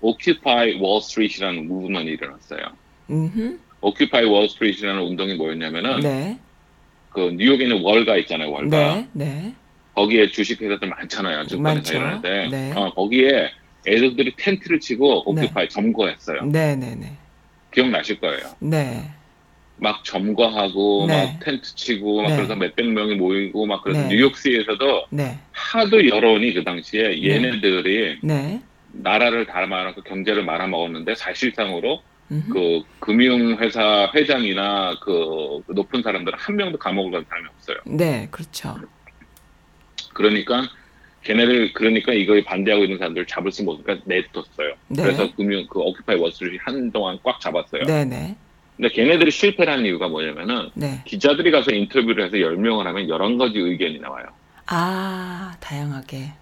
오큐파이 0.00 0.78
월스트리트라는 0.80 1.66
무브먼이 1.66 2.10
일어났어요. 2.10 2.60
음, 3.10 3.58
오큐파이 3.80 4.24
월스트리트라는 4.24 5.02
운동이 5.02 5.34
뭐였냐면은 5.34 6.00
네, 6.00 6.38
그 7.10 7.32
뉴욕에 7.34 7.64
있는 7.64 7.82
월가 7.82 8.16
있잖아요, 8.18 8.50
월가. 8.50 8.76
네, 8.96 9.08
네, 9.12 9.54
거기에 9.94 10.28
주식회사들 10.28 10.88
많잖아요, 10.88 11.46
증권회사. 11.46 11.94
이런 11.94 12.20
데. 12.20 12.48
네. 12.50 12.72
어, 12.76 12.92
거기에 12.92 13.50
애들들이 13.86 14.34
텐트를 14.36 14.80
치고 14.80 15.30
오큐파이 15.30 15.68
점거했어요. 15.70 16.42
네, 16.44 16.76
네, 16.76 16.94
네, 16.94 17.12
기억나실 17.72 18.20
거예요. 18.20 18.54
네, 18.60 19.10
막 19.76 20.04
점거하고 20.04 21.06
네. 21.08 21.24
막 21.24 21.40
텐트 21.40 21.74
치고 21.74 22.22
막 22.22 22.28
네. 22.30 22.36
그래서 22.36 22.54
몇백 22.54 22.86
명이 22.86 23.16
모이고 23.16 23.66
막 23.66 23.82
그래서 23.82 24.02
네. 24.02 24.08
뉴욕시에서도 24.08 25.06
네, 25.10 25.38
하도 25.52 26.06
여론이 26.06 26.54
그 26.54 26.64
당시에 26.64 27.22
얘네들이 27.22 28.18
네. 28.22 28.62
나라를 28.92 29.46
다 29.46 29.66
말아먹고 29.66 30.02
경제를 30.02 30.44
말아먹었는데 30.44 31.16
사실상으로 31.16 32.02
음, 32.30 32.44
그 32.50 32.82
금융회사 33.00 34.10
회장이나 34.14 34.98
그 35.02 35.60
높은 35.68 36.02
사람들은 36.02 36.38
한 36.38 36.56
명도 36.56 36.78
감옥을 36.78 37.12
간 37.12 37.24
사람이 37.28 37.48
없어요. 37.56 37.76
네, 37.86 38.28
그렇죠. 38.30 38.76
그러니까 40.14 40.62
걔네들 41.24 41.72
그러니까 41.72 42.12
이거에 42.12 42.44
반대하고 42.44 42.84
있는 42.84 42.98
사람들을 42.98 43.26
잡을 43.26 43.50
수 43.50 43.62
없으니까 43.68 44.02
내뒀어요. 44.04 44.74
네. 44.88 45.02
그래서 45.02 45.34
금융 45.34 45.66
그 45.68 45.80
오큐파이 45.80 46.16
월스트리트 46.16 46.58
한동안 46.64 47.18
꽉 47.22 47.40
잡았어요. 47.40 47.82
네 47.82 48.04
네. 48.04 48.36
근데 48.76 48.88
걔네들이 48.88 49.30
실패하는 49.30 49.86
이유가 49.86 50.08
뭐냐면은 50.08 50.70
네. 50.74 51.00
기자들이 51.04 51.50
가서 51.50 51.72
인터뷰를 51.72 52.24
해서 52.24 52.36
10명을 52.36 52.84
하면 52.84 53.06
11가지 53.06 53.56
의견이 53.56 54.00
나와요. 54.00 54.26
아, 54.66 55.54
다양하게. 55.60 56.32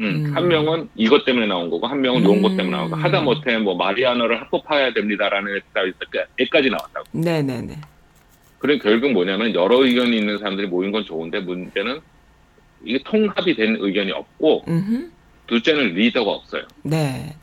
음, 0.00 0.04
음. 0.26 0.36
한 0.36 0.48
명은 0.48 0.88
이것 0.96 1.24
때문에 1.24 1.46
나온 1.46 1.70
거고 1.70 1.86
한 1.86 2.00
명은 2.00 2.24
요런 2.24 2.42
것 2.42 2.56
때문에 2.56 2.70
나온 2.70 2.90
거고 2.90 3.00
음. 3.00 3.04
하다 3.04 3.20
못해 3.20 3.58
뭐 3.58 3.76
마리아너를 3.76 4.40
합법화해야 4.40 4.92
됩니다라는 4.94 5.60
애까지 6.38 6.70
나왔다고. 6.70 7.06
네네네. 7.12 7.76
그래 8.58 8.78
결국 8.78 9.12
뭐냐면 9.12 9.54
여러 9.54 9.84
의견이 9.84 10.16
있는 10.16 10.38
사람들이 10.38 10.66
모인 10.66 10.90
건 10.90 11.04
좋은데 11.04 11.40
문제는 11.40 12.00
이게 12.82 13.02
통합이 13.04 13.54
된 13.54 13.76
의견이 13.78 14.10
없고 14.10 14.64
음, 14.68 15.12
둘째는 15.46 15.94
리더가 15.94 16.30
없어요. 16.30 16.62
네. 16.82 17.34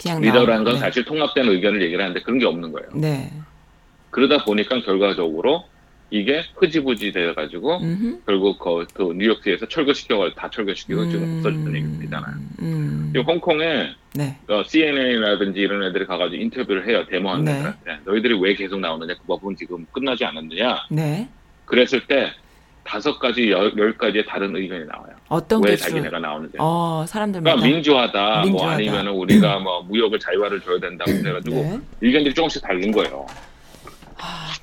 그냥 0.00 0.20
리더라는 0.20 0.64
건 0.64 0.74
나오- 0.74 0.80
사실 0.80 1.04
통합된 1.04 1.48
의견을 1.48 1.82
얘기를 1.82 2.02
하는데 2.02 2.20
그런 2.22 2.38
게 2.38 2.46
없는 2.46 2.72
거예요. 2.72 2.88
네. 2.94 3.32
그러다 4.10 4.44
보니까 4.44 4.80
결과적으로 4.82 5.64
이게 6.10 6.44
흐지부지 6.54 7.10
돼가지고 7.12 7.78
음, 7.78 8.22
결국 8.24 8.58
그, 8.60 8.86
그 8.94 9.12
뉴욕시에서 9.16 9.66
철거시켜가 9.66 10.34
다 10.34 10.48
철거시키고 10.48 11.10
지금 11.10 11.38
없어졌던 11.38 11.74
얘기입니다잖아요. 11.74 12.34
음, 12.60 13.10
지금 13.12 13.26
홍콩에 13.26 13.90
네. 14.14 14.38
어, 14.48 14.62
CNN이라든지 14.64 15.58
이런 15.60 15.82
애들이 15.82 16.06
가가지고 16.06 16.40
인터뷰를 16.40 16.88
해요 16.88 17.04
데모하는 17.10 17.44
네. 17.44 17.52
애들한테 17.56 17.98
너희들이 18.04 18.38
왜 18.40 18.54
계속 18.54 18.78
나오느냐 18.78 19.14
그 19.14 19.26
부분 19.26 19.56
지금 19.56 19.84
끝나지 19.90 20.24
않았느냐 20.24 20.86
네. 20.90 21.28
그랬을 21.64 22.06
때 22.06 22.30
다섯 22.86 23.18
가지 23.18 23.50
열, 23.50 23.72
열 23.76 23.96
가지의 23.98 24.24
다른 24.26 24.54
의견이 24.54 24.84
나와요. 24.86 25.14
어떤 25.28 25.62
왜게 25.62 25.76
주, 25.76 25.84
자기네가 25.84 26.18
나오는지. 26.18 26.56
어, 26.58 27.04
사람들마다. 27.08 27.56
그러니까 27.56 27.74
민주화다, 27.76 28.34
뭐 28.40 28.44
민주화다. 28.44 28.74
아니면은 28.74 29.12
우리가 29.12 29.58
뭐 29.58 29.82
무역을 29.82 30.18
자유화를 30.20 30.60
줘야 30.60 30.78
된다고 30.78 31.10
해가지고 31.10 31.56
네. 31.56 31.80
의견들이 32.00 32.34
조금씩 32.34 32.62
다른 32.62 32.90
거예요. 32.92 33.26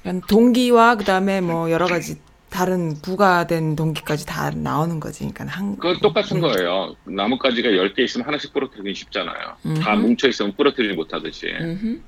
그러니까 0.02 0.28
동기와 0.28 0.96
그다음에 0.96 1.42
뭐 1.42 1.70
여러 1.72 1.86
가지 1.86 2.20
다른 2.50 2.94
부가된 3.02 3.76
동기까지 3.76 4.26
다 4.26 4.52
나오는 4.52 5.00
거지. 5.00 5.20
그러니까 5.32 5.46
한 5.58 5.76
그 5.78 5.98
똑같은 6.02 6.40
거예요. 6.40 6.96
나뭇가지가 7.04 7.70
10개 7.70 8.00
있으면 8.00 8.28
하나씩 8.28 8.54
부러뜨리기 8.54 8.94
쉽잖아요. 8.94 9.56
다 9.82 9.94
음흠. 9.96 10.02
뭉쳐 10.08 10.28
있으면 10.30 10.54
부러뜨리지 10.56 10.94
못하듯이. 10.96 11.48
음흠. 11.60 12.00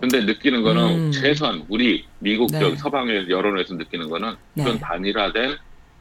근데 0.00 0.20
느끼는 0.24 0.62
거는 0.62 1.06
음. 1.06 1.12
최소한 1.12 1.64
우리 1.68 2.04
미국 2.18 2.50
네. 2.50 2.58
쪽 2.58 2.76
서방의 2.76 3.28
여론에서 3.28 3.74
느끼는 3.74 4.08
거는 4.08 4.34
네. 4.54 4.64
그런 4.64 4.78
단일화된 4.78 5.56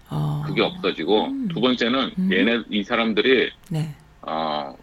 어. 0.09 0.43
그게 0.45 0.61
없어지고 0.61 1.27
음. 1.27 1.47
두 1.47 1.61
번째는 1.61 2.11
음. 2.17 2.29
얘네 2.31 2.63
이 2.69 2.83
사람들이 2.83 3.51
네. 3.69 3.95
어, 4.21 4.75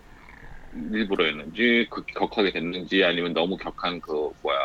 일부러였는지 0.92 1.86
극, 1.90 2.06
격하게 2.06 2.52
됐는지 2.52 3.04
아니면 3.04 3.32
너무 3.32 3.56
격한 3.56 4.00
그 4.00 4.30
뭐야 4.42 4.58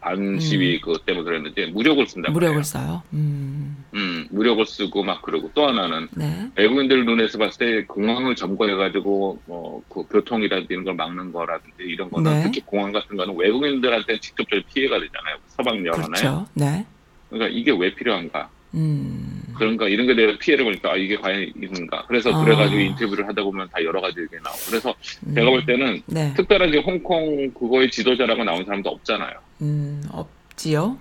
반 0.00 0.38
시위 0.38 0.80
그 0.80 0.98
때문에 1.06 1.24
그랬는지 1.24 1.66
무력을 1.72 2.06
쓴다 2.06 2.30
음. 2.30 2.32
무력을 2.34 2.62
써요. 2.64 3.02
음. 3.12 3.83
음 3.94 4.26
무력을 4.30 4.66
쓰고 4.66 5.04
막 5.04 5.22
그러고 5.22 5.50
또 5.54 5.68
하나는 5.68 6.08
네. 6.12 6.50
외국인들 6.56 7.04
눈에서 7.04 7.38
봤을 7.38 7.58
때 7.58 7.84
공항을 7.86 8.34
점거해가지고 8.34 9.42
뭐그 9.46 10.08
교통이라든지 10.08 10.68
이런 10.70 10.84
걸 10.84 10.94
막는 10.94 11.32
거라든지 11.32 11.76
이런 11.84 12.10
거는 12.10 12.30
네. 12.32 12.42
특히 12.42 12.60
공항 12.60 12.90
같은 12.90 13.16
거는 13.16 13.36
외국인들한테 13.36 14.18
직접적인 14.18 14.64
피해가 14.72 14.98
되잖아요 14.98 15.36
서방 15.48 15.86
여론에 15.86 16.06
그렇죠. 16.06 16.46
네. 16.54 16.84
그러니까 17.30 17.56
이게 17.56 17.70
왜 17.70 17.94
필요한가 17.94 18.50
음. 18.74 19.42
그런가 19.56 19.86
이런 19.86 20.06
거에 20.06 20.16
대해서 20.16 20.36
피해를 20.38 20.64
보니까 20.64 20.92
아, 20.92 20.96
이게 20.96 21.16
과연 21.16 21.52
있는가 21.54 22.06
그래서 22.06 22.32
아. 22.32 22.44
그래가지고 22.44 22.80
인터뷰를 22.80 23.28
하다 23.28 23.42
보면 23.44 23.68
다 23.72 23.82
여러 23.84 24.00
가지 24.00 24.18
의견이 24.18 24.42
나오고 24.42 24.58
그래서 24.68 24.94
음. 25.26 25.34
제가 25.34 25.50
볼 25.50 25.64
때는 25.64 26.02
네. 26.06 26.34
특별한 26.34 26.72
지금 26.72 26.84
홍콩 26.84 27.50
그거의 27.52 27.90
지도자라고 27.90 28.42
나온 28.42 28.64
사람도 28.64 28.90
없잖아요. 28.90 29.38
음, 29.62 30.02
없지요. 30.10 30.98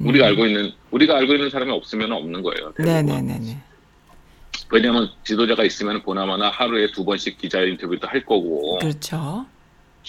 음. 0.00 0.06
우리가 0.08 0.26
알고 0.26 0.46
있는 0.46 0.72
우리가 0.90 1.16
알고 1.16 1.34
있는 1.34 1.50
사람이 1.50 1.70
없으면 1.70 2.12
없는 2.12 2.42
거예요. 2.42 2.72
대부분. 2.76 3.06
네네네네. 3.06 3.58
왜냐하면 4.72 5.10
지도자가 5.24 5.64
있으면 5.64 6.02
보나마나 6.02 6.50
하루에 6.50 6.90
두 6.92 7.04
번씩 7.04 7.38
기자 7.38 7.60
인터뷰도 7.60 8.06
할 8.06 8.24
거고 8.24 8.78
그렇죠. 8.78 9.46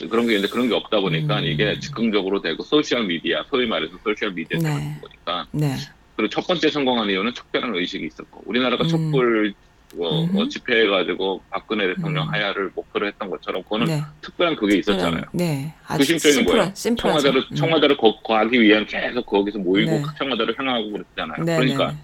그런 0.09 0.27
게 0.27 0.35
있는데 0.35 0.51
그런 0.51 0.67
게 0.69 0.75
없다 0.75 0.99
보니까 0.99 1.39
음. 1.39 1.45
이게 1.45 1.79
즉흥적으로 1.79 2.41
되고 2.41 2.63
소셜 2.63 3.05
미디어 3.05 3.43
소위 3.49 3.67
말해서 3.67 3.93
소셜 4.03 4.31
미디어 4.33 4.59
네. 4.59 4.65
때문에 4.69 4.97
보니까 5.01 5.47
네. 5.51 5.75
그리고 6.15 6.29
첫 6.29 6.45
번째 6.47 6.69
성공한 6.69 7.09
이유는 7.09 7.33
특별한 7.33 7.75
의식이 7.75 8.05
있었고 8.05 8.43
우리나라가 8.45 8.83
음. 8.83 8.87
촛불 8.87 9.53
어, 9.97 10.23
음흠. 10.23 10.39
어, 10.39 10.47
집회해가지고 10.47 11.41
박근혜 11.49 11.87
대통령 11.87 12.23
음. 12.27 12.29
하야를 12.29 12.71
목표로 12.75 13.07
했던 13.07 13.29
것처럼 13.29 13.63
그거는 13.63 13.87
네. 13.87 14.01
특별한 14.21 14.55
그게 14.55 14.77
있었잖아요. 14.77 15.23
네. 15.33 15.73
아주 15.87 15.99
그 15.99 16.03
심적인 16.05 16.35
심플한, 16.35 16.59
거예요. 16.59 16.73
심플하죠. 16.75 17.19
청와대를 17.19 17.47
음. 17.51 17.55
청와대를 17.55 17.97
거, 17.97 18.21
가기 18.21 18.61
위한 18.61 18.85
계속 18.85 19.25
거기서 19.25 19.59
모이고 19.59 19.91
네. 19.91 20.03
청와대를 20.17 20.57
향하고 20.57 20.91
그랬잖아요. 20.91 21.43
네, 21.43 21.55
그러니까 21.57 21.91
네. 21.91 21.97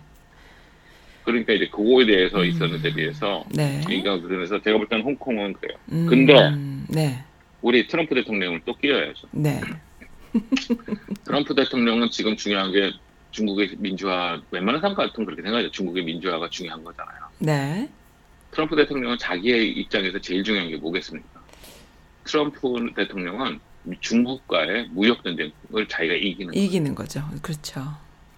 그러니까 1.24 1.54
이제 1.54 1.68
그거에 1.68 2.06
대해서 2.06 2.40
음. 2.40 2.46
있었는데 2.46 2.94
비해서 2.94 3.44
네. 3.50 3.82
그러니까 3.86 4.20
그래서 4.20 4.62
제가 4.62 4.78
볼 4.78 4.88
때는 4.88 5.04
홍콩은 5.04 5.54
그래요. 5.54 5.78
음, 5.92 6.08
근데 6.10 6.52
네. 6.90 7.24
우리 7.62 7.88
트럼프 7.88 8.16
대통령을 8.16 8.62
또 8.66 8.76
끼워야죠. 8.76 9.28
네. 9.32 9.62
트럼프 11.26 11.56
대통령은 11.56 12.10
지금 12.12 12.36
중요한 12.36 12.72
게 12.72 12.92
중국의 13.38 13.76
민주화 13.78 14.42
웬만한 14.50 14.82
사람 14.82 14.96
같은 14.96 15.24
그렇게 15.24 15.44
생각하죠. 15.44 15.70
중국의 15.70 16.04
민주화가 16.04 16.50
중요한 16.50 16.84
거잖아요. 16.84 17.20
네. 17.38 17.88
트럼프 18.50 18.76
대통령은 18.76 19.20
자기의 19.20 19.74
입장에서 19.74 20.20
제일 20.20 20.44
중요한 20.44 20.70
게 20.70 20.78
뭐겠습니까? 20.78 21.40
트럼프 22.24 22.92
대통령은 22.96 23.60
중국과의 24.02 24.88
무역 24.90 25.24
전쟁을 25.24 25.88
자기가 25.88 26.16
이기는. 26.16 26.54
이기는 26.56 26.96
거죠. 26.96 27.24
그렇죠. 27.44 27.86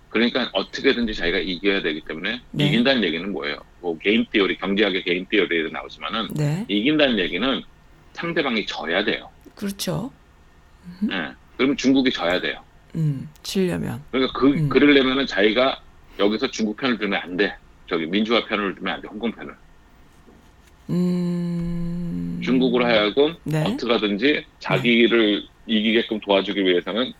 그러니까 0.10 0.50
어떻게든지 0.52 1.14
자기가 1.14 1.38
이겨야 1.38 1.82
되기 1.82 2.02
때문에 2.02 2.42
네. 2.52 2.68
이긴다는 2.68 3.04
얘기는 3.06 3.32
뭐예요? 3.32 3.58
뭐 3.80 3.98
게임 4.00 4.26
띠어리 4.30 4.58
경제학의 4.58 5.04
게임 5.04 5.26
띠어리에 5.30 5.70
나오지만은 5.72 6.28
네. 6.34 6.66
이긴다는 6.68 7.20
얘기는 7.20 7.64
상대방이 8.14 8.66
져야 8.66 9.06
돼요. 9.06 9.30
그렇죠. 9.56 10.12
예. 11.10 11.32
그러면 11.56 11.78
중국이 11.78 12.12
져야 12.12 12.42
돼요. 12.42 12.62
음, 12.95 13.30
치려면. 13.43 14.02
그러니까 14.12 14.34
그 14.38 14.47
음. 14.47 14.69
그러려면은 14.69 15.25
자기가 15.28 15.82
여기서 16.19 16.49
중국 16.52 16.78
편을 16.78 16.97
들면 16.97 17.19
안 17.21 17.38
돼. 17.38 17.56
저기 17.88 18.06
민주화 18.06 18.45
편을 18.45 18.75
들면 18.75 18.93
안 18.95 19.02
돼. 19.02 19.08
홍콩 19.08 19.32
편을. 19.32 19.54
음. 20.89 22.41
중국으로 22.43 22.86
하여금 22.86 23.36
네. 23.43 23.63
어떻게 23.63 23.91
하든지 23.91 24.45
자기를 24.60 25.43
이기게끔 25.67 26.19
도와주기 26.21 26.62
위해서는 26.63 27.13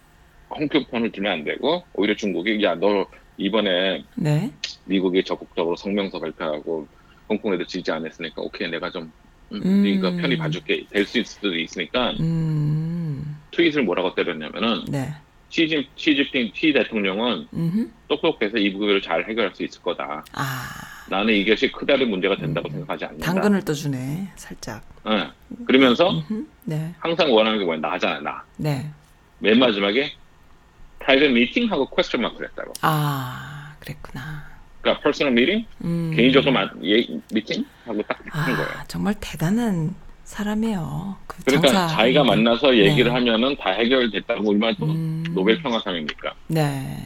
홍콩 0.50 0.84
편을 0.86 1.12
들면 1.12 1.32
안 1.32 1.44
되고 1.44 1.84
오히려 1.94 2.16
중국이 2.16 2.64
야 2.64 2.76
너 2.76 3.06
이번에 3.38 4.04
네. 4.16 4.52
미국이 4.86 5.24
적극적으로 5.24 5.76
성명서 5.76 6.20
발표하고 6.20 6.88
홍콩에도 7.30 7.66
지지 7.66 7.92
않았으니까 7.92 8.42
오케이 8.42 8.70
내가 8.70 8.90
좀 8.90 9.12
음, 9.52 9.62
음. 9.64 9.84
네가 9.84 10.12
편히 10.18 10.36
봐줄게 10.38 10.84
될 10.90 11.06
수 11.06 11.20
있을 11.20 11.26
수도 11.26 11.56
있으니까 11.56 12.12
음. 12.20 13.38
트윗을 13.52 13.84
뭐라고 13.84 14.14
때렸냐면은 14.16 14.84
네. 14.90 15.14
시진 15.50 15.86
시진핑 15.96 16.52
티 16.54 16.72
대통령은 16.72 17.48
음. 17.54 17.94
똑똑해서 18.08 18.58
이 18.58 18.72
부분을 18.72 19.02
잘 19.02 19.28
해결할 19.28 19.54
수 19.56 19.64
있을 19.64 19.82
거다. 19.82 20.24
아. 20.34 20.64
나는 21.10 21.34
이것이 21.34 21.72
커다란 21.72 22.10
문제가 22.10 22.36
된다고 22.36 22.70
생각하지 22.70 23.06
않는다. 23.06 23.26
당근을 23.26 23.66
떠주네. 23.66 24.32
살짝. 24.36 24.84
예. 25.08 25.28
그러면서 25.66 26.12
음흠. 26.12 26.46
네. 26.66 26.94
항상 27.00 27.34
원하는 27.34 27.58
게 27.58 27.66
뭐야? 27.66 27.80
나잖아, 27.80 28.20
나. 28.20 28.44
네. 28.58 28.90
맨 29.40 29.58
마지막에 29.58 30.14
private 31.00 31.32
meeting 31.32 31.72
하고 31.72 31.90
question 31.90 32.22
mark를 32.22 32.48
했다고. 32.50 32.74
아, 32.82 33.74
그랬구나. 33.80 34.48
그러니까 34.82 35.04
personal 35.04 35.32
meeting, 35.34 35.66
음. 35.84 36.14
개인적으로 36.16 36.52
마, 36.52 36.70
예, 36.84 37.06
미팅 37.34 37.66
하고 37.86 38.02
딱 38.04 38.20
하는 38.30 38.56
거예요. 38.56 38.70
아, 38.78 38.84
정말 38.86 39.16
대단한 39.20 39.96
사람이에요. 40.40 41.16
그 41.26 41.44
그러니까 41.44 41.70
장사. 41.72 41.96
자기가 41.96 42.24
만나서 42.24 42.78
얘기를 42.78 43.06
네. 43.06 43.10
하면은 43.10 43.56
다 43.58 43.72
해결됐다고 43.72 44.48
얼마나 44.52 44.76
또 44.80 44.86
음. 44.86 45.24
노벨 45.32 45.60
평화상입니까? 45.62 46.34
네. 46.48 46.98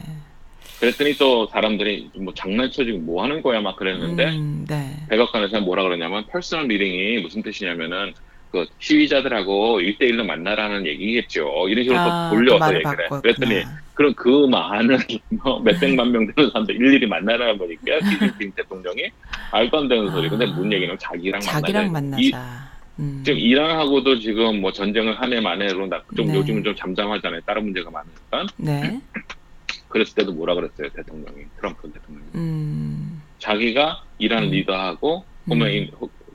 그랬더니 0.78 1.14
또 1.14 1.46
사람들이 1.46 2.10
뭐 2.20 2.34
장난쳐 2.34 2.84
지금 2.84 3.06
뭐 3.06 3.22
하는 3.22 3.40
거야 3.40 3.60
막 3.62 3.76
그랬는데 3.76 4.26
음, 4.36 4.66
네. 4.68 4.94
백악관에서 5.08 5.60
뭐라 5.62 5.84
그러냐면 5.84 6.26
personal 6.26 6.66
meeting이 6.66 7.22
무슨 7.22 7.42
뜻이냐면은 7.42 8.12
그 8.50 8.66
시위자들하고 8.78 9.80
일대일로 9.80 10.24
만나라는 10.24 10.86
얘기겠죠. 10.86 11.66
이런 11.68 11.84
식으로 11.84 11.98
아, 11.98 12.28
또 12.28 12.32
그 12.32 12.36
돌려서 12.36 12.58
말을 12.58 12.76
얘기를 12.84 13.04
해. 13.04 13.08
그랬더니 13.22 13.62
그럼 13.94 14.12
그 14.14 14.28
많은 14.50 14.98
뭐 15.42 15.60
몇백만 15.60 16.12
명 16.12 16.26
되는 16.34 16.50
사람들 16.50 16.74
일일이 16.76 17.06
만나라 17.06 17.56
보니까 17.56 18.00
시진핑 18.10 18.52
대통령이 18.54 19.04
말도 19.50 19.78
안 19.78 19.88
되는 19.88 20.10
소리. 20.10 20.28
근데 20.28 20.44
아. 20.44 20.48
뭔 20.48 20.70
얘기냐면 20.70 20.98
자기랑, 20.98 21.40
자기랑 21.40 21.90
만나자. 21.90 22.20
이- 22.22 22.30
만나자. 22.30 22.63
음. 22.98 23.22
지금 23.24 23.38
이란하고도 23.38 24.20
지금 24.20 24.60
뭐 24.60 24.72
전쟁을 24.72 25.20
한 25.20 25.32
해 25.32 25.40
만에로 25.40 25.86
나- 25.88 26.02
좀 26.16 26.28
네. 26.28 26.36
요즘은 26.36 26.62
좀 26.64 26.74
잠잠하잖아요. 26.76 27.40
다른 27.46 27.64
문제가 27.64 27.90
많으니까. 27.90 28.46
네. 28.56 29.00
그랬을 29.88 30.14
때도 30.14 30.32
뭐라 30.32 30.54
그랬어요, 30.54 30.88
대통령이. 30.90 31.44
트럼프 31.56 31.90
대통령이. 31.92 32.26
음. 32.34 33.22
자기가 33.38 34.02
이란 34.18 34.44
음. 34.44 34.50
리더하고 34.50 35.24
호메인 35.48 35.90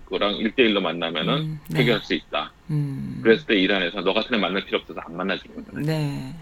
그랑 0.05 0.33
1대1로 0.35 0.79
만나면은 0.81 1.33
음, 1.37 1.59
네. 1.69 1.81
해결할 1.81 2.03
수 2.03 2.13
있다. 2.13 2.51
음. 2.71 3.19
그랬을 3.23 3.45
때 3.45 3.55
이란에서 3.59 4.01
너 4.01 4.13
같은 4.13 4.35
애 4.35 4.39
만날 4.39 4.65
필요 4.65 4.79
없어서 4.79 4.99
안 5.01 5.15
만나주는 5.15 5.55
거야. 5.65 5.83
네. 5.85 6.33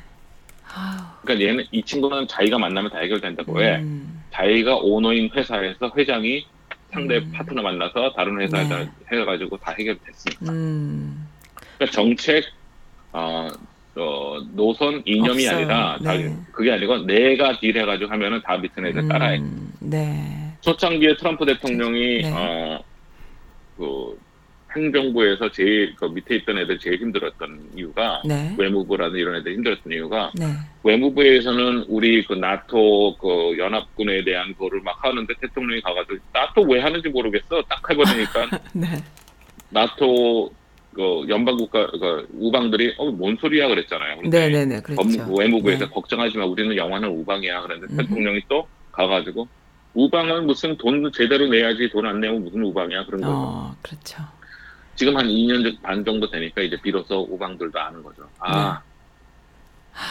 그러니까 1.24 1.46
얘는 1.48 1.66
이 1.72 1.82
친구는 1.84 2.28
자기가 2.28 2.58
만나면 2.60 2.92
다 2.92 3.00
해결된다고 3.00 3.54
왜? 3.54 3.78
음. 3.78 4.22
자기가 4.32 4.78
오너인 4.78 5.30
회사에서 5.36 5.92
회장이 5.98 6.46
상대 6.92 7.18
음. 7.18 7.32
파트너 7.34 7.62
만나서 7.62 8.14
다른 8.14 8.40
회사에다 8.40 8.80
네. 8.80 8.90
해가지고 9.12 9.58
다 9.58 9.74
해결됐으니까. 9.78 10.52
음. 10.52 11.28
그러니까 11.78 11.96
정책 11.96 12.44
어, 13.12 13.48
어, 13.96 14.38
노선 14.54 15.02
이념이 15.06 15.48
없어요. 15.48 15.58
아니라 15.58 15.98
다- 16.04 16.14
네. 16.14 16.36
그게 16.52 16.72
아니고 16.72 17.00
내가 17.06 17.60
딜해가지고 17.60 18.12
하면은 18.12 18.42
다 18.44 18.58
밑에 18.58 18.82
애들 18.82 19.08
따라해. 19.08 19.40
음, 19.40 19.72
네. 19.80 20.54
초창기에 20.62 21.18
트럼프 21.18 21.46
대통령이 21.46 22.22
네. 22.24 22.32
어, 22.34 22.84
그 23.78 24.20
행정부에서 24.78 25.52
제일 25.52 25.96
그 25.96 26.06
밑에 26.06 26.36
있던 26.38 26.58
애들 26.60 26.78
제일 26.80 27.00
힘들었던 27.02 27.72
이유가 27.76 28.22
네. 28.26 28.54
외무부라는 28.58 29.18
이런 29.18 29.36
애들 29.36 29.54
힘들었던 29.54 29.92
이유가 29.92 30.32
네. 30.36 30.46
외무부에서는 30.84 31.86
우리 31.88 32.24
그 32.26 32.34
나토 32.34 33.18
그 33.18 33.58
연합군에 33.58 34.24
대한 34.24 34.54
거를 34.58 34.82
막 34.82 35.04
하는데 35.04 35.34
대통령이 35.42 35.82
가가지고 35.82 36.18
나토 36.34 36.62
왜 36.64 36.80
하는지 36.80 37.10
모르겠어 37.10 37.62
딱 37.68 37.82
해버리니까 37.90 38.50
네. 38.74 38.88
나토 39.70 40.52
그 40.94 41.26
연방국가 41.30 41.86
그 41.92 42.28
우방들이 42.34 42.96
어뭔 42.98 43.38
소리야 43.40 43.68
그랬잖아요. 43.68 44.22
근데 44.22 44.50
네, 44.50 44.50
네, 44.50 44.66
네. 44.66 44.82
그렇죠. 44.82 45.02
법무- 45.04 45.40
외무부에서 45.40 45.86
네. 45.86 45.92
걱정하지 45.92 46.38
마 46.38 46.46
우리는 46.46 46.76
영화는 46.76 47.10
우방이야 47.10 47.62
그랬는데 47.62 47.94
음흠. 47.94 48.04
대통령이 48.08 48.42
또 48.48 48.68
가가지고 48.92 49.48
우방은 49.94 50.46
무슨 50.48 50.76
돈 50.78 51.12
제대로 51.12 51.48
내야지 51.48 51.90
돈 51.90 52.06
안 52.06 52.20
내면 52.20 52.44
무슨 52.44 52.64
우방이야 52.64 53.06
그런 53.06 53.22
거죠. 53.22 53.32
어, 53.34 53.76
그렇죠. 53.82 54.24
지금 54.98 55.16
한 55.16 55.28
2년 55.28 55.80
반 55.82 56.04
정도 56.04 56.30
되니까 56.30 56.62
이제 56.64 56.76
비로소 56.82 57.28
우방들도 57.30 57.80
아는 57.80 58.02
거죠. 58.02 58.28
아 58.40 58.82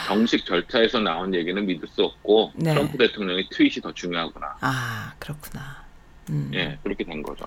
정식 0.07 0.45
절차에서 0.47 1.01
나온 1.01 1.35
얘기는 1.35 1.65
믿을 1.67 1.89
수 1.89 2.05
없고 2.05 2.53
네. 2.55 2.73
트럼프 2.73 2.97
대통령의 2.97 3.49
트윗이 3.51 3.75
더 3.83 3.93
중요하구나. 3.93 4.57
아, 4.61 5.13
그렇구나. 5.19 5.85
음. 6.31 6.51
예 6.55 6.79
그렇게 6.85 7.03
된 7.05 7.21
거죠. 7.23 7.45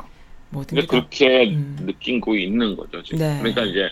모든 0.50 0.76
게 0.76 0.82
다- 0.82 0.88
그렇게 0.90 1.50
음. 1.50 1.78
느끼고 1.82 2.36
있는 2.36 2.76
거죠 2.76 3.02
지금. 3.04 3.20
네. 3.20 3.38
그러니까 3.40 3.64
이제 3.64 3.90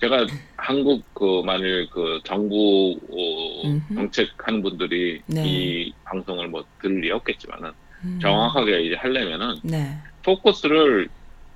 제가 0.00 0.26
한국 0.56 1.04
그 1.12 1.42
만일 1.44 1.86
그 1.90 2.18
정부 2.24 2.98
어. 3.10 3.94
정책하는 3.94 4.62
분들이 4.62 5.20
네. 5.26 5.44
이 5.46 5.92
방송을 6.04 6.48
뭐 6.48 6.64
들을 6.80 7.00
리 7.00 7.10
없겠지만은 7.10 7.72
음. 8.04 8.18
정확하게 8.22 8.84
이제 8.84 8.94
하려면은 8.94 9.56
네. 9.62 9.98
포커스를 10.22 11.08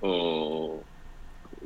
어 0.03 0.83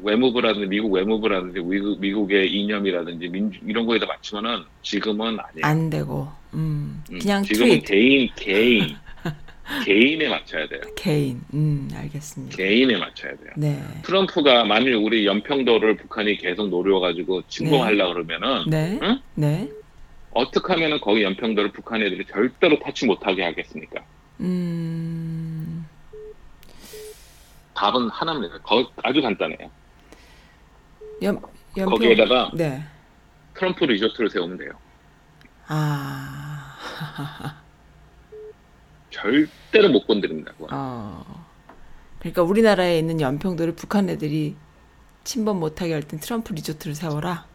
외무부라든지 0.03 0.67
미국 0.69 0.93
외무부라든지 0.93 1.61
미국, 1.61 2.01
미국 2.01 2.31
의 2.33 2.51
이념이라든지 2.53 3.29
민주 3.29 3.59
이런 3.67 3.87
거에다 3.87 4.07
맞추면은 4.07 4.63
지금은 4.83 5.27
아니에요. 5.41 5.63
안 5.63 5.91
되고. 5.91 6.29
음. 6.55 7.03
음, 7.11 7.19
그냥 7.19 7.43
지금은 7.43 7.83
트윗 7.83 7.85
개인 7.85 8.29
개인 8.37 8.97
개인에 9.85 10.29
맞춰야 10.29 10.67
돼요. 10.69 10.81
개인. 10.97 11.41
음, 11.53 11.89
알겠습니다. 11.95 12.57
개인에 12.57 12.97
맞춰야 12.97 13.33
돼요. 13.37 13.51
네. 13.57 13.83
트럼프가 14.05 14.65
만일 14.65 14.95
우리 14.95 15.27
연평도를 15.27 15.97
북한이 15.97 16.39
계속 16.39 16.69
노려가지고 16.69 17.43
침공하려 17.49 18.13
그러면은 18.15 18.65
네. 18.69 18.99
응? 19.03 19.21
네. 19.35 19.69
어떻게 20.31 20.73
하면은 20.73 21.01
거기 21.01 21.23
연평도를 21.23 21.73
북한 21.73 22.01
애들이 22.03 22.25
절대로 22.27 22.79
타치 22.79 23.05
못하게 23.07 23.43
하겠습니까? 23.45 24.01
음. 24.41 25.87
답은 27.75 28.09
하나입니다. 28.09 28.59
거- 28.63 28.91
아주 29.03 29.21
간단해요. 29.23 29.71
연 31.23 31.41
연평 31.77 31.91
거기에다가 31.95 32.51
네. 32.55 32.83
트럼프 33.55 33.85
리조트를 33.85 34.31
세우면 34.31 34.59
돼요. 34.59 34.71
아. 35.67 36.77
절대로 39.11 39.89
못 39.91 40.07
건드립니다. 40.07 40.53
그거. 40.53 40.69
어. 40.71 41.45
그러니까 42.21 42.43
우리나라에 42.43 42.99
있는 42.99 43.21
연평도를 43.21 43.75
북한 43.75 44.09
애들이 44.09 44.55
침범 45.25 45.61
못하게 45.61 45.93
할 45.95 46.03
땐 46.03 46.21
트럼프 46.21 46.53
리조트를 46.53 46.95
세워라. 46.95 47.47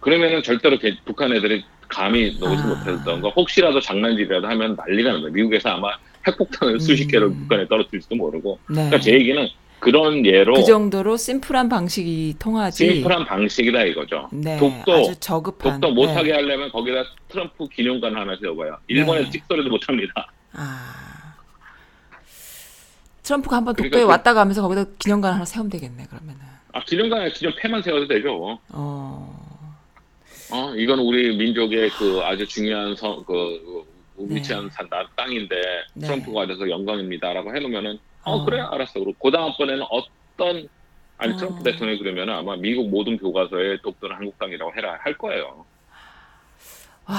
그러면은 0.00 0.42
절대로 0.42 0.78
개- 0.78 0.96
북한 1.04 1.32
애들이 1.32 1.64
감히 1.88 2.36
놓지 2.38 2.62
아. 2.62 2.66
못했던 2.66 3.20
거 3.20 3.30
혹시라도 3.30 3.80
장난질이라도 3.80 4.46
하면 4.46 4.74
난리가 4.76 5.10
납니다. 5.12 5.30
미국에서 5.32 5.70
아마 5.70 5.88
핵폭탄을 6.26 6.80
수십 6.80 7.06
개를 7.06 7.28
음. 7.28 7.40
북한에 7.42 7.66
떨어뜨릴지도 7.68 8.14
모르고. 8.16 8.58
네. 8.68 8.74
그러니까 8.74 9.00
제 9.00 9.12
얘기는 9.12 9.48
그런 9.80 10.24
예로 10.26 10.54
그 10.54 10.64
정도로 10.64 11.16
심플한 11.16 11.68
방식이 11.68 12.36
통하지. 12.38 12.86
심플한 12.94 13.24
방식이다 13.24 13.82
이거죠. 13.84 14.28
네. 14.32 14.58
독도 14.58 14.92
아주 14.92 15.14
저급한. 15.20 15.80
독도 15.80 15.94
못하게 15.94 16.28
네. 16.28 16.32
하려면 16.34 16.70
거기다 16.70 17.02
트럼프 17.28 17.66
기념관 17.68 18.14
하나 18.16 18.36
세워봐요. 18.40 18.78
일본에 18.88 19.22
네. 19.24 19.30
찍소리도 19.30 19.70
못합니다. 19.70 20.30
아. 20.52 21.34
트럼프가 23.22 23.56
한번 23.56 23.74
그러니까 23.74 23.96
독도에 23.96 24.04
그- 24.04 24.10
왔다 24.10 24.34
가면서 24.34 24.62
거기다 24.62 24.84
기념관 24.98 25.34
하나 25.34 25.44
세우면 25.44 25.70
되겠네, 25.70 26.06
그러면은. 26.06 26.40
아 26.72 26.84
기념관에 26.84 27.30
기념 27.32 27.52
패만 27.58 27.82
세워도 27.82 28.06
되죠. 28.08 28.58
어. 28.70 29.60
어 30.52 30.74
이건 30.76 30.98
우리 31.00 31.36
민족의 31.36 31.90
그 31.90 32.20
아주 32.22 32.46
중요한 32.46 32.94
서, 32.96 33.22
그 33.24 33.84
네. 34.18 34.36
위치한 34.36 34.68
산 34.70 34.88
나- 34.88 35.06
땅인데 35.16 35.56
네. 35.94 36.06
트럼프가 36.06 36.46
돼서 36.46 36.68
영광입니다라고 36.68 37.54
해놓으면은 37.54 37.98
어, 38.24 38.36
어. 38.36 38.44
그래 38.44 38.60
알았어. 38.60 39.00
그리고 39.00 39.14
그 39.20 39.30
다음 39.30 39.52
번에는 39.56 39.84
어떤 39.90 40.68
아니 41.18 41.34
어. 41.34 41.36
트럼프 41.36 41.62
대통령이 41.62 41.98
그러면은 41.98 42.34
아마 42.34 42.56
미국 42.56 42.88
모든 42.88 43.16
교과서에 43.18 43.78
독도는 43.82 44.16
한국 44.16 44.38
땅이라고 44.38 44.72
해라 44.74 44.98
할 45.00 45.16
거예요. 45.16 45.64
와. 47.06 47.16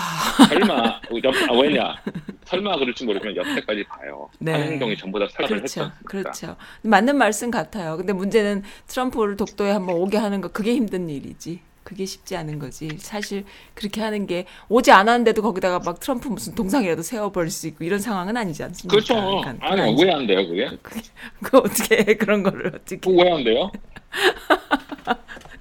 설마 0.47 1.01
옆, 1.23 1.35
아, 1.49 1.53
왜냐? 1.53 1.95
설마 2.45 2.77
그럴지 2.77 3.05
모르지만 3.05 3.35
여태까지 3.35 3.83
봐요. 3.83 4.29
네. 4.39 4.53
하는 4.53 4.67
행동이 4.67 4.97
전부 4.97 5.19
다 5.19 5.27
살을 5.29 5.47
그렇죠. 5.47 5.63
했었으니까. 5.63 5.99
그렇죠. 6.05 6.55
맞는 6.83 7.17
말씀 7.17 7.51
같아요. 7.51 7.97
근데 7.97 8.13
문제는 8.13 8.63
트럼프를 8.87 9.35
독도에 9.35 9.71
한번 9.71 9.97
오게 9.97 10.17
하는 10.17 10.39
거 10.39 10.47
그게 10.47 10.73
힘든 10.73 11.09
일이지. 11.09 11.59
그게 11.83 12.05
쉽지 12.05 12.35
않은 12.37 12.59
거지. 12.59 12.89
사실 12.99 13.43
그렇게 13.73 14.01
하는 14.01 14.27
게 14.27 14.45
오지 14.69 14.91
않았는데도 14.91 15.41
거기다가 15.41 15.79
막 15.79 15.99
트럼프 15.99 16.27
무슨 16.27 16.53
동상이라도 16.55 17.01
세워버릴 17.01 17.49
수 17.49 17.67
있고 17.67 17.83
이런 17.83 17.99
상황은 17.99 18.37
아니지 18.37 18.63
않습니까? 18.63 18.93
그렇죠. 18.95 19.15
그러니까 19.15 19.67
아니. 19.67 20.03
왜 20.03 20.11
안 20.11 20.27
돼요 20.27 20.47
그게? 20.47 20.69
그 21.43 21.57
어떻게 21.57 21.97
해, 22.07 22.15
그런 22.15 22.43
거를 22.43 22.67
어떻게 22.67 22.97
그거 22.97 23.23
왜안 23.23 23.43
돼요? 23.43 23.71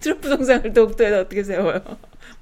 트럼프 0.00 0.28
동상을 0.28 0.72
독도에다 0.72 1.20
어떻게 1.20 1.42
세워요? 1.42 1.80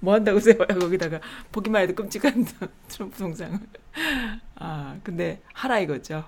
뭐 0.00 0.14
한다고 0.14 0.38
세워요 0.38 0.66
거기다가 0.78 1.20
보기만 1.50 1.82
해도 1.82 1.94
끔찍한 1.94 2.46
트럼프 2.88 3.18
동상을. 3.18 3.58
아 4.56 4.96
근데 5.02 5.40
하라 5.54 5.80
이거죠. 5.80 6.24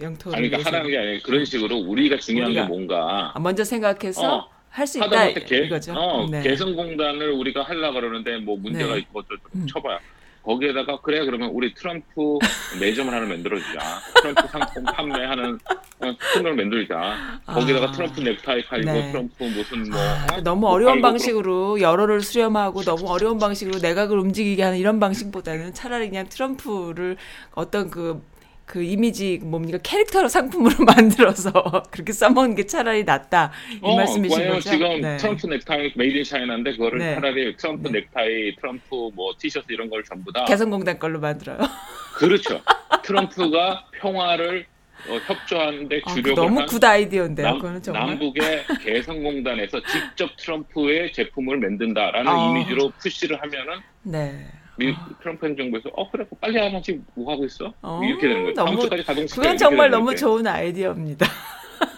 영토를 0.00 0.38
아니 0.38 0.48
그러니까. 0.48 0.68
하라는 0.70 0.90
게 0.90 0.98
아니라 0.98 1.20
그런 1.24 1.44
식으로 1.44 1.76
우리가 1.78 2.18
중요한 2.18 2.50
우리가 2.50 2.62
게 2.62 2.68
뭔가 2.68 3.32
아, 3.34 3.38
먼저 3.40 3.64
생각해서 3.64 4.36
어, 4.38 4.48
할 4.70 4.86
수 4.86 4.98
있다 4.98 5.32
개, 5.34 5.58
이거죠. 5.64 5.92
어, 5.94 6.26
네. 6.30 6.42
개성공단을 6.42 7.30
우리가 7.32 7.62
하려 7.62 7.92
그러는데 7.92 8.38
뭐 8.38 8.56
문제가 8.56 8.94
네. 8.94 9.00
있고 9.00 9.20
어쩌고 9.20 9.42
음. 9.54 9.66
쳐봐요. 9.66 9.98
거기에다가 10.42 10.98
그래 11.02 11.22
그러면 11.26 11.50
우리 11.50 11.74
트럼프 11.74 12.38
매점을 12.80 13.12
하나 13.12 13.26
만들어주자. 13.26 13.78
트럼프 14.22 14.48
상품 14.48 14.84
판매하는 14.84 15.58
어, 16.00 16.16
store를 16.18 16.54
만들자. 16.54 17.40
거기다가 17.44 17.88
아. 17.88 17.92
트럼프 17.92 18.20
넥타이 18.20 18.64
팔고 18.64 18.90
네. 18.90 19.10
트럼프 19.12 19.44
무슨 19.44 19.90
뭐 19.90 20.00
아, 20.00 20.26
어? 20.32 20.40
너무 20.40 20.62
뭐 20.62 20.70
어려운 20.70 21.02
방식으로 21.02 21.80
여론을 21.82 22.22
수렴하고 22.22 22.82
너무 22.82 23.08
어려운 23.08 23.38
방식으로 23.38 23.80
내각을 23.80 24.18
움직이게 24.18 24.62
하는 24.62 24.78
이런 24.78 24.98
방식보다는 24.98 25.74
차라리 25.74 26.08
그냥 26.08 26.26
트럼프를 26.28 27.18
어떤 27.54 27.90
그, 27.90 28.22
그 28.70 28.84
이미지 28.84 29.40
뭡니까 29.42 29.78
캐릭터로 29.82 30.28
상품으로 30.28 30.76
만들어서 30.86 31.82
그렇게 31.90 32.12
써먹는 32.12 32.54
게 32.54 32.66
차라리 32.66 33.02
낫다 33.02 33.50
이 33.72 33.78
어, 33.82 33.96
말씀이신 33.96 34.46
거죠? 34.46 34.70
지금 34.70 35.00
네. 35.00 35.16
트럼프 35.16 35.48
넥타이 35.48 35.92
made 35.96 36.18
in 36.18 36.22
China인데 36.22 36.72
그거를 36.76 37.00
네. 37.00 37.14
차라리 37.16 37.56
트럼프 37.56 37.88
네. 37.88 37.98
넥타이, 37.98 38.54
트럼프 38.54 39.10
뭐 39.12 39.34
티셔츠 39.36 39.66
이런 39.70 39.90
걸 39.90 40.04
전부 40.04 40.32
다 40.32 40.44
개성공단 40.44 41.00
걸로 41.00 41.18
만들어요. 41.18 41.58
그렇죠. 42.14 42.60
트럼프가 43.02 43.86
평화를 44.00 44.66
어, 45.08 45.16
협조하는데 45.26 46.00
아, 46.04 46.14
주력을 46.14 46.34
너무 46.36 46.60
한 46.60 46.70
good 46.70 46.84
아이디어인데요. 46.84 47.46
남, 47.48 47.56
그거는 47.58 47.82
정말. 47.82 48.06
남북의 48.06 48.66
개성공단에서 48.84 49.80
직접 49.80 50.36
트럼프의 50.36 51.12
제품을 51.12 51.58
만든다라는 51.58 52.30
아. 52.30 52.50
이미지로 52.50 52.92
push를 53.00 53.42
하면은 53.42 53.80
네. 54.04 54.46
미, 54.80 54.94
트럼프 55.20 55.46
행정부에서 55.46 55.90
어 55.90 56.10
그래 56.10 56.24
빨리 56.40 56.58
하나씩 56.58 57.02
뭐 57.14 57.30
하고 57.32 57.44
있어 57.44 57.72
어, 57.82 58.00
이렇게 58.02 58.28
되는 58.28 58.42
거예요. 58.42 58.54
다음 58.54 58.66
너무- 58.68 58.80
주까지 58.82 59.02
가동시켜 59.04 59.42
그건 59.42 59.56
정말 59.58 59.90
너무. 59.90 60.16
좋은 60.16 60.46
아이디어입니다. 60.46 61.26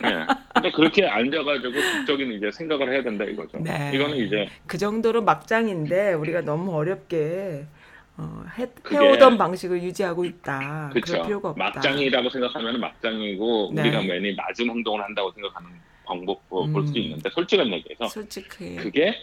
네. 0.03 0.26
근데 0.55 0.70
그렇게 0.72 1.07
앉아가지고 1.07 1.72
국적인 1.72 2.33
이제 2.33 2.51
생각을 2.53 2.93
해야 2.93 3.03
된다 3.03 3.24
이거죠. 3.24 3.59
네. 3.61 3.91
이거는 3.95 4.16
이제 4.16 4.49
그 4.66 4.76
정도로 4.78 5.22
막장인데 5.22 6.14
우리가 6.14 6.41
너무 6.43 6.74
어렵게 6.76 7.66
어, 8.16 8.45
해, 8.59 8.66
해오던 8.93 9.39
방식을 9.39 9.83
유지하고 9.83 10.24
있다. 10.24 10.91
그렇죠. 10.93 11.22
필요가 11.22 11.51
없다. 11.51 11.64
막장이라고 11.64 12.28
생각하면 12.30 12.80
막장이고 12.80 13.72
네. 13.74 13.83
우리가 13.83 14.01
괜히 14.03 14.35
낮은 14.35 14.68
행동을 14.68 15.03
한다고 15.03 15.33
생각하는 15.33 15.70
방법 16.05 16.47
볼 16.49 16.66
음. 16.68 16.87
수도 16.87 16.99
있는데 16.99 17.30
솔직한 17.30 17.72
얘기해서 17.72 18.09
솔직히 18.09 18.49
그게 18.49 18.76
그게 18.76 19.14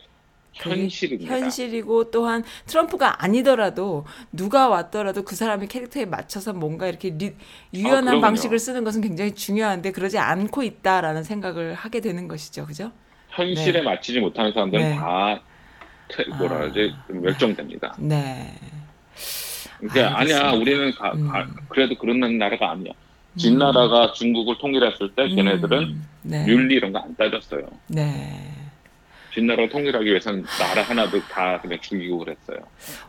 현실입니다. 0.53 1.33
현실이고 1.33 2.11
또한 2.11 2.43
트럼프가 2.65 3.23
아니더라도 3.23 4.05
누가 4.31 4.67
왔더라도 4.67 5.23
그 5.23 5.35
사람의 5.35 5.67
캐릭터에 5.67 6.05
맞춰서 6.05 6.53
뭔가 6.53 6.87
이렇게 6.87 7.09
리- 7.11 7.35
유연한 7.73 8.05
그럼요. 8.05 8.21
방식을 8.21 8.59
쓰는 8.59 8.83
것은 8.83 9.01
굉장히 9.01 9.33
중요한데 9.35 9.91
그러지 9.91 10.17
않고 10.17 10.63
있다라는 10.63 11.23
생각을 11.23 11.73
하게 11.75 12.01
되는 12.01 12.27
것이죠. 12.27 12.65
그죠? 12.65 12.91
현실에 13.29 13.81
맞추지 13.81 14.19
못하는 14.19 14.51
사람들은 14.51 14.83
네. 14.89 14.95
다 14.95 15.39
태- 16.09 16.25
뭐라 16.37 16.55
아. 16.55 16.59
그러지 16.59 16.93
멸종됩니다. 17.09 17.95
네. 17.99 18.53
그러니까 19.79 20.17
알겠습니다. 20.19 20.47
아니야 20.49 20.51
우리는 20.59 20.91
가- 20.95 21.11
음. 21.13 21.27
가- 21.29 21.47
그래도 21.69 21.95
그런 21.95 22.19
나라가 22.37 22.71
아니야. 22.71 22.91
진나라가 23.37 24.11
중국을 24.13 24.57
통일했을 24.57 25.13
때 25.15 25.29
걔네들은 25.29 25.77
음, 25.83 26.07
네. 26.23 26.45
윤리 26.47 26.75
이런 26.75 26.91
거 26.91 26.99
안 26.99 27.15
따졌어요. 27.15 27.65
네. 27.87 28.51
진나라를 29.33 29.69
통일하기 29.69 30.05
위해서는 30.05 30.43
나라 30.59 30.81
하나도 30.83 31.21
다 31.27 31.59
그냥 31.61 31.79
죽이고 31.81 32.17
그랬어요. 32.19 32.57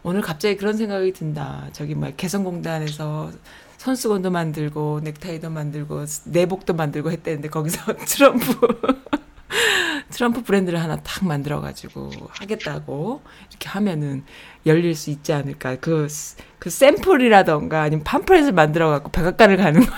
오늘 0.02 0.20
갑자기 0.20 0.56
그런 0.56 0.76
생각이 0.76 1.12
든다. 1.12 1.68
저기 1.72 1.94
뭐 1.94 2.10
개성공단에서 2.16 3.30
손수건도 3.78 4.30
만들고 4.30 5.00
넥타이도 5.04 5.48
만들고 5.50 6.04
내복도 6.26 6.74
만들고 6.74 7.10
했다는데 7.10 7.48
거기서 7.48 7.94
트럼프 8.06 8.54
트럼프 10.10 10.42
브랜드를 10.42 10.80
하나 10.82 10.96
탁 10.96 11.24
만들어 11.26 11.60
가지고 11.60 12.10
하겠다고 12.30 13.22
이렇게 13.48 13.68
하면은 13.70 14.24
열릴 14.66 14.94
수 14.94 15.10
있지 15.10 15.32
않을까. 15.32 15.76
그, 15.76 16.08
스- 16.08 16.36
그 16.58 16.68
샘플이라던가 16.68 17.80
아니면 17.82 18.04
팜플렛을 18.04 18.52
만들어 18.52 18.90
갖고 18.90 19.10
백악관을 19.12 19.56
가는 19.56 19.80
거. 19.80 19.92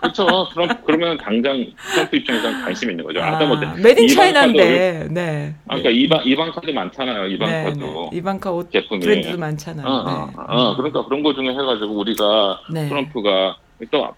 그렇죠. 0.00 0.48
트럼프 0.52 0.76
그러면 0.84 1.18
당장 1.18 1.64
트럼프 1.92 2.16
입장에서는 2.16 2.62
관심 2.64 2.90
있는 2.90 3.04
거죠. 3.04 3.20
아, 3.22 3.38
뭐 3.44 3.56
made 3.56 3.88
in 3.88 4.04
이방카도 4.04 4.14
China인데. 4.14 5.08
네. 5.10 5.54
아, 5.66 5.76
그러니까 5.76 5.90
이방 5.90 6.22
이방카도 6.26 6.72
많잖아요. 6.72 7.26
네, 7.26 7.34
이방카도 7.34 8.08
네. 8.12 8.16
이방카 8.18 8.52
옷 8.52 8.70
제품이. 8.70 9.00
브랜드도 9.00 9.38
많잖아요. 9.38 9.86
어, 9.86 9.90
어, 9.90 10.26
네. 10.26 10.32
어, 10.36 10.76
그러니까 10.76 11.04
그런 11.04 11.22
거 11.22 11.34
중에 11.34 11.50
해가지고 11.50 11.98
우리가 11.98 12.60
네. 12.72 12.88
트럼프가 12.88 13.56
또 13.90 14.08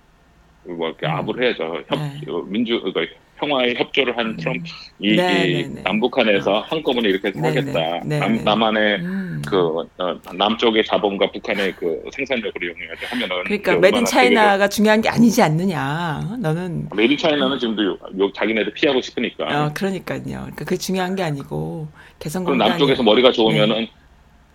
뭐 0.65 0.89
이렇게 0.89 1.07
음. 1.07 1.11
압을 1.11 1.43
해야죠. 1.43 1.83
협, 1.89 1.99
네. 1.99 2.21
민주 2.49 2.81
그러니까 2.81 3.15
평화에 3.41 3.75
협조를 3.75 4.17
한 4.19 4.37
트럼프 4.37 4.65
이, 4.99 5.17
네, 5.17 5.49
이 5.49 5.63
네, 5.63 5.69
네. 5.75 5.83
남북한에서 5.83 6.61
한꺼번에 6.61 7.09
이렇게 7.09 7.33
네, 7.33 7.41
하겠다. 7.41 7.73
네, 7.73 8.01
네, 8.05 8.19
남, 8.19 8.37
네. 8.37 8.43
남한의 8.43 9.01
음. 9.01 9.43
그 9.47 9.57
어, 9.59 9.87
남쪽의 10.35 10.85
자본과 10.85 11.31
북한의 11.33 11.73
그 11.77 12.03
생산력을 12.13 12.53
이용해서 12.63 13.07
하면은 13.07 13.45
그러니까 13.45 13.77
made 13.77 13.95
in 13.95 14.05
China가 14.05 14.69
중요한 14.69 15.01
게 15.01 15.09
아니지 15.09 15.43
않느냐. 15.43 16.37
너는 16.39 16.89
made 16.95 17.09
in 17.09 17.17
China는 17.17 17.59
지금도 17.59 17.85
요, 17.85 17.99
요 18.19 18.33
자기네들 18.33 18.75
피하고 18.75 19.01
싶으니까. 19.01 19.45
어 19.45 19.73
그러니까요. 19.73 20.23
그러니까 20.23 20.65
그게 20.65 20.77
중요한 20.77 21.17
게 21.17 21.23
아니고 21.23 21.89
그럼 21.89 21.93
개성공단이 22.19 22.71
남쪽에서 22.71 23.03
머리가 23.03 23.33
좋으면은 23.33 23.89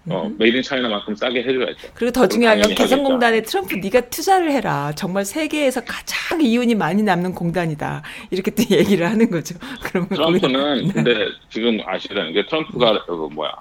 어, 0.09 0.27
음. 0.27 0.35
made 0.38 0.57
in 0.57 0.63
China만큼 0.63 1.15
싸게 1.15 1.39
해줘야죠. 1.43 1.87
그리고 1.95 2.11
더 2.11 2.27
중요한 2.27 2.61
건 2.61 2.75
개성공단에 2.75 3.41
트럼프 3.41 3.75
네가 3.75 4.01
투자를 4.09 4.51
해라. 4.51 4.91
정말 4.95 5.25
세계에서 5.25 5.81
가장 5.83 6.41
이윤이 6.41 6.75
많이 6.75 7.01
남는 7.01 7.33
공단이다. 7.33 8.03
이렇게 8.29 8.51
또 8.51 8.63
얘기를 8.69 9.09
하는 9.09 9.29
거죠. 9.31 9.55
그러면 9.81 10.09
트럼프는 10.09 10.77
거기- 10.87 10.93
근데 10.93 11.25
지금 11.49 11.79
아시라는 11.85 12.33
게 12.33 12.45
트럼프가 12.45 13.05
그 13.05 13.29
뭐야 13.33 13.51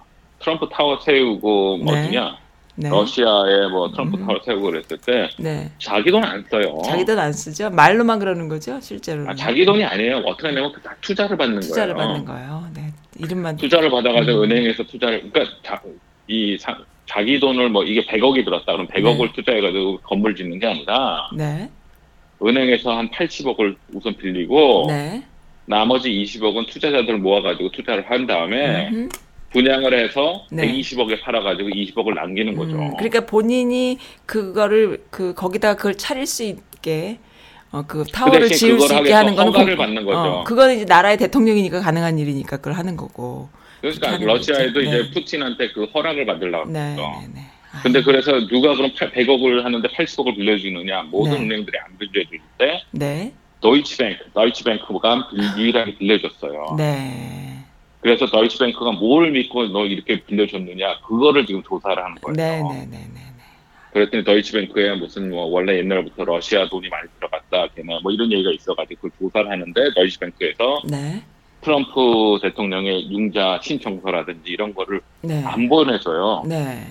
트럼프 0.40 0.68
타워 0.70 1.00
세우고 1.00 1.78
뭐 1.78 1.94
네. 1.94 2.02
어디냐 2.08 2.36
네. 2.76 2.90
러시아에 2.90 3.68
뭐 3.70 3.90
트럼프 3.92 4.18
음. 4.18 4.26
타워 4.26 4.38
세우고 4.44 4.66
그랬을 4.66 4.98
때 4.98 5.30
네. 5.38 5.70
자기 5.78 6.10
돈 6.10 6.22
안 6.24 6.44
써요. 6.50 6.76
자기 6.84 7.06
돈 7.06 7.18
안 7.18 7.32
쓰죠. 7.32 7.70
말로만 7.70 8.18
그러는 8.18 8.48
거죠. 8.50 8.78
실제로는. 8.80 9.30
아, 9.30 9.34
자기 9.34 9.64
돈이 9.64 9.82
아니에요. 9.82 10.18
어떻게 10.26 10.48
하냐면 10.48 10.72
그다 10.72 10.94
투자를 11.00 11.38
받는 11.38 11.60
투자를 11.60 11.94
거예요. 11.94 12.08
받는 12.08 12.24
거예요. 12.26 12.66
네. 12.74 12.92
이름만 13.18 13.56
투자를 13.56 13.90
받아가지고 13.90 14.40
음. 14.40 14.44
은행에서 14.50 14.82
투자를 14.82 15.30
그러니까 15.30 15.56
자, 15.62 15.80
이 16.34 16.58
사, 16.58 16.76
자기 17.06 17.38
돈을 17.38 17.68
뭐 17.68 17.84
이게 17.84 18.04
100억이 18.04 18.44
들었다 18.44 18.72
그럼 18.72 18.88
100억을 18.88 19.26
네. 19.26 19.32
투자해가지고 19.34 19.98
건물 20.00 20.34
짓는 20.34 20.58
게 20.58 20.66
아니라 20.66 21.28
네. 21.36 21.70
은행에서 22.42 22.96
한 22.96 23.08
80억을 23.10 23.76
우선 23.92 24.16
빌리고 24.16 24.86
네. 24.88 25.22
나머지 25.66 26.10
20억은 26.10 26.68
투자자들 26.68 27.18
모아가지고 27.18 27.70
투자를 27.70 28.10
한 28.10 28.26
다음에 28.26 28.88
음흠. 28.88 29.08
분양을 29.50 29.96
해서 29.96 30.44
네. 30.50 30.66
120억에 30.66 31.22
팔아가지고 31.22 31.68
20억을 31.68 32.14
남기는 32.14 32.56
거죠. 32.56 32.74
음, 32.76 32.96
그러니까 32.96 33.24
본인이 33.24 33.98
그거를 34.26 35.04
그 35.10 35.32
거기다 35.34 35.76
그걸 35.76 35.94
차릴 35.94 36.26
수 36.26 36.42
있게 36.42 37.18
어, 37.70 37.82
그 37.86 38.04
타워를 38.04 38.48
대신 38.48 38.68
지을 38.76 38.80
수 38.80 38.94
있게 38.96 39.12
하는 39.12 39.36
거는 39.36 39.52
허가를 39.52 39.76
공- 39.76 39.86
받는 39.86 40.04
거죠. 40.04 40.18
어, 40.18 40.44
그거는 40.44 40.74
이제 40.76 40.84
나라의 40.84 41.16
대통령이니까 41.18 41.80
가능한 41.80 42.18
일이니까 42.18 42.56
그걸 42.56 42.72
하는 42.74 42.96
거고. 42.96 43.48
그러니까 43.92 44.24
러시아에도 44.24 44.74
거죠. 44.74 44.80
이제 44.88 45.02
네. 45.02 45.10
푸틴한테 45.10 45.72
그 45.72 45.84
허락을 45.86 46.24
받으려고 46.26 46.70
네, 46.70 46.80
했죠. 46.90 47.02
네, 47.02 47.28
네. 47.34 47.40
아, 47.72 47.82
근데 47.82 48.02
그래서 48.02 48.46
누가 48.46 48.74
그럼 48.74 48.92
100억을 48.92 49.62
하는데 49.62 49.88
80억을 49.88 50.36
빌려주느냐 50.36 51.02
모든 51.10 51.32
네. 51.32 51.38
은행들이 51.44 51.76
안 51.78 51.98
빌려줄 51.98 52.38
때 52.58 52.82
네, 52.92 53.32
도이치뱅크, 53.60 54.30
도이치뱅크가 54.32 55.28
빌- 55.30 55.40
유일하게 55.58 55.96
빌려줬어요. 55.96 56.74
네, 56.78 57.58
그래서 58.00 58.26
도이치뱅크가 58.26 58.92
뭘 58.92 59.30
믿고 59.32 59.66
너 59.68 59.84
이렇게 59.86 60.20
빌려줬느냐 60.24 61.00
그거를 61.00 61.46
지금 61.46 61.62
조사를 61.64 62.02
하는 62.02 62.14
거예요. 62.22 62.34
네, 62.36 62.62
네, 62.62 62.86
네, 62.86 62.86
네, 62.90 63.08
네. 63.14 63.20
그랬더니 63.92 64.24
도이치뱅크에 64.24 64.94
무슨 64.96 65.30
뭐 65.30 65.44
원래 65.46 65.78
옛날부터 65.78 66.24
러시아 66.24 66.68
돈이 66.68 66.88
많이 66.88 67.08
들어갔다, 67.16 67.68
걔나 67.76 67.98
뭐 68.02 68.10
이런 68.12 68.30
얘기가 68.32 68.50
있어가지고 68.52 69.08
그 69.08 69.10
조사를 69.18 69.50
하는데 69.50 69.80
도이치뱅크에서 69.94 70.82
네, 70.90 71.22
트럼프 71.64 72.38
대통령의 72.42 73.10
융자 73.10 73.58
신청서라든지 73.62 74.50
이런 74.50 74.74
거를 74.74 75.00
네, 75.22 75.42
안 75.44 75.68
보내줘요. 75.68 76.42
네. 76.46 76.86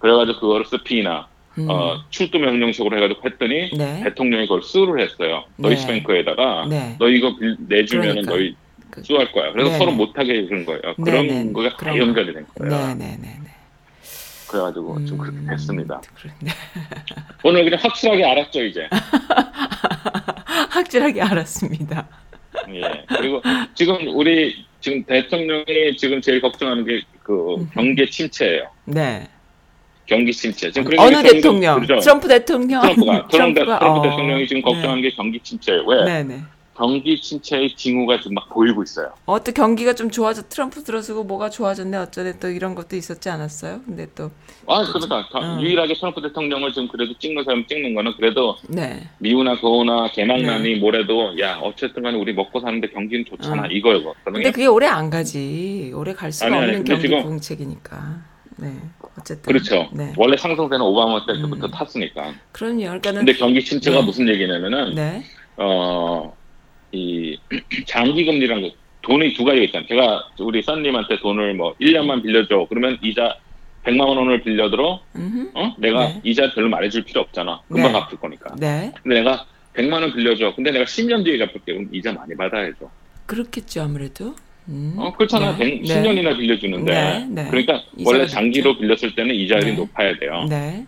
그래가지고 0.00 0.40
그거를 0.40 0.66
스피나 0.66 1.28
음, 1.58 1.68
어, 1.70 2.02
출두 2.10 2.38
명령식으로 2.38 2.96
해가지고 2.96 3.20
했더니 3.28 3.70
네, 3.78 4.02
대통령이 4.04 4.46
그걸 4.46 4.62
수를 4.62 5.00
했어요. 5.02 5.44
네. 5.56 5.68
도이치뱅크에다가 5.68 6.66
네. 6.68 6.96
너 6.98 7.08
이거 7.08 7.34
빌- 7.36 7.56
내주면 7.68 8.08
은 8.08 8.10
그러니까. 8.22 8.32
너희 8.32 8.56
그- 8.90 9.02
수할 9.04 9.30
거야. 9.32 9.52
그래서 9.52 9.70
네, 9.70 9.78
서로 9.78 9.90
네. 9.92 9.96
못하게 9.96 10.38
해준 10.42 10.64
거예요. 10.66 10.82
네, 10.98 11.04
그런 11.04 11.26
네. 11.28 11.52
거가 11.52 11.76
다 11.76 11.96
연결이 11.96 12.34
된 12.34 12.44
거예요. 12.58 12.76
네, 12.88 12.94
네, 12.94 13.16
네, 13.22 13.38
네. 13.42 13.50
그래가지고 14.48 15.04
좀 15.06 15.18
그렇게 15.18 15.38
음, 15.38 15.46
됐습니다. 15.48 16.00
네. 16.40 16.50
오늘 17.42 17.64
그냥 17.64 17.78
확실하게 17.82 18.24
알았죠 18.24 18.62
이제. 18.64 18.88
확실하게 20.70 21.22
알았습니다. 21.22 22.06
예. 22.74 23.04
그리고 23.08 23.42
지금 23.74 24.08
우리 24.08 24.64
지금 24.80 25.02
대통령이 25.04 25.96
지금 25.96 26.20
제일 26.20 26.40
걱정하는 26.40 26.84
게 26.84 27.00
그 27.26 27.66
경기 27.74 28.08
침체예요. 28.08 28.68
네. 28.84 29.26
경기 30.06 30.32
침체. 30.32 30.70
지금 30.70 30.86
어느 30.96 31.10
그러니까 31.10 31.22
대통령? 31.32 31.80
그렇죠. 31.80 32.00
트럼프 32.00 32.28
대통령? 32.28 32.80
트럼프가 32.82 33.26
트럼프, 33.26 33.32
트럼프가? 33.32 33.78
트럼프 33.80 33.98
어, 33.98 34.02
대통령이 34.02 34.46
지금 34.46 34.62
걱정하는 34.62 35.02
게 35.02 35.10
경기 35.10 35.40
침체예요. 35.40 35.84
왜? 35.86 36.04
네, 36.04 36.22
네. 36.22 36.40
경기 36.76 37.18
침체의 37.20 37.74
징후가 37.74 38.18
지금 38.18 38.34
막 38.34 38.48
보이고 38.50 38.82
있어요. 38.82 39.12
어, 39.24 39.42
또 39.42 39.50
경기가 39.52 39.94
좀 39.94 40.10
좋아져, 40.10 40.42
트럼프 40.42 40.84
들어서고 40.84 41.24
뭐가 41.24 41.48
좋아졌네, 41.48 41.96
어쩌네, 41.96 42.38
또 42.38 42.50
이런 42.50 42.74
것도 42.74 42.96
있었지 42.96 43.30
않았어요? 43.30 43.80
근데 43.86 44.06
또, 44.14 44.30
아, 44.66 44.84
그러니까 44.84 45.26
어. 45.34 45.58
유일하게 45.60 45.94
트럼프 45.94 46.20
대통령을 46.20 46.72
지금 46.72 46.88
그래도 46.88 47.16
찍는 47.18 47.44
사람 47.44 47.66
찍는 47.66 47.94
거는 47.94 48.12
그래도 48.16 48.56
네. 48.68 49.08
미우나 49.18 49.58
거우나 49.58 50.10
개망나니 50.12 50.76
뭐래도 50.76 51.38
야 51.40 51.58
어쨌든 51.62 52.02
간에 52.02 52.18
우리 52.18 52.34
먹고 52.34 52.60
사는데 52.60 52.88
경기는 52.90 53.24
좋잖아 53.24 53.62
어. 53.62 53.66
이거였거든요. 53.66 54.14
근데 54.34 54.50
그게 54.50 54.66
오래 54.66 54.86
안 54.86 55.08
가지. 55.08 55.92
오래 55.94 56.12
갈 56.12 56.30
수가 56.30 56.46
아니, 56.46 56.56
아니, 56.56 56.64
없는 56.66 56.84
경기 56.84 57.02
지금- 57.02 57.22
부흥책이니까. 57.22 58.36
네. 58.58 58.72
어쨌든. 59.18 59.42
그렇죠. 59.42 59.88
네. 59.92 60.12
원래 60.16 60.36
상승세는 60.36 60.84
오바마 60.84 61.24
때부터 61.26 61.66
음. 61.66 61.70
탔으니까. 61.70 62.34
그럼요. 62.52 62.80
그러니까는. 62.84 63.20
근데 63.24 63.32
경기 63.34 63.64
침체가 63.64 64.00
네. 64.00 64.04
무슨 64.04 64.28
얘기냐면은 64.28 64.94
네. 64.94 65.24
어, 65.56 66.35
이 66.96 67.38
장기 67.86 68.24
금리란 68.24 68.62
거 68.62 68.70
돈이 69.02 69.34
두 69.34 69.44
가지가 69.44 69.64
있잖아요. 69.66 69.86
제가 69.88 70.28
우리 70.40 70.62
썬님한테 70.62 71.20
돈을 71.20 71.54
뭐 71.54 71.74
1년만 71.80 72.22
빌려줘. 72.22 72.66
그러면 72.68 72.98
이자 73.02 73.36
100만 73.84 74.00
원을 74.00 74.42
빌려들어. 74.42 75.00
음흠. 75.14 75.50
어? 75.54 75.74
내가 75.78 76.08
네. 76.08 76.20
이자 76.24 76.50
별로 76.54 76.68
말해줄 76.68 77.04
필요 77.04 77.20
없잖아. 77.20 77.60
금방 77.68 77.92
네. 77.92 78.00
갚을 78.00 78.18
거니까. 78.18 78.54
네. 78.58 78.92
근데 79.02 79.20
내가 79.20 79.46
100만 79.74 79.92
원 79.92 80.12
빌려줘. 80.12 80.54
근데 80.56 80.72
내가 80.72 80.84
10년 80.84 81.24
뒤에 81.24 81.38
갚을게. 81.38 81.72
그럼 81.72 81.88
이자 81.92 82.12
많이 82.12 82.34
받아야죠. 82.36 82.90
그렇겠죠, 83.26 83.82
아무래도. 83.82 84.34
음. 84.68 84.94
어, 84.98 85.12
그렇잖아. 85.14 85.56
네. 85.56 85.80
100, 85.80 85.82
10년이나 85.82 86.36
빌려주는데. 86.36 86.92
네, 86.92 87.26
네. 87.28 87.48
그러니까 87.50 87.80
원래 88.04 88.26
장기로. 88.26 88.76
빌렸을 88.78 89.14
때는 89.14 89.32
이자율이 89.36 89.66
네. 89.66 89.76
높아야 89.76 90.18
돼요. 90.18 90.46
네. 90.48 90.84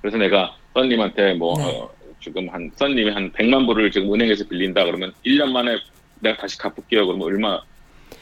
그래서 0.00 0.16
내가 0.16 0.56
썬님한테 0.74 1.34
뭐 1.34 1.56
네. 1.58 1.64
어, 1.64 1.90
지금 2.20 2.48
한 2.48 2.70
썬님이 2.76 3.10
한 3.10 3.32
100만 3.32 3.66
불을 3.66 3.90
지금 3.90 4.12
은행에서 4.12 4.44
빌린다 4.48 4.84
그러면 4.84 5.12
1년 5.24 5.50
만에 5.50 5.76
내가 6.20 6.36
다시 6.36 6.58
갚을게요. 6.58 7.06
그러면 7.06 7.26
얼마 7.26 7.60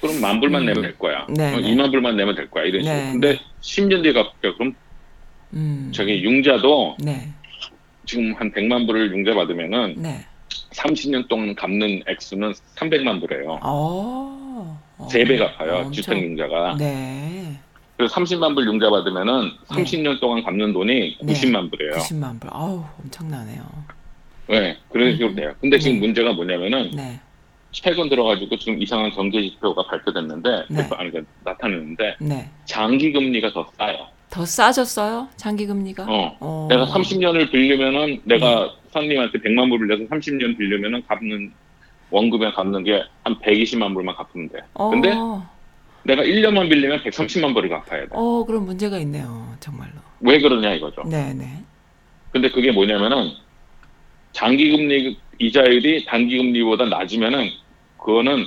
그럼 0.01 0.21
만 0.21 0.41
불만 0.41 0.63
음. 0.63 0.67
내면 0.67 0.83
될 0.83 0.99
거야. 0.99 1.27
네, 1.29 1.55
어, 1.55 1.61
네. 1.61 1.75
2만 1.75 1.91
불만 1.91 2.17
내면 2.17 2.35
될 2.35 2.49
거야. 2.51 2.65
이런 2.65 2.83
식으로. 2.83 2.97
네, 2.97 3.13
근데 3.13 3.39
10년 3.61 4.03
뒤에 4.03 4.13
갚을게. 4.13 4.53
그럼 4.55 4.75
음. 5.55 5.91
저기 5.93 6.23
융자도 6.23 6.97
네. 7.01 7.29
지금 8.07 8.33
한 8.35 8.53
100만 8.53 8.87
불을 8.87 9.11
융자 9.13 9.35
받으면은 9.35 9.95
네. 9.99 10.25
30년 10.71 11.29
동안 11.29 11.55
갚는 11.55 12.03
액수는 12.07 12.53
300만 12.77 13.21
불이에요. 13.21 13.59
어. 13.63 14.81
어. 14.99 15.09
세배 15.11 15.37
갚아요. 15.39 15.91
주택 15.91 16.23
융자가. 16.23 16.77
네. 16.79 17.59
그래서 17.99 18.15
30만 18.15 18.55
불 18.55 18.65
융자 18.67 18.89
받으면은 18.91 19.51
30년 19.67 20.21
동안 20.21 20.43
갚는 20.45 20.73
돈이 20.73 21.19
네. 21.21 21.33
90만 21.35 21.69
불이에요. 21.69 21.93
90만 21.95 22.41
불. 22.41 22.49
아우, 22.53 22.85
엄청나네요. 23.03 23.61
네, 24.47 24.77
그런 24.89 25.13
식으로 25.13 25.35
돼요. 25.35 25.53
근데 25.61 25.79
지금 25.81 25.97
네. 26.01 26.07
문제가 26.07 26.33
뭐냐면은 26.33 26.93
네. 26.95 27.19
최근 27.73 28.09
들어가지고 28.09 28.57
지금 28.57 28.81
이상한 28.81 29.11
경제 29.11 29.43
지표가 29.43 29.85
발표됐는데, 29.89 30.49
네. 30.71 30.89
아니, 30.97 31.11
그러니까 31.11 31.23
나타났는데 31.45 32.17
네. 32.21 32.49
장기 32.67 33.13
금리가 33.13 33.53
더 33.53 33.67
싸요. 33.77 34.07
더 34.31 34.45
싸졌어요? 34.47 35.29
장기 35.37 35.67
금리가? 35.67 36.05
어. 36.09 36.37
어. 36.39 36.67
내가 36.71 36.87
30년을 36.87 37.51
빌리면은 37.51 38.21
내가 38.25 38.75
선님한테 38.93 39.39
100만 39.41 39.69
불 39.71 39.81
빌려서 39.89 40.05
30년 40.05 40.57
빌리면은 40.57 41.03
갚는 41.09 41.53
원금에 42.11 42.53
갚는 42.53 42.85
게 42.85 43.03
한 43.25 43.39
120만 43.41 43.93
불만 43.93 44.15
갚으면 44.15 44.49
돼. 44.51 44.61
어. 44.75 44.89
근데 44.89 45.11
내가 46.09 46.23
1년만 46.23 46.71
빌리면 46.71 47.03
130만 47.03 47.53
불을 47.53 47.69
갚아야 47.69 48.03
돼. 48.03 48.09
어, 48.13 48.43
그런 48.47 48.65
문제가 48.65 48.99
있네요. 49.01 49.55
정말로. 49.61 49.93
왜 50.21 50.41
그러냐 50.41 50.73
이거죠. 50.73 51.03
네, 51.07 51.35
네. 51.35 51.45
근데 52.33 52.51
그게 52.51 52.73
뭐냐면은 52.73 53.33
장기 54.33 54.71
금리 54.71 55.19
이자율이 55.39 56.07
단기 56.07 56.39
금리보다 56.39 56.87
낮으면은 56.87 57.51
그거는 57.99 58.47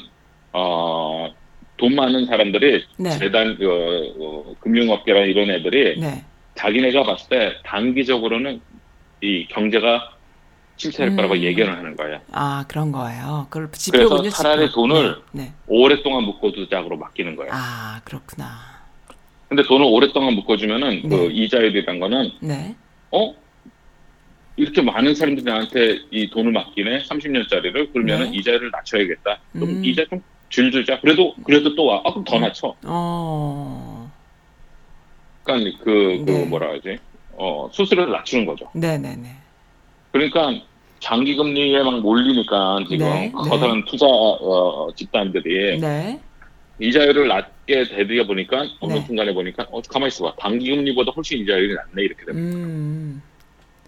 어, 0.53 1.31
돈 1.77 1.93
많은 1.93 2.25
사람들이 2.25 2.83
네. 2.97 3.11
재단 3.19 3.55
그 3.57 4.15
어, 4.19 4.55
금융업계나 4.59 5.19
이런 5.19 5.51
애들이 5.51 5.99
네. 5.99 6.23
자기네가 6.55 7.03
봤을 7.03 7.29
때 7.29 7.53
단기적으로는 7.63 8.59
이 9.21 9.45
경제가 9.49 10.15
침체할 10.81 11.11
음. 11.11 11.15
거라고 11.15 11.37
예견을 11.37 11.77
하는 11.77 11.95
거예요. 11.95 12.19
아, 12.31 12.65
그런 12.67 12.91
거예요. 12.91 13.47
그걸. 13.49 13.69
그래서 13.91 14.29
차라리 14.29 14.67
지표. 14.67 14.81
돈을 14.81 15.15
네. 15.31 15.43
네. 15.43 15.53
오랫동안 15.67 16.23
묶어두자고 16.23 16.97
맡기는 16.97 17.35
거예요. 17.35 17.51
아, 17.53 18.01
그렇구나. 18.03 18.71
근데 19.47 19.63
돈을 19.63 19.85
오랫동안 19.85 20.33
묶어주면은 20.35 21.09
그 21.09 21.15
네. 21.15 21.25
이자율이란 21.27 21.99
거는 21.99 22.31
네. 22.41 22.75
어 23.11 23.35
이렇게 24.55 24.81
많은 24.81 25.13
사람들이 25.13 25.43
나한테 25.43 25.99
이 26.09 26.29
돈을 26.29 26.51
맡기네 26.53 27.03
30년짜리를 27.03 27.91
그러면은 27.91 28.31
네. 28.31 28.37
이자를 28.37 28.71
낮춰야겠다. 28.71 29.39
그럼 29.51 29.69
음. 29.69 29.85
이자 29.85 30.05
좀 30.09 30.23
줄주자. 30.49 30.99
그래도 31.01 31.35
그래도 31.43 31.75
또 31.75 31.85
와. 31.85 32.01
아 32.05 32.11
그럼 32.11 32.23
더 32.23 32.37
음. 32.37 32.41
낮춰. 32.41 32.73
어. 32.83 34.11
그러니까 35.43 35.83
그, 35.83 36.23
그 36.25 36.31
네. 36.31 36.45
뭐라 36.45 36.71
하지? 36.71 36.97
어 37.33 37.69
수수료를 37.71 38.11
낮추는 38.13 38.45
거죠. 38.45 38.69
네, 38.73 38.97
네, 38.97 39.15
네. 39.17 39.35
그러니까 40.13 40.61
장기 41.01 41.35
금리에 41.35 41.81
막 41.83 41.99
몰리니까 41.99 42.85
지금 42.87 43.05
네, 43.05 43.31
커다란 43.31 43.83
투자 43.85 44.05
어, 44.05 44.87
집단들이 44.95 45.79
네. 45.79 46.19
이자율을 46.79 47.27
낮게 47.27 47.83
되드려 47.85 48.25
보니까 48.25 48.65
어느 48.79 48.93
네. 48.93 49.01
순간에 49.01 49.33
보니까 49.33 49.67
어 49.71 49.81
가만 49.81 50.07
있어봐 50.07 50.35
단기 50.37 50.69
금리보다 50.69 51.11
훨씬 51.11 51.39
이자율이 51.39 51.73
낮네 51.73 52.03
이렇게 52.03 52.25
됩니다. 52.25 52.57
음. 52.57 53.21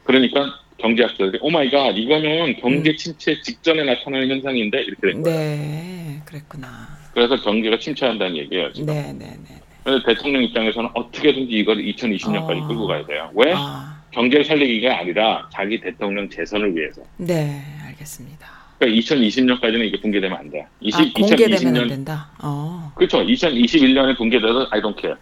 그러니까 0.04 0.60
경제학자들이 0.78 1.38
oh 1.42 1.58
my 1.58 1.74
God 1.74 1.98
이거는 1.98 2.58
경제 2.58 2.90
음. 2.90 2.98
침체 2.98 3.40
직전에 3.42 3.84
나타나는 3.84 4.30
현상인데 4.30 4.82
이렇게 4.82 5.08
된 5.08 5.22
거예요. 5.22 5.38
네. 5.40 6.22
그랬구나. 6.26 6.68
그래서 7.14 7.36
경제가 7.36 7.78
침체한다는 7.78 8.38
얘기예요. 8.38 8.74
지금. 8.74 8.88
네, 8.88 9.14
네, 9.14 9.38
네. 9.48 9.62
그래서 9.84 10.04
대통령 10.04 10.44
입장에서는 10.44 10.90
어떻게든지 10.96 11.52
이걸 11.52 11.78
2020년까지 11.78 12.64
어. 12.64 12.68
끌고 12.68 12.88
가야 12.88 13.06
돼요. 13.06 13.30
왜? 13.36 13.54
아. 13.56 14.03
경제를 14.14 14.46
살리기가 14.46 15.00
아니라 15.00 15.50
자기 15.52 15.80
대통령 15.80 16.30
재선을 16.30 16.76
위해서. 16.76 17.02
네, 17.18 17.62
알겠습니다. 17.88 18.48
그러니까 18.80 19.02
2020년까지는 19.02 19.86
이게 19.86 20.00
붕괴되면 20.00 20.38
안 20.38 20.52
돼. 20.52 20.66
20, 20.82 21.00
아, 21.00 21.20
공개되면 21.20 21.58
2020년 21.58 21.82
안 21.82 21.88
된다. 21.88 22.30
어. 22.42 22.92
그렇죠. 22.96 23.20
2021년에 23.20 24.18
붕괴돼도 24.18 24.68
I 24.70 24.82
don't 24.82 25.00
care. 25.00 25.18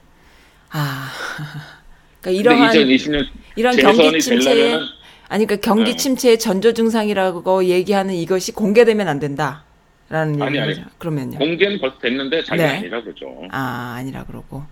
아. 0.71 1.09
그러니까 2.21 2.39
이러한 2.39 2.71
2020년 2.75 3.27
이런 3.55 3.75
경기 3.75 4.19
되려면 4.19 4.87
아니 5.27 5.45
그러니까 5.45 5.55
경기 5.65 5.91
네. 5.91 5.97
침체의 5.97 6.37
전조 6.37 6.73
증상이라고 6.73 7.65
얘기하는 7.65 8.13
이것이 8.13 8.51
공개되면 8.51 9.07
안 9.07 9.19
된다 9.19 9.63
라는 10.09 10.39
아니, 10.41 10.59
얘기죠. 10.59 10.83
그러면요. 10.97 11.39
공개는 11.39 11.79
벌써 11.79 11.97
됐는데 11.99 12.43
자기 12.43 12.61
네. 12.61 12.67
아니라 12.67 13.01
그러죠. 13.01 13.47
아, 13.49 13.95
아니라 13.97 14.25
그러고. 14.25 14.63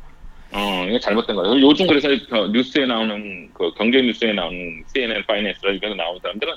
어, 0.52 0.86
이거 0.90 1.00
잘못된 1.00 1.36
거예요. 1.36 1.60
요즘 1.62 1.86
그래서 1.88 2.08
그 2.30 2.50
뉴스에 2.52 2.86
나오는 2.86 3.50
그 3.54 3.72
경제 3.76 4.02
뉴스에 4.02 4.34
나오는 4.34 4.84
CNN 4.94 5.24
파이낸스라 5.28 5.72
이런 5.74 5.92
데 5.92 5.96
나오는 5.96 6.20
사람들은 6.22 6.54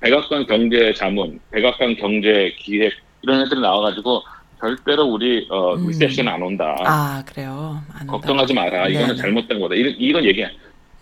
백악관 0.00 0.46
경제 0.46 0.92
자문, 0.94 1.38
백악관 1.52 1.96
경제 1.96 2.54
기획 2.58 2.92
이런 3.22 3.40
애들이 3.46 3.60
나와가지고 3.60 4.22
절대로 4.60 5.04
우리 5.04 5.46
어 5.50 5.74
음. 5.74 5.86
recession 5.88 6.26
안 6.26 6.42
온다. 6.42 6.74
아, 6.80 7.22
그래요. 7.26 7.80
안 7.92 8.00
한다. 8.00 8.12
걱정하지 8.12 8.54
마라. 8.54 8.88
이거는 8.88 9.08
네. 9.14 9.22
잘못된 9.22 9.60
거다. 9.60 9.74
이런, 9.76 9.94
이런 9.98 10.24
얘기야. 10.24 10.48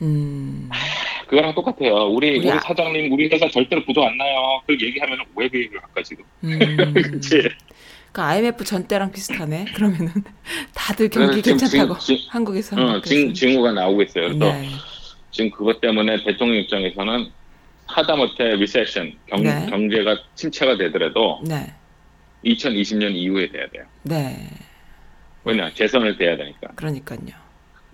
음. 0.03 0.69
그거랑 1.27 1.55
똑같아요. 1.55 2.05
우리, 2.09 2.31
우리 2.33 2.39
우리 2.41 2.51
아- 2.51 2.61
사장님, 2.61 3.11
우리 3.13 3.29
회사 3.29 3.49
절대로 3.49 3.83
부도 3.85 4.07
안 4.07 4.17
나요. 4.19 4.61
그 4.67 4.75
얘기하면 4.75 5.19
왜 5.35 5.49
그 5.49 5.59
얘기를 5.59 5.81
할까, 5.83 6.03
지금. 6.03 6.23
음. 6.45 6.93
그치? 6.95 7.43
그 8.17 8.23
IMF 8.23 8.65
전 8.65 8.89
때랑 8.89 9.13
비슷하네. 9.13 9.67
그러면은 9.75 10.11
다들 10.75 11.11
경기 11.11 11.43
지금 11.43 11.59
괜찮다고 11.59 11.99
징- 11.99 12.17
징- 12.17 12.27
한국에서 12.31 12.75
어, 12.81 13.03
징, 13.03 13.35
징후가 13.35 13.73
나오고 13.73 14.01
있어요. 14.05 14.29
그래서 14.29 14.53
네. 14.55 14.71
지금 15.31 15.51
그것 15.51 15.83
때문에 15.83 16.25
대통령 16.25 16.57
입장에서는 16.63 17.31
하다못해 17.85 18.57
recession, 18.57 19.13
경, 19.27 19.43
네. 19.43 19.67
경제가 19.69 20.17
침체가 20.35 20.79
되더라도 20.79 21.43
네. 21.45 21.75
2020년 22.43 23.15
이후에 23.15 23.51
돼야 23.51 23.69
돼요. 23.69 23.85
네. 24.05 24.49
왜냐, 25.45 25.71
재선을 25.75 26.17
돼야 26.17 26.39
되니까. 26.39 26.69
그러니까요. 26.75 27.19
그러니까 27.19 27.37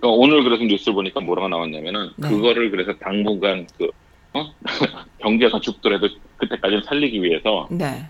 오늘 0.07 0.41
그래서 0.45 0.63
뉴스를 0.63 0.93
보니까 0.93 1.19
뭐라고 1.19 1.49
나왔냐면은 1.49 2.11
네. 2.15 2.29
그거를 2.29 2.71
그래서 2.71 2.93
당분간 2.93 3.67
그, 3.77 3.89
어? 4.31 4.53
경제가 5.19 5.59
죽더라도 5.59 6.07
그때까지는 6.37 6.83
살리기 6.83 7.21
위해서 7.21 7.67
네. 7.69 8.07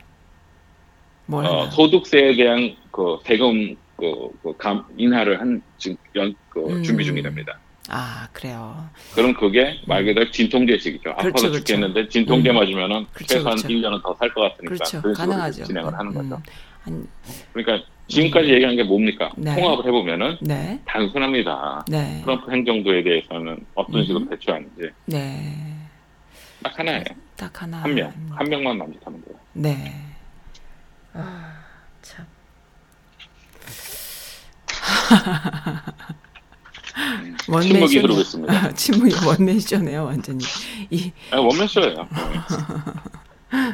뭘 1.25 1.45
어? 1.45 1.69
소득세에 1.69 2.35
대한 2.35 2.75
그 2.91 3.17
세금 3.23 3.75
그, 3.97 4.29
그 4.41 4.55
감, 4.57 4.83
인하를 4.97 5.39
한 5.39 5.61
지금 5.77 5.95
연, 6.15 6.33
그 6.49 6.59
음. 6.69 6.83
준비 6.83 7.05
중이랍니다. 7.05 7.57
아, 7.89 8.27
그래요. 8.31 8.89
그럼 9.13 9.33
그게 9.33 9.79
말 9.87 10.03
그대로 10.05 10.29
진통제식이죠. 10.31 11.11
아파서 11.11 11.23
그렇죠, 11.29 11.41
그렇죠. 11.49 11.63
죽겠는데 11.63 12.09
진통제 12.09 12.49
음. 12.49 12.55
맞으면은 12.55 13.05
그렇죠, 13.13 13.33
최소한 13.35 13.57
그렇죠. 13.57 13.67
1년은 13.67 14.01
더 14.03 14.15
살 14.19 14.33
것 14.33 14.41
같으니까 14.41 14.75
그렇죠. 14.75 15.01
가능하죠. 15.13 15.63
진행을 15.65 15.93
하는 15.93 16.11
음. 16.15 16.29
거죠. 16.29 16.41
한, 16.83 17.07
그러니까 17.53 17.85
지금까지 18.07 18.49
얘기한 18.53 18.75
게 18.75 18.83
뭡니까? 18.83 19.31
네. 19.37 19.55
통합을 19.55 19.85
해보면은 19.85 20.37
네. 20.41 20.79
단순합니다. 20.85 21.85
네. 21.89 22.21
트럼프 22.23 22.51
행정부에 22.51 23.03
대해서는 23.03 23.65
어떤 23.75 24.01
음. 24.01 24.05
식으로 24.05 24.29
대처하는지 24.29 24.89
네. 25.05 25.53
딱 26.63 26.77
하나예요. 26.79 27.03
딱 27.37 27.61
하나. 27.61 27.77
한 27.83 27.93
명, 27.95 28.11
한 28.31 28.49
명만 28.49 28.77
만족하면 28.77 29.23
돼요. 29.23 29.35
네. 29.53 29.93
아, 31.13 31.53
참. 32.01 32.25
침묵이 37.61 37.97
흐르고 37.99 38.19
있습니다. 38.21 38.71
침묵이 38.73 39.13
원맨쇼네요, 39.27 40.05
완전히. 40.05 40.39
이, 40.89 41.11
아, 41.31 41.37
원맨쇼예요. 41.39 42.07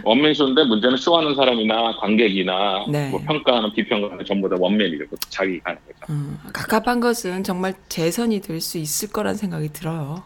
원맨쇼인데 0.03 0.63
문제는 0.65 0.97
쇼하는 0.97 1.35
사람이나 1.35 1.95
관객이나 1.99 2.85
네. 2.89 3.09
뭐 3.09 3.21
평가하는 3.21 3.73
비평가는 3.73 4.25
전부 4.25 4.49
다 4.49 4.55
원맨이고 4.59 5.15
자기가 5.29 5.69
하는 5.71 5.81
거죠. 5.85 6.13
음, 6.13 6.37
갑갑한 6.51 6.99
것은 6.99 7.43
정말 7.43 7.73
재선이 7.87 8.41
될 8.41 8.59
수 8.59 8.77
있을 8.77 9.09
거란 9.09 9.35
생각이 9.35 9.71
들어요. 9.71 10.23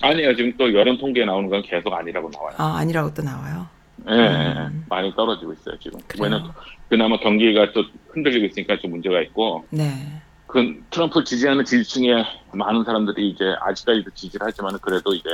아니에요. 0.00 0.34
지금 0.36 0.52
또 0.56 0.72
여론 0.74 0.98
통계에 0.98 1.24
나오는 1.24 1.48
건 1.48 1.62
계속 1.62 1.92
아니라고 1.92 2.30
나와요. 2.32 2.54
아, 2.58 2.78
아니라고 2.78 3.14
또 3.14 3.22
나와요. 3.22 3.66
예, 4.08 4.14
음. 4.14 4.84
많이 4.88 5.14
떨어지고 5.14 5.52
있어요 5.52 5.76
지금. 5.78 6.00
왜냐면 6.20 6.52
그나마 6.88 7.18
경기가 7.18 7.72
또 7.72 7.84
흔들리고 8.10 8.46
있으니까 8.46 8.78
좀 8.78 8.92
문제가 8.92 9.20
있고 9.22 9.66
네. 9.70 10.22
그 10.46 10.82
트럼프 10.90 11.24
지지하는 11.24 11.64
지지층에 11.64 12.24
많은 12.52 12.84
사람들이 12.84 13.28
이제 13.28 13.54
아직까지도 13.60 14.10
지지를 14.14 14.46
하지만 14.46 14.78
그래도 14.80 15.14
이제 15.14 15.28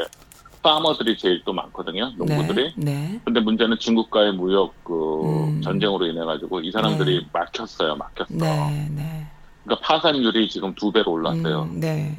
파머들이 0.62 1.16
제일 1.18 1.42
또 1.44 1.52
많거든요. 1.52 2.10
농부들이. 2.16 2.72
네. 2.76 2.92
네. 2.92 3.20
근데 3.24 3.38
문제는 3.40 3.78
중국과의 3.78 4.32
무역 4.32 4.74
그 4.82 5.22
음. 5.24 5.60
전쟁으로 5.60 6.06
인해 6.06 6.24
가지고 6.24 6.60
이 6.60 6.72
사람들이 6.72 7.20
네. 7.20 7.28
막혔어요. 7.32 7.96
막혔어. 7.96 8.26
네. 8.30 8.88
네. 8.90 9.26
그러니까 9.62 9.86
파산율이 9.86 10.48
지금 10.48 10.74
두 10.74 10.90
배로 10.90 11.12
올랐어요. 11.12 11.68
음, 11.70 11.80
네. 11.80 12.16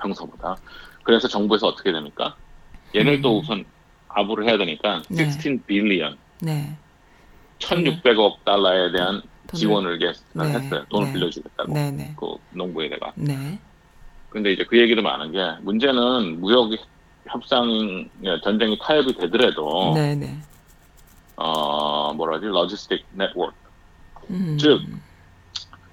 평소보다. 0.00 0.56
그래서 1.02 1.28
정부에서 1.28 1.68
어떻게 1.68 1.92
됩니까? 1.92 2.34
얘를 2.94 3.14
음. 3.14 3.22
또 3.22 3.38
우선 3.38 3.64
아부를 4.14 4.46
해야 4.46 4.56
되니까 4.56 5.02
네. 5.10 5.30
16 5.30 5.66
빌리언, 5.66 6.16
네. 6.40 6.76
1,600억 7.58 8.44
달러에 8.44 8.92
대한 8.92 9.22
지원을 9.52 9.96
이게 9.96 10.12
네, 10.34 10.44
했어요. 10.44 10.84
돈을 10.88 11.08
네. 11.08 11.12
빌려주겠다고 11.12 11.72
네네. 11.72 12.14
그 12.16 12.36
농부에다가. 12.50 13.12
네. 13.16 13.58
근데 14.30 14.52
이제 14.52 14.64
그 14.64 14.78
얘기도 14.78 15.02
많은 15.02 15.32
게 15.32 15.38
문제는 15.62 16.40
무역 16.40 16.70
협상 17.26 18.08
전쟁이 18.42 18.78
타협이 18.80 19.14
되더라도 19.14 19.94
네네. 19.94 20.38
어 21.36 22.12
뭐라지 22.14 22.46
로지스틱 22.46 23.06
네트워크 23.12 23.54
음. 24.30 24.56
즉, 24.58 24.80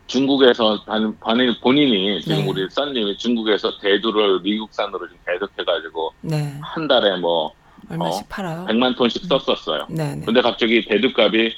중국에서 0.08 0.84
반, 0.86 1.18
반일 1.20 1.60
본인이 1.62 2.22
지금 2.22 2.38
네. 2.38 2.48
우리 2.48 2.70
썬님이 2.70 3.18
중국에서 3.18 3.78
대두를 3.80 4.42
미국산으로 4.42 5.08
지금 5.08 5.22
계속해가지고 5.26 6.14
네. 6.22 6.60
한 6.62 6.88
달에 6.88 7.18
뭐 7.18 7.54
얼마씩 7.92 8.24
어, 8.24 8.26
팔아요? 8.30 8.66
100만 8.70 8.96
톤씩 8.98 9.24
썼었어요. 9.26 9.88
네네. 9.90 10.26
근데 10.26 10.42
갑자기 10.42 10.86
대두값이 10.86 11.56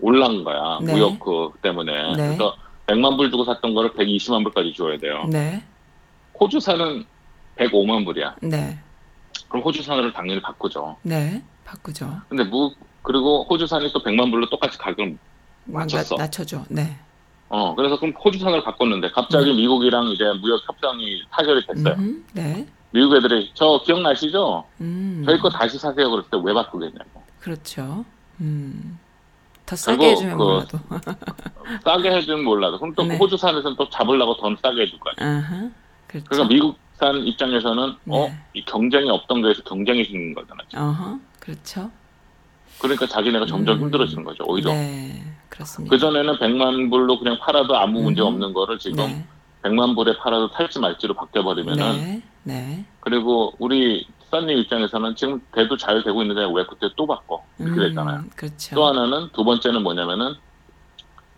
올라간 0.00 0.44
거야. 0.44 0.78
네. 0.82 0.92
무역 0.92 1.18
그 1.18 1.50
때문에. 1.62 1.92
네. 2.16 2.26
그래서 2.26 2.56
100만 2.86 3.16
불 3.16 3.30
주고 3.30 3.44
샀던 3.44 3.74
거를 3.74 3.90
120만 3.90 4.42
불까지 4.44 4.74
줘야 4.74 4.98
돼요. 4.98 5.24
네. 5.30 5.62
호주산은 6.38 7.04
105만 7.56 8.04
불이야. 8.04 8.36
네. 8.42 8.78
그럼 9.48 9.62
호주산으로 9.64 10.12
당연히 10.12 10.40
바꾸죠. 10.40 10.96
네. 11.02 11.42
바꾸죠. 11.64 12.20
근데 12.28 12.44
무 12.44 12.72
그리고 13.02 13.44
호주산이 13.44 13.92
또 13.92 14.02
100만 14.02 14.30
불로 14.30 14.48
똑같이 14.50 14.76
가격을 14.78 15.16
맞췄어. 15.64 16.16
나, 16.16 16.24
낮춰줘. 16.24 16.64
네. 16.68 16.96
어 17.48 17.74
그래서 17.76 17.98
그럼 17.98 18.12
호주산을 18.12 18.64
바꿨는데 18.64 19.10
갑자기 19.12 19.50
네. 19.50 19.56
미국이랑 19.56 20.08
이제 20.08 20.24
무역 20.40 20.60
협상이 20.68 21.22
타결이 21.30 21.66
됐어요. 21.66 21.94
음. 21.98 22.24
네. 22.34 22.66
미국 22.96 23.14
애들이 23.14 23.50
저 23.52 23.78
기억나시죠? 23.84 24.64
음. 24.80 25.22
저희 25.26 25.38
거 25.38 25.50
다시 25.50 25.78
사세요. 25.78 26.10
그랬을 26.10 26.30
때왜 26.30 26.54
바꾸겠냐고. 26.54 27.22
그렇죠. 27.40 28.06
음. 28.40 28.98
더 29.66 29.76
싸게 29.76 30.12
해주면 30.12 30.38
그- 30.38 30.42
몰라도. 30.42 30.78
싸게 31.84 32.10
해주면 32.10 32.44
몰라도 32.44 32.78
그럼 32.78 32.94
또 32.94 33.02
네. 33.04 33.18
호주산에서는 33.18 33.76
또 33.76 33.90
잡으려고 33.90 34.34
더 34.38 34.48
싸게 34.62 34.82
해줄 34.82 34.98
거야. 34.98 35.14
아하. 35.18 35.68
그렇죠. 36.06 36.26
그러니까 36.30 36.48
미국산 36.54 37.16
입장에서는 37.26 37.82
어? 38.08 38.26
네. 38.28 38.38
이 38.54 38.64
경쟁이 38.64 39.10
없던 39.10 39.42
거에서 39.42 39.62
경쟁이 39.64 40.02
생긴 40.04 40.34
거잖아. 40.34 40.62
지금. 40.70 40.82
어허. 40.84 41.18
그렇죠. 41.40 41.90
그러니까 42.80 43.06
자기네가 43.06 43.44
점점 43.44 43.76
음. 43.76 43.82
힘들어지는 43.82 44.24
거죠. 44.24 44.42
오히려. 44.46 44.70
네. 44.72 45.22
그렇습니다. 45.50 45.94
그전에는 45.94 46.38
100만 46.38 46.88
불로 46.90 47.18
그냥 47.18 47.36
팔아도 47.40 47.76
아무 47.76 48.00
문제 48.02 48.22
음. 48.22 48.26
없는 48.28 48.54
거를 48.54 48.78
지금 48.78 48.96
네. 48.96 49.26
100만 49.62 49.94
불에 49.94 50.16
팔아도 50.18 50.48
살지 50.48 50.78
말지로 50.78 51.14
바뀌어버리면은 51.14 51.92
네. 51.98 52.22
네. 52.44 52.84
그리고 53.00 53.52
우리 53.58 54.06
썬님 54.30 54.56
입장에서는 54.58 55.16
지금 55.16 55.40
대도 55.52 55.76
잘 55.76 56.02
되고 56.02 56.22
있는데 56.22 56.42
왜 56.42 56.64
그때 56.66 56.88
또 56.96 57.06
바꿔? 57.06 57.44
이렇게 57.58 57.88
됐잖아요. 57.88 58.20
음, 58.20 58.30
그렇죠. 58.36 58.74
또 58.74 58.86
하나는 58.86 59.28
두 59.32 59.44
번째는 59.44 59.82
뭐냐면은 59.82 60.34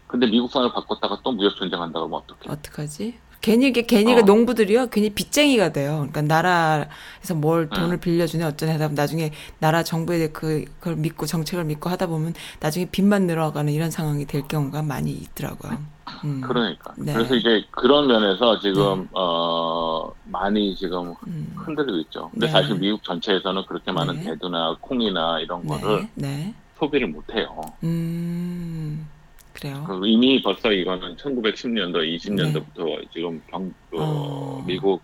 근데 0.07 0.27
미국산을 0.27 0.73
바꿨다가 0.73 1.21
또 1.23 1.33
무역 1.33 1.55
전쟁한다고 1.57 2.07
하면 2.07 2.21
어떡해? 2.21 2.51
어떡하지? 2.51 3.19
괜히 3.41 3.69
이게 3.69 3.83
괜히 3.83 4.15
그 4.15 4.21
어. 4.21 4.25
농부들이요 4.25 4.89
괜히 4.89 5.11
빚쟁이가 5.11 5.73
돼요. 5.73 6.07
그러니까 6.11 6.23
나라에서 6.23 7.35
뭘 7.37 7.69
네. 7.69 7.77
돈을 7.79 7.99
빌려주네 7.99 8.43
어쩌네 8.45 8.73
하다 8.73 8.87
보면 8.87 8.95
나중에 8.97 9.31
나라 9.59 9.83
정부의 9.83 10.33
그 10.33 10.65
그걸 10.81 10.97
믿고 10.97 11.27
정책을 11.27 11.65
믿고 11.65 11.89
하다 11.89 12.09
보면 12.09 12.35
나중에 12.59 12.87
빚만 12.87 13.27
늘어가는 13.27 13.73
이런 13.73 13.91
상황이 13.91 14.27
될 14.27 14.43
경우가 14.49 14.83
많이 14.83 15.13
있더라고요. 15.13 15.79
음. 16.25 16.41
그러니까. 16.41 16.95
네. 16.97 17.13
그래서 17.13 17.35
이제 17.35 17.65
그런 17.71 18.07
면에서 18.07 18.59
지금 18.61 19.09
어 19.13 20.13
많이 20.25 20.75
지금 20.75 21.15
음. 21.27 21.53
흔들리고 21.57 21.99
있죠. 21.99 22.31
근데 22.31 22.47
네. 22.47 22.53
사실 22.53 22.77
미국 22.77 23.03
전체에서는 23.05 23.65
그렇게 23.67 23.93
많은 23.93 24.17
네. 24.17 24.25
대두나 24.25 24.77
콩이나 24.81 25.41
이런 25.41 25.67
거를 25.67 26.09
네. 26.15 26.29
네. 26.29 26.55
소비를 26.79 27.09
못 27.09 27.25
해요. 27.35 27.61
음. 27.85 29.07
그래요. 29.53 29.85
그리고 29.87 30.07
이미 30.07 30.41
벌써 30.41 30.71
이거는 30.71 31.17
1910년도, 31.17 32.17
20년도부터 32.17 33.13
지금 33.13 33.43
경, 33.51 33.73
그 33.91 33.97
네. 33.97 34.03
어. 34.03 34.65
미국 34.67 35.03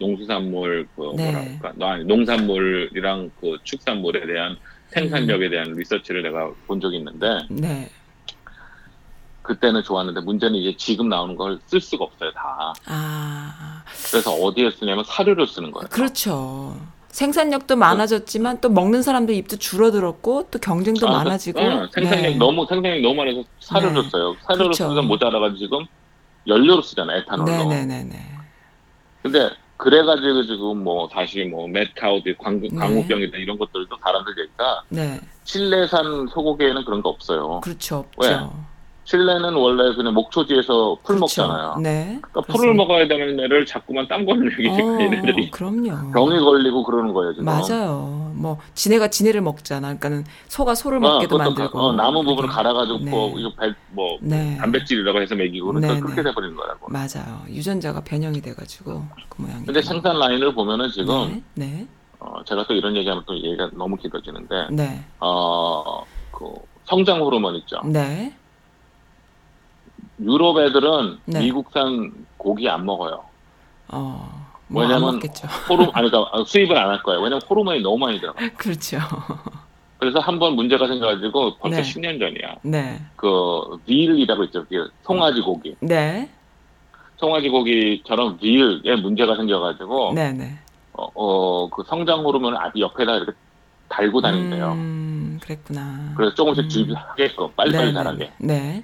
농수산물 0.00 0.88
그 0.96 1.12
네. 1.16 1.30
뭐랄까 1.30 1.72
너 1.76 1.86
아니 1.86 2.04
농산물이랑 2.04 3.30
그 3.40 3.56
축산물에 3.62 4.26
대한 4.26 4.56
생산력에 4.88 5.48
대한 5.48 5.72
리서치를 5.72 6.22
내가 6.22 6.52
본 6.66 6.80
적이 6.80 6.98
있는데 6.98 7.26
네. 7.48 7.88
그때는 9.42 9.82
좋았는데 9.82 10.20
문제는 10.20 10.54
이제 10.56 10.76
지금 10.76 11.08
나오는 11.08 11.34
걸 11.36 11.58
쓸 11.66 11.80
수가 11.80 12.04
없어요 12.04 12.30
다. 12.32 12.72
아. 12.86 13.82
그래서 14.10 14.32
어디에 14.32 14.70
쓰냐면 14.70 15.04
사료를 15.04 15.46
쓰는 15.46 15.70
거예요. 15.72 15.88
그렇죠. 15.88 16.76
생산력도 17.08 17.76
많아졌지만 17.76 18.60
또 18.60 18.70
먹는 18.70 19.02
사람들 19.02 19.34
입도 19.34 19.56
줄어들었고 19.56 20.48
또 20.50 20.58
경쟁도 20.58 21.08
아, 21.08 21.12
많아지고 21.18 21.60
어, 21.60 21.88
생산력 21.92 22.22
네. 22.22 22.36
너무 22.36 22.66
생산력 22.66 23.02
너무 23.02 23.14
많아서 23.16 23.42
사료를 23.60 24.02
네. 24.02 24.08
써요. 24.10 24.34
사료를 24.42 24.66
그렇죠. 24.66 24.88
쓰면 24.88 25.06
모자라가지고 25.08 25.58
지금 25.58 25.86
연료로 26.46 26.80
쓰잖아요 26.82 27.18
에탄올로. 27.20 27.50
네네네네. 27.68 28.28
근데 29.22 29.50
그래가지고 29.76 30.42
지금 30.44 30.84
뭐 30.84 31.08
다시 31.08 31.44
뭐 31.44 31.66
광, 32.38 32.60
네. 32.60 32.68
광우병이다 32.76 33.36
이런 33.38 33.58
것들도 33.58 33.96
사람들 34.02 34.34
얘기가 34.38 34.82
네. 34.88 35.20
칠레산 35.44 36.28
소고기에는 36.28 36.84
그런 36.84 37.02
거 37.02 37.08
없어요. 37.10 37.60
그렇죠. 37.60 38.06
왜? 38.18 38.28
없죠. 38.32 38.71
칠레는 39.16 39.52
원래 39.54 39.94
그냥 39.94 40.14
목초지에서 40.14 40.96
풀 41.04 41.16
그렇죠. 41.16 41.42
먹잖아요. 41.42 41.76
네. 41.82 42.18
그러니까 42.22 42.40
풀을 42.52 42.72
먹어야 42.72 43.06
되는 43.06 43.38
애를 43.38 43.66
자꾸만 43.66 44.08
딴 44.08 44.24
거를 44.24 44.44
먹이니까 44.50 44.74
얘네들이 45.04 45.46
어, 45.48 45.50
그럼요. 45.52 46.12
병이 46.12 46.40
걸리고 46.40 46.82
그러는 46.82 47.12
거예요 47.12 47.32
지금. 47.34 47.44
맞아요. 47.44 48.32
뭐 48.34 48.56
지네가 48.74 49.08
지네를 49.08 49.42
먹잖아. 49.42 49.88
그러니까는 49.98 50.24
소가 50.48 50.74
소를 50.74 50.96
어, 50.96 51.00
먹게도 51.00 51.36
만들고. 51.36 51.78
가- 51.78 51.84
어, 51.84 51.92
나무 51.92 52.22
부분을 52.24 52.48
그게. 52.48 52.52
갈아 52.54 52.72
가지고 52.72 52.98
네. 53.00 53.10
뭐 53.10 53.38
이거 53.38 53.52
배, 53.60 53.74
뭐 53.90 54.16
네. 54.22 54.56
단백질이라고 54.56 55.20
해서 55.20 55.34
먹이고 55.34 55.66
그러니까 55.66 55.92
네, 55.94 56.00
그렇게 56.00 56.22
네. 56.22 56.30
돼버리는 56.30 56.56
거라고. 56.56 56.90
맞아요. 56.90 57.42
유전자가 57.50 58.00
변형이 58.00 58.40
돼 58.40 58.54
가지고 58.54 59.04
그 59.28 59.42
모양이. 59.42 59.62
근데 59.66 59.82
생산 59.82 60.18
라인을 60.18 60.54
보면은 60.54 60.88
지금 60.90 61.42
네. 61.54 61.66
네. 61.66 61.86
어, 62.18 62.42
제가 62.46 62.64
또 62.66 62.72
이런 62.72 62.96
얘기하면 62.96 63.24
또 63.26 63.36
얘기가 63.36 63.68
너무 63.74 63.96
길어지는데 63.96 64.68
네. 64.70 65.04
어 65.20 66.00
그 66.32 66.46
성장 66.86 67.20
호르몬 67.20 67.54
있죠. 67.56 67.78
네. 67.84 68.34
유럽 70.24 70.58
애들은 70.58 71.18
네. 71.26 71.40
미국산 71.40 72.12
고기 72.36 72.68
안 72.68 72.84
먹어요. 72.84 73.22
어. 73.88 74.42
뭐안 74.68 74.88
왜냐면. 74.88 75.20
호르 75.68 75.82
아니 75.92 76.10
그러니까 76.10 76.44
수입을 76.46 76.76
안 76.76 76.88
할 76.90 77.02
거예요. 77.02 77.20
왜냐면 77.20 77.40
호르몬이 77.48 77.80
너무 77.80 77.98
많이 77.98 78.18
들어가. 78.20 78.38
그렇죠. 78.56 78.98
그래서 79.98 80.18
한 80.18 80.38
번 80.38 80.54
문제가 80.56 80.86
생겨가지고 80.88 81.56
벌써 81.58 81.76
네. 81.76 81.82
10년 81.82 82.18
전이야. 82.18 82.56
네. 82.62 83.00
그 83.16 83.78
빌이라고 83.86 84.44
있죠. 84.44 84.64
그 84.68 84.90
송아지 85.04 85.40
고기. 85.42 85.76
네. 85.80 86.28
송아지 87.18 87.48
고기처럼 87.50 88.38
빌에 88.38 88.96
문제가 88.96 89.36
생겨가지고 89.36 90.12
네. 90.14 90.32
네. 90.32 90.58
어, 90.94 91.06
어, 91.14 91.68
그 91.70 91.84
성장 91.86 92.24
호르몬을 92.24 92.58
앞 92.58 92.76
옆에다 92.76 93.16
이렇게 93.16 93.32
달고 93.88 94.20
다닌대요. 94.22 94.72
음, 94.72 95.38
그랬구나. 95.42 96.14
그래서 96.16 96.34
조금씩 96.34 96.64
음. 96.64 96.68
주입하게끔 96.68 97.48
빨리빨리 97.54 97.86
네, 97.88 97.92
자라게. 97.92 98.32
네. 98.38 98.82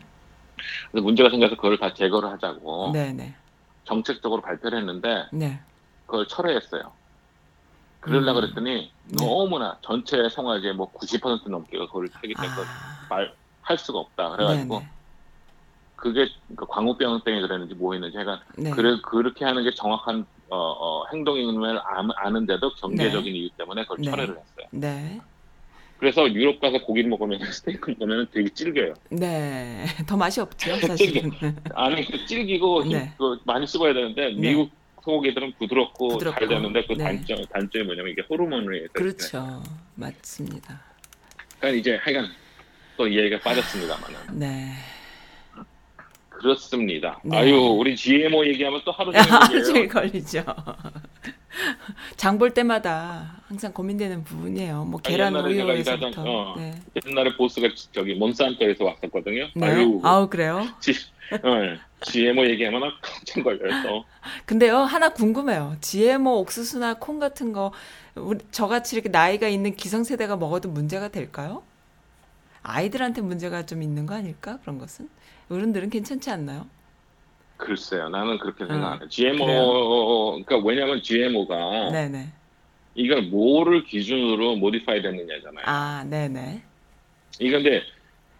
그래서 0.91 1.05
문제가 1.05 1.30
생겨서 1.30 1.57
그걸 1.57 1.78
다 1.78 1.93
제거를 1.93 2.30
하자고 2.30 2.91
네. 2.93 3.12
네. 3.12 3.34
정책적으로 3.84 4.41
발표를 4.43 4.78
했는데 4.78 5.26
네. 5.32 5.61
그걸 6.07 6.26
철회했어요. 6.28 6.93
그러려 8.01 8.32
음. 8.32 8.41
그랬더니 8.41 8.93
네. 9.05 9.16
너무나 9.16 9.78
전체 9.82 10.28
송아지의 10.28 10.74
뭐90% 10.76 11.49
넘게가 11.49 11.86
그걸 11.86 12.09
하기 12.12 12.34
때문에 12.34 12.53
아. 12.66 13.07
말할 13.11 13.78
수가 13.78 13.99
없다. 13.99 14.30
그래가지고 14.30 14.80
네. 14.80 14.89
그게 15.97 16.28
그 16.55 16.64
광우병 16.66 17.22
때문에 17.24 17.47
그랬는지 17.47 17.74
뭐 17.74 17.93
했는지 17.93 18.16
제가 18.16 18.41
네. 18.57 18.70
그래 18.70 18.99
그렇게 19.03 19.45
하는 19.45 19.64
게 19.64 19.74
정확한 19.74 20.24
어, 20.51 20.57
어, 20.57 21.07
행동임을 21.12 21.78
아- 21.78 22.09
아는데도 22.16 22.70
경제적인 22.76 23.34
이유 23.34 23.51
때문에 23.51 23.82
그걸 23.82 23.99
네. 23.99 24.11
철회를 24.11 24.39
했어요. 24.39 24.66
네. 25.99 26.01
그래서 26.01 26.32
유럽 26.32 26.61
가서 26.61 26.78
고기를 26.84 27.11
먹으면 27.11 27.40
스테이크 27.53 27.90
먹으면 27.99 28.28
되게 28.32 28.49
질겨요. 28.49 28.94
네. 29.11 29.84
더 30.07 30.16
맛이 30.16 30.40
없죠, 30.40 30.76
사실은. 30.86 31.30
아니 31.74 32.05
그 32.07 32.24
질기고 32.26 32.84
힘- 32.84 32.92
네. 32.92 33.12
그 33.18 33.38
많이 33.44 33.66
씹어야 33.66 33.92
되는데 33.92 34.30
미국 34.32 34.70
소고기들은 35.03 35.55
부드럽고, 35.59 36.09
부드럽고. 36.09 36.38
잘 36.38 36.49
되는데 36.49 36.84
그 36.86 36.92
네. 36.92 37.05
단점 37.05 37.44
단점이 37.46 37.84
뭐냐면 37.84 38.12
이게 38.12 38.22
호르몬을 38.28 38.82
해서 38.82 38.92
그렇죠. 38.92 39.62
맞습니다. 39.94 40.80
그러니까 41.59 41.80
이제 41.80 41.96
하여간 41.96 42.30
또이 42.96 43.16
얘기가 43.18 43.40
빠졌습니다만은 43.40 44.38
네. 44.38 44.72
그렇습니다. 46.39 47.20
네. 47.24 47.36
아유 47.39 47.55
우리 47.57 47.97
GMO 47.97 48.47
얘기하면 48.47 48.80
또 48.84 48.93
하루 48.93 49.12
종일 49.64 49.89
걸리죠. 49.91 50.45
장 52.16 52.39
볼 52.39 52.55
때마다 52.55 53.41
항상 53.49 53.72
고민되는 53.72 54.22
부분이에요. 54.22 54.84
뭐 54.84 55.01
계란 55.01 55.34
우유에서부터. 55.34 56.22
어. 56.24 56.55
네. 56.57 56.74
옛날에 57.07 57.34
보스가 57.36 57.68
저기 57.93 58.14
몬산토에서 58.14 58.84
왔었거든요. 58.84 59.49
네. 59.55 59.66
아유 59.66 60.01
아우 60.05 60.28
그래요? 60.28 60.64
G, 60.80 60.93
어, 61.32 61.76
GMO 62.05 62.47
얘기하면 62.47 62.80
깜짝 63.03 63.43
걸려서 63.43 64.05
근데요 64.47 64.78
하나 64.78 65.09
궁금해요. 65.09 65.76
GMO 65.80 66.39
옥수수나 66.41 66.95
콩 66.95 67.18
같은 67.18 67.53
거 67.53 67.72
우리 68.14 68.39
저같이 68.53 68.95
이렇게 68.95 69.09
나이가 69.09 69.49
있는 69.49 69.74
기성세대가 69.74 70.36
먹어도 70.36 70.68
문제가 70.68 71.09
될까요? 71.09 71.64
아이들한테 72.62 73.22
문제가 73.22 73.66
좀 73.66 73.82
있는 73.82 74.07
거 74.07 74.14
아닐까? 74.14 74.59
그런 74.62 74.78
것은 74.78 75.09
어른들은 75.51 75.90
괜찮지 75.90 76.30
않나요? 76.30 76.66
글쎄요, 77.57 78.09
나는 78.09 78.38
그렇게 78.38 78.64
음, 78.64 78.68
생각하네. 78.68 79.09
GMO, 79.09 80.42
그러니까 80.44 80.66
왜냐면 80.68 81.03
GMO가 81.03 81.90
네네. 81.90 82.32
이걸 82.94 83.22
뭐를 83.22 83.84
기준으로 83.84 84.57
모디파이 84.57 85.03
됐느냐잖아요. 85.03 85.64
아, 85.66 86.05
네네. 86.09 86.62
이게 87.40 87.51
근데 87.51 87.82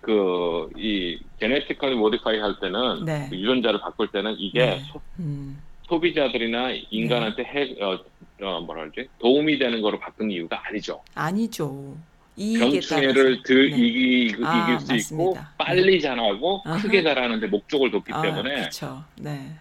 그 0.01 0.69
이 0.77 1.19
genetical 1.41 1.97
modify 1.97 2.39
할 2.39 2.61
때는 2.61 3.05
네. 3.05 3.27
그 3.31 3.37
유전자를 3.37 3.81
바꿀 3.81 4.11
때는 4.13 4.37
이게 4.39 4.61
네. 4.61 4.79
소, 4.93 5.01
음, 5.19 5.61
소비자들이나 5.89 6.71
인간한테 6.91 7.43
해, 7.45 7.75
어, 7.83 7.99
어, 8.43 8.61
뭐라 8.61 8.89
그러지? 8.91 9.09
도움이 9.19 9.59
되는 9.59 9.83
거로 9.83 9.99
바꾼 9.99 10.31
이유가 10.31 10.63
아니죠. 10.69 11.03
아니죠. 11.15 11.97
병충해를. 12.39 13.43
들 13.43 13.71
네. 13.71 13.77
이기, 13.77 14.25
이길 14.27 14.47
아, 14.47 14.79
수 14.79 14.85
있고 14.85 14.95
맞습니다. 14.95 15.53
빨리 15.59 16.01
자라고 16.01 16.63
아하. 16.65 16.81
크게 16.81 17.03
자라는데 17.03 17.49
목적을 17.49 17.91
뒀기 17.91 18.13
아, 18.13 18.23
때문에 18.23 18.55
그렇죠. 18.55 19.03
네. 19.17 19.55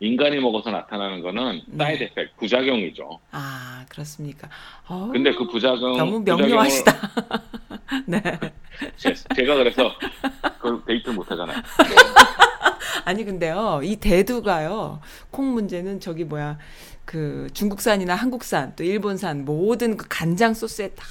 인간이 0.00 0.38
먹어서 0.40 0.70
나타나는 0.70 1.22
거는 1.22 1.62
네. 1.66 1.84
side 1.84 2.02
effect, 2.04 2.36
부작용이죠. 2.38 3.20
아, 3.30 3.84
그렇습니까? 3.88 4.48
어우, 4.88 5.12
근데 5.12 5.32
그 5.32 5.46
부작용 5.46 5.96
너무 5.96 6.20
명료하시다. 6.20 6.92
네. 8.06 8.20
제, 8.96 9.14
제가 9.36 9.54
그래서 9.54 9.92
그걸 10.58 10.84
데이트 10.86 11.10
못 11.10 11.30
하잖아요. 11.30 11.56
아니 13.04 13.24
근데요 13.24 13.80
이 13.82 13.96
대두가요 13.96 15.00
콩 15.30 15.52
문제는 15.52 16.00
저기 16.00 16.24
뭐야 16.24 16.58
그 17.04 17.48
중국산이나 17.52 18.14
한국산 18.14 18.74
또 18.76 18.84
일본산 18.84 19.44
모든 19.44 19.96
그 19.98 20.06
간장 20.08 20.54
소스에 20.54 20.88
다 20.90 21.04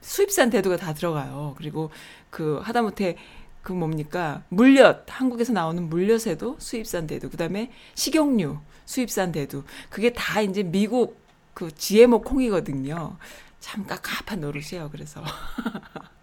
수입산 0.00 0.50
대두가 0.50 0.76
다 0.76 0.94
들어가요 0.94 1.54
그리고 1.58 1.90
그 2.30 2.58
하다못해 2.62 3.16
그 3.62 3.72
뭡니까 3.72 4.42
물엿 4.48 5.04
한국에서 5.08 5.52
나오는 5.52 5.88
물엿에도 5.88 6.56
수입산 6.58 7.06
대두 7.06 7.28
그다음에 7.30 7.70
식용유 7.94 8.58
수입산 8.86 9.32
대두 9.32 9.64
그게 9.88 10.12
다 10.12 10.40
이제 10.40 10.62
미국 10.62 11.20
그 11.54 11.70
GMO 11.74 12.22
콩이거든요 12.22 13.16
참 13.58 13.86
깝깝한 13.86 14.40
노릇이에요 14.40 14.88
그래서 14.90 15.22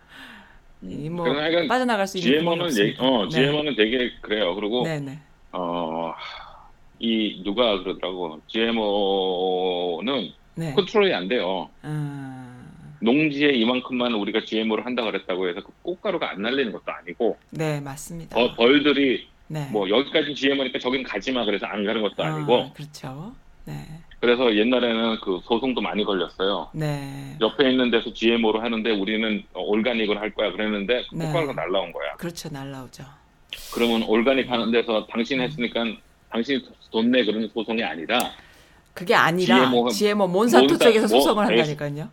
이뭐 0.82 1.24
그러나 1.24 1.44
하여간 1.44 1.68
빠져나갈 1.68 2.08
수 2.08 2.18
있는 2.18 2.40
GMO는 2.40 2.78
얘기. 2.78 2.96
어, 3.00 3.24
네. 3.24 3.30
GMO는 3.30 3.76
되게 3.76 4.12
그래요. 4.22 4.54
그리고 4.54 4.84
네네 4.84 5.20
어, 5.54 6.14
이 7.00 7.42
누가 7.44 7.80
그러더라고. 7.80 8.40
GMO는 8.48 10.32
네. 10.56 10.74
컨트롤이 10.74 11.14
안 11.14 11.28
돼요. 11.28 11.70
아, 11.82 12.47
농지에 13.00 13.50
이만큼만 13.52 14.14
우리가 14.14 14.44
GMO를 14.46 14.86
한다 14.86 15.04
그랬다고 15.04 15.48
해서 15.48 15.62
그 15.62 15.72
꽃가루가 15.84 16.32
안 16.32 16.42
날리는 16.42 16.72
것도 16.72 16.84
아니고 16.92 17.38
네, 17.52 17.80
맞습니다. 17.80 18.36
벌- 18.36 18.56
벌들이 18.56 19.28
네. 19.48 19.68
뭐 19.72 19.90
여기까지 19.90 20.34
GMO니까 20.36 20.80
저긴 20.80 21.04
가지 21.04 21.32
마 21.32 21.46
그래서 21.46 21.66
안 21.66 21.86
가는 21.86 22.02
것도 22.02 22.24
아니고 22.24 22.56
아, 22.64 22.72
그렇죠. 22.74 23.34
네. 23.66 23.74
그래서 24.20 24.56
옛날에는 24.56 25.20
그 25.24 25.40
소송도 25.46 25.80
많이 25.82 26.04
걸렸어요. 26.04 26.70
네. 26.74 27.38
옆에 27.40 27.70
있는 27.70 27.92
데서 27.92 28.12
GMO를 28.14 28.64
하는데 28.64 28.90
우리는 28.92 29.44
올가닉을 29.54 30.20
할 30.20 30.32
거야 30.34 30.52
그랬는데 30.52 31.04
그 31.10 31.16
네. 31.16 31.26
꽃가루가 31.28 31.54
날라온 31.54 31.92
거야. 31.92 32.14
그렇죠. 32.18 32.50
날라오죠. 32.50 33.04
그러면 33.74 34.04
올가닉 34.04 34.50
하는 34.50 34.72
데서 34.72 35.06
당신 35.08 35.40
했으니까 35.40 35.86
당신 36.32 36.60
돈 36.92 37.12
내 37.12 37.24
그런 37.24 37.48
소송이 37.54 37.84
아니라 37.84 38.18
그게 38.94 39.14
아니라 39.14 39.66
GMO 39.70 39.90
GMO 39.90 40.28
몬산토 40.28 40.78
쪽에서 40.78 41.08
뭐- 41.08 41.22
소송을 41.22 41.44
에이, 41.54 41.60
한다니까요. 41.60 42.10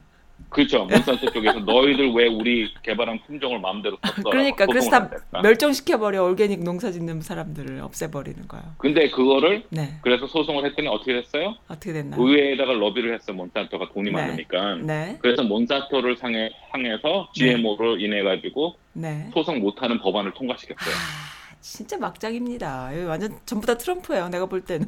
그렇죠. 0.55 0.84
몬산토 0.84 1.30
쪽에서 1.32 1.59
너희들 1.61 2.12
왜 2.12 2.26
우리 2.28 2.72
개발한 2.82 3.20
품종을 3.26 3.59
마음대로 3.59 3.98
썼어? 4.05 4.30
그러니까 4.30 4.66
그래서 4.66 4.88
다 4.90 5.00
한다니까. 5.00 5.42
멸종시켜 5.42 5.98
버려 5.98 6.22
올게닉 6.24 6.62
농사 6.62 6.90
짓는 6.92 7.20
사람들을 7.22 7.80
없애버리는 7.80 8.46
거예요. 8.46 8.64
근데 8.78 9.11
그거를 9.11 9.64
네. 9.70 9.98
그래서 10.02 10.26
소송을 10.28 10.64
했더니 10.66 10.88
어떻게 10.88 11.12
됐어요? 11.14 11.55
어떻게 11.68 11.92
됐나? 11.92 12.16
의회에다가 12.18 12.72
로비를 12.72 13.14
했어 13.14 13.32
몬산토가 13.32 13.88
돈이 13.92 14.11
네. 14.11 14.12
많으니까. 14.12 14.76
네. 14.76 15.18
그래서 15.20 15.42
몬산토를 15.42 16.16
상해, 16.18 16.50
상해서 16.70 17.28
GMO로 17.34 17.98
인해 17.98 18.22
가지고 18.22 18.76
네. 18.92 19.28
소송 19.34 19.59
못하는 19.61 19.98
법안을 19.98 20.32
통과시켰어요. 20.34 20.94
아, 20.94 21.57
진짜 21.61 21.98
막장입니다. 21.98 22.90
완전 23.09 23.36
전부 23.44 23.66
다 23.66 23.76
트럼프예요. 23.76 24.28
내가 24.28 24.46
볼 24.46 24.61
때는. 24.61 24.86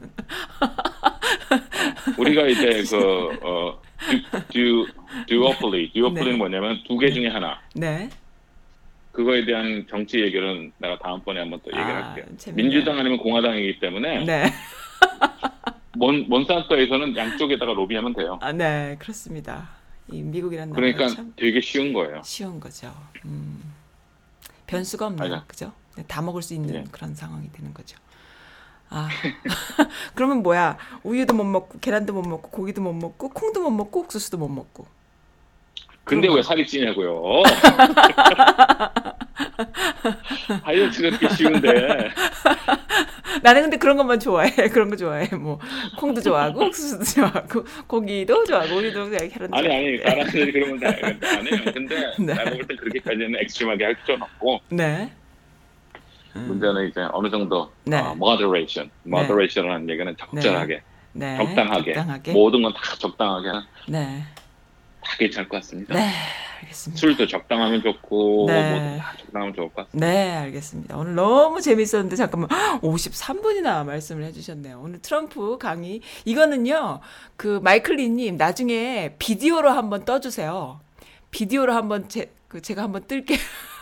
우리가 2.19 2.47
이제 2.47 2.83
그 2.91 3.39
어, 3.43 3.81
듀, 4.09 4.85
듀 4.85 4.87
오폴리, 5.31 5.93
듀오폴리는 5.93 6.33
네. 6.33 6.37
뭐냐면 6.37 6.83
두 6.87 6.99
개 6.99 7.11
중에 7.11 7.29
하나. 7.29 7.61
네. 7.75 8.09
그거에 9.13 9.45
대한 9.47 9.87
정치 9.89 10.21
얘기는 10.21 10.73
내가 10.79 10.99
다음번에 10.99 11.41
한번 11.41 11.59
또 11.65 11.71
얘기를 11.71 11.85
아, 11.91 12.09
할게요. 12.09 12.27
재밌네요. 12.37 12.71
민주당 12.71 12.99
아니면 12.99 13.19
공화당이기 13.19 13.81
때문에 13.81 14.25
네. 14.25 14.53
몬, 15.97 16.27
몬산토에서는 16.29 17.17
양쪽에다가 17.17 17.73
로비하면 17.73 18.13
돼요. 18.15 18.39
아, 18.43 18.53
네. 18.53 18.97
그렇습니다. 18.99 19.71
이 20.13 20.23
미국이라는 20.23 20.75
그러니까 20.75 20.99
나라가 21.05 21.17
참 21.17 21.33
되게 21.37 21.61
쉬운 21.61 21.93
거예요. 21.95 22.21
쉬운 22.25 22.61
거죠. 22.61 22.93
음. 23.25 23.73
변수가 24.67 25.07
없네요. 25.07 25.29
맞아. 25.31 25.45
그죠? 25.47 25.73
네, 25.97 26.05
다 26.07 26.21
먹을 26.21 26.43
수 26.43 26.53
있는 26.55 26.73
네. 26.75 26.85
그런 26.91 27.15
상황이 27.15 27.51
되는 27.53 27.73
거죠. 27.73 27.97
아. 28.91 29.09
그러면 30.15 30.43
뭐야? 30.43 30.77
우유도 31.03 31.35
못 31.35 31.45
먹고 31.45 31.79
계란도 31.81 32.13
못 32.13 32.23
먹고 32.29 32.51
고기도 32.51 32.83
못 32.83 32.93
먹고 32.93 33.31
콩도 33.31 33.63
못 33.63 33.71
먹고 33.71 34.01
옥수수도 34.01 34.37
못 34.39 34.49
먹고. 34.49 34.87
근데 36.07 36.29
왜 36.33 36.41
살이 36.41 36.65
찌냐고요? 36.67 37.43
다이어트가 40.63 41.19
그렇게 41.19 41.29
쉬운데 41.35 42.11
나는 43.43 43.63
근데 43.63 43.77
그런 43.77 43.97
것만 43.97 44.21
좋아해. 44.21 44.51
그런 44.71 44.89
거 44.89 44.95
좋아해. 44.97 45.29
뭐 45.35 45.59
콩도 45.99 46.21
좋아하고 46.23 46.65
옥수수도 46.67 47.05
좋아하고 47.05 47.65
고기도 47.89 48.45
좋아하고 48.45 48.77
우유도 48.77 49.11
좋아하고 49.11 49.29
계란도 49.29 49.57
아니. 49.57 49.69
아니 49.75 49.99
사람들이 49.99 50.53
그러면 50.53 50.79
다- 50.81 50.89
안 51.37 51.47
해요. 51.47 51.61
근데 51.75 51.97
네. 52.19 52.25
내가 52.35 52.45
볼때 52.45 52.77
그렇게까지는 52.77 53.35
액스트림하게 53.41 53.85
할 53.85 53.95
필요는 54.05 54.23
없고 54.23 54.61
네. 54.71 55.11
문제는 56.35 56.89
이제 56.89 57.01
어느 57.13 57.29
정도 57.31 57.71
네. 57.85 57.99
어, 57.99 58.13
moderation, 58.15 58.91
moderation이라는 59.07 59.89
얘기는 59.91 60.17
적절하게, 60.19 60.83
네. 61.15 61.37
적당하게, 61.39 61.95
적당하게. 61.95 62.33
모든 62.33 62.63
건 62.63 62.73
다 62.75 62.81
적당하게 62.99 63.49
네. 63.89 64.23
다 65.07 65.17
괜찮을 65.19 65.49
것 65.49 65.59
같습니다. 65.59 65.95
네. 65.95 66.11
알겠습니다. 66.63 66.99
술도 66.99 67.27
적당하면 67.27 67.83
좋고 67.83 68.47
네. 68.49 68.71
뭐든 68.71 68.99
다 68.99 69.15
적당하면 69.19 69.55
좋을 69.55 69.69
것 69.69 69.87
같습니다. 69.87 70.07
네, 70.07 70.37
알겠습니다. 70.37 70.97
오늘 70.97 71.15
너무 71.15 71.61
재밌었는데 71.61 72.17
잠깐만 72.17 72.49
53분이나 72.81 73.85
말씀을 73.85 74.25
해주셨네요. 74.25 74.81
오늘 74.83 75.01
트럼프 75.01 75.59
강의 75.59 76.01
이거는요 76.25 77.01
그 77.37 77.61
마이클리님 77.63 78.37
나중에 78.37 79.15
비디오로 79.19 79.71
한번 79.71 80.05
떠주세요. 80.05 80.81
비디오로 81.31 81.73
한번 81.75 82.09
제, 82.09 82.33
그 82.49 82.63
제가 82.63 82.83
한번 82.83 83.07
뜰게요. 83.07 83.39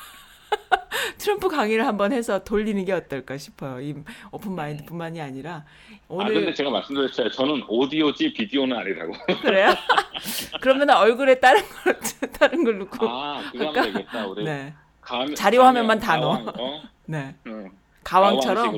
트럼프 1.19 1.49
강의를 1.49 1.87
한번 1.87 2.13
해서 2.13 2.43
돌리는 2.45 2.85
게 2.85 2.93
어떨까 2.93 3.37
싶어요. 3.37 3.81
이 3.81 3.95
오픈 4.31 4.53
마인드뿐만이 4.55 5.21
아니라 5.21 5.53
아 5.55 5.65
오늘 6.09 6.35
근데 6.35 6.55
제가 6.55 6.71
말씀드렸잖아요. 6.71 7.31
저는 7.33 7.65
오디오지 7.69 8.33
비디오는 8.33 8.77
아니라고. 8.77 9.13
그래요? 9.43 9.75
그러면 10.61 10.91
얼굴에 10.91 11.41
다른 11.41 11.63
걸 11.85 11.99
다른 12.39 12.65
걸 12.65 12.79
넣고 12.81 13.09
아 13.09 13.43
그거 13.53 13.69
하면 13.71 13.93
되겠다. 13.93 14.27
우리 14.27 14.45
네, 14.45 14.75
가- 15.01 15.27
자료 15.35 15.63
화면만 15.63 15.99
다 15.99 16.17
넣어. 16.17 16.45
어? 16.59 16.83
네. 17.07 17.35
응. 17.47 17.71
가왕처럼 18.05 18.77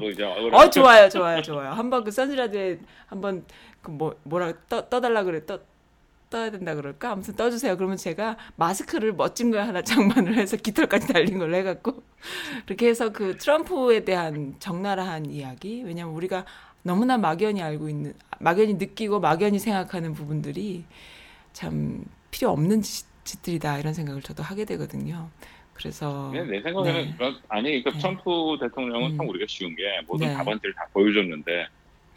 어 0.53 0.71
좋아요 0.71 1.09
좋아요 1.09 1.43
좋아요 1.43 1.71
한번 1.73 2.05
그 2.05 2.13
선즈라디오에 2.13 2.79
한번 3.09 3.45
그 3.83 3.91
뭐 3.91 4.15
뭐라 4.25 4.53
떠 4.69 4.89
떠달라 4.89 5.23
그래 5.25 5.45
떠 5.47 5.59
떠야 6.31 6.51
된다 6.51 6.75
그럴까 6.75 7.13
아무튼 7.13 7.35
떠주세요 7.35 7.77
그러면 7.77 7.97
제가 7.97 8.37
마스크를 8.57 9.13
멋진 9.13 9.51
거 9.51 9.61
하나 9.61 9.83
장만을 9.83 10.35
해서 10.35 10.57
깃털까지 10.57 11.13
달린 11.13 11.39
걸로 11.39 11.57
해갖고 11.57 12.03
그렇게 12.67 12.89
해서 12.89 13.13
그 13.13 13.37
트럼프에 13.39 14.05
대한 14.05 14.57
적나라한 14.59 15.27
이야기 15.27 15.83
왜냐면 15.85 16.15
우리가 16.15 16.45
너무나 16.83 17.19
막연히 17.19 17.63
알고 17.63 17.89
있는 17.89 18.15
막연히 18.41 18.75
느끼고 18.75 19.21
막연히 19.21 19.59
생각하는 19.59 20.15
부분들이 20.15 20.85
참 21.53 22.05
필요 22.31 22.51
없는 22.51 22.83
짓, 22.83 23.07
짓들이다 23.25 23.79
이런 23.79 23.95
생각을 23.95 24.23
저도 24.23 24.43
하게 24.43 24.65
되거든요 24.65 25.31
그래서 25.75 26.31
네, 26.33 26.43
내 26.45 26.63
생각에는 26.63 27.17
네. 27.19 27.35
아니 27.49 27.83
그 27.83 27.91
네. 27.91 27.99
트럼프 27.99 28.57
대통령은 28.61 29.13
음. 29.13 29.17
참 29.17 29.29
우리가 29.29 29.45
쉬운 29.49 29.77
게 29.77 29.83
모든 30.07 30.29
네. 30.29 30.35
답안지를 30.35 30.75
다 30.75 30.87
보여줬는데 30.93 31.69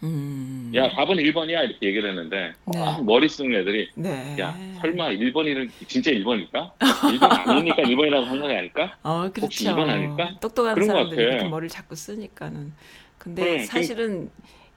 음, 0.04 0.72
야 0.76 0.90
답은 0.90 1.18
1번이야 1.18 1.64
이렇게 1.70 1.88
얘기를 1.88 2.10
했는데 2.10 2.54
네. 2.66 2.80
아, 2.80 3.00
머리 3.04 3.28
쓰는 3.28 3.54
애들이 3.60 3.90
네. 3.96 4.36
야 4.40 4.56
설마 4.82 5.10
1번이를 5.10 5.70
진짜 5.88 6.12
1번일까? 6.12 6.72
1번 6.80 7.24
아니니까 7.50 7.84
1번이라고 7.84 8.24
한거 8.24 8.48
아닐까? 8.48 8.98
어, 9.04 9.22
그렇죠. 9.24 9.42
혹시 9.46 9.64
이건 9.66 9.90
아닐까? 9.90 10.38
똑똑한 10.40 10.82
사람들이 10.84 11.24
같아. 11.24 11.36
이렇게 11.36 11.50
머리를 11.50 11.70
자꾸 11.70 11.96
쓰니까는. 11.96 12.72
근데 13.18 13.56
음, 13.56 13.66
사실은 13.66 14.30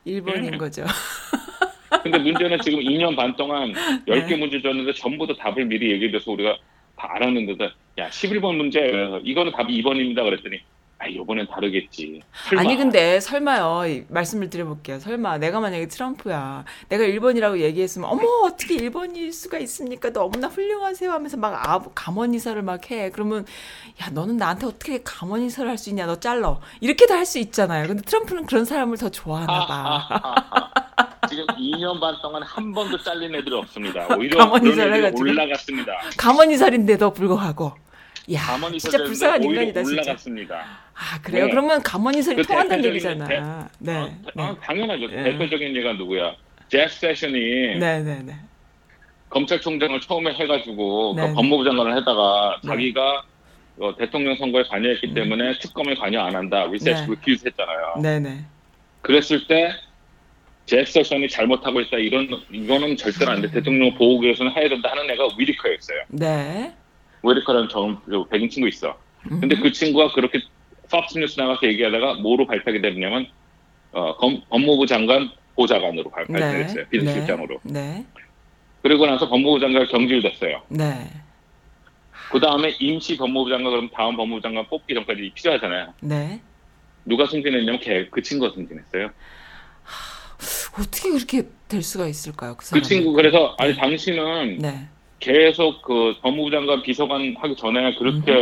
일본인 0.05 0.55
음. 0.55 0.59
거죠. 0.59 0.85
근데 2.03 2.19
문제는 2.19 2.59
지금 2.63 2.81
2년 2.81 3.15
반 3.15 3.37
동안 3.37 3.73
네. 3.73 4.27
10개 4.27 4.37
문제 4.37 4.61
줬는데 4.61 4.93
전부 4.95 5.27
다 5.27 5.35
답을 5.39 5.67
미리 5.67 5.93
얘기해줘서 5.93 6.33
우리가 6.33 6.57
다 6.97 7.09
알았는데도 7.15 7.65
야 7.99 8.09
11번 8.09 8.57
문제 8.57 8.81
그래서 8.81 9.21
이거는 9.21 9.53
답이 9.53 9.81
2번입니다 9.83 10.25
그랬더니 10.25 10.59
아 11.03 11.07
이번엔 11.09 11.49
다르겠지. 11.49 12.21
설마. 12.49 12.61
아니 12.61 12.77
근데 12.77 13.19
설마요 13.19 13.89
이- 13.89 14.05
말씀을 14.09 14.49
드려볼게요 14.51 15.01
설마 15.01 15.39
내가 15.39 15.59
만약에 15.59 15.89
트럼프야 15.89 16.65
내가 16.89 17.03
1번이라고 17.03 17.59
얘기했으면 17.59 18.09
어머 18.09 18.23
어떻게 18.45 18.77
1번일 18.77 19.33
수가 19.33 19.59
있습니까 19.59 20.11
너무나 20.13 20.47
훌륭하세요 20.47 21.11
하면서 21.11 21.37
막 21.37 21.55
아, 21.69 21.81
감언이설을 21.93 22.63
막해 22.63 23.11
그러면 23.11 23.45
야 24.01 24.11
너는 24.11 24.37
나한테 24.37 24.67
어떻게 24.67 25.03
감언이설을 25.03 25.69
할수 25.71 25.91
있냐 25.91 26.07
너 26.07 26.21
잘러 26.21 26.61
이렇게도 26.81 27.15
할 27.15 27.27
수 27.27 27.39
있잖아요 27.41 27.87
근데 27.89 28.03
트럼프는 28.03 28.47
그런 28.47 28.65
사람을 28.65 28.97
더 28.99 29.09
좋아하나 29.09 29.67
봐. 29.67 30.71
지금 31.29 31.47
2년 31.47 31.99
반 32.01 32.15
동안 32.21 32.43
한 32.43 32.73
번도 32.73 32.99
잘린 32.99 33.35
애들이 33.35 33.55
없습니다. 33.55 34.07
오히려 34.17 34.37
그런 34.51 34.57
애들이 34.67 34.73
있어가지고. 34.91 35.21
올라갔습니다. 35.21 35.93
감언이설인데도 36.19 37.13
불구하고 37.13 37.73
야 38.33 38.41
진짜 38.79 38.99
불쌍한 38.99 39.43
인간이다 39.43 39.83
진짜 39.83 40.03
올라갔습니다. 40.03 40.55
아 40.95 41.21
그래요 41.23 41.47
네. 41.47 41.51
그러면 41.51 41.83
감언이설이 41.83 42.37
그 42.37 42.47
통한다는 42.47 42.85
얘기잖아 42.85 43.27
대- 43.27 43.41
네, 43.81 43.97
어, 43.97 44.11
네. 44.35 44.43
어, 44.43 44.57
당연하죠. 44.63 45.09
네. 45.09 45.23
대표적인 45.25 45.75
예가 45.75 45.95
누구야? 45.95 46.35
제프 46.69 46.89
세션이 46.93 47.79
네, 47.79 48.01
네, 48.03 48.23
네. 48.23 48.35
검찰총장을 49.29 50.01
처음에 50.01 50.35
해가지고 50.35 51.15
네, 51.17 51.29
그 51.29 51.35
법무부 51.35 51.65
장관을 51.65 51.97
하다가 51.97 52.61
네. 52.63 52.69
자기가 52.69 53.25
어, 53.81 53.97
대통령 53.97 54.37
선거에 54.37 54.63
관여했기 54.65 55.15
때문에 55.15 55.59
특검에 55.59 55.95
관여 55.95 56.21
안 56.21 56.37
한다. 56.37 56.69
네. 56.71 57.07
recuse 57.09 57.47
했잖아요. 57.49 57.95
네, 58.03 58.21
네. 58.21 58.45
그랬을 59.01 59.47
때 59.49 59.73
제프 60.67 60.85
세션이 60.93 61.29
잘못하고 61.29 61.81
있다. 61.81 61.97
이런 61.97 62.29
이거는 62.53 62.97
절대로 62.97 63.33
안 63.33 63.41
돼. 63.43 63.51
대통령 63.51 63.93
보호하기 63.95 64.27
위해서는 64.27 64.53
해야 64.53 64.69
된다 64.69 64.91
하는 64.91 65.11
애가 65.11 65.29
위태커였어요. 65.37 66.03
네. 66.09 66.73
위태커라는 67.23 67.69
저 67.69 67.97
백인 68.31 68.49
친구 68.51 68.69
있어. 68.69 68.97
근데 69.23 69.57
그 69.57 69.71
친구가 69.73 70.13
그렇게 70.13 70.41
Fox 70.91 71.11
News 71.11 71.39
나가서 71.41 71.61
얘기하다가 71.69 72.15
뭐로 72.15 72.47
발탁이 72.47 72.81
됐냐면 72.83 73.27
어, 73.93 74.17
검- 74.17 74.43
법무부 74.49 74.87
장관 74.87 75.31
보좌관으로 75.55 76.11
발- 76.11 76.27
발탁했어요. 76.27 76.87
비서실장으로. 76.91 77.61
네. 77.63 78.05
그리고 78.83 79.07
나서 79.07 79.29
법무부 79.29 79.61
장관 79.61 79.87
경질됐어요. 79.87 80.63
네. 80.69 81.11
그 82.33 82.41
다음에 82.41 82.75
임시 82.81 83.17
법무부 83.17 83.51
장관 83.51 83.71
그럼 83.73 83.91
다음 83.95 84.17
법무부 84.17 84.41
장관 84.41 84.67
뽑기 84.69 84.95
전까지 84.95 85.31
필요하잖아요. 85.35 85.95
네. 86.01 86.41
누가 87.05 87.27
승진했냐면 87.27 87.81
걔, 87.81 88.09
그 88.11 88.23
친구가 88.23 88.55
승진했어요. 88.55 89.11
어떻게 90.79 91.11
그렇게 91.11 91.43
될 91.69 91.83
수가 91.83 92.07
있을까요? 92.07 92.57
그 92.57 92.65
그. 92.65 92.83
친구 92.83 93.13
그래서 93.13 93.55
아니 93.59 93.77
당신은 93.77 94.59
네. 94.59 94.89
계속 95.23 95.81
그 95.83 96.15
법무부 96.21 96.51
장관 96.51 96.83
비서관 96.83 97.35
하기 97.39 97.55
전에 97.57 97.95
그렇게 97.95 98.33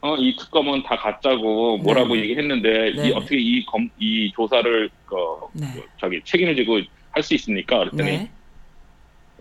어, 0.00 0.16
이 0.16 0.34
특검은 0.36 0.82
다 0.82 0.96
가짜고 0.96 1.78
뭐라고 1.78 2.14
네. 2.14 2.22
얘기했는데 2.22 2.92
네. 2.96 3.08
이 3.08 3.12
어떻게 3.12 3.36
이 3.38 3.64
검 3.66 3.88
이 3.98 4.32
조사를 4.34 4.90
어, 5.10 5.48
네. 5.52 5.66
그 5.74 5.82
저기 6.00 6.20
책임을 6.24 6.56
지고 6.56 6.80
할 7.10 7.22
수 7.22 7.34
있습니까? 7.34 7.78
그랬더니 7.78 8.02
네. 8.10 8.30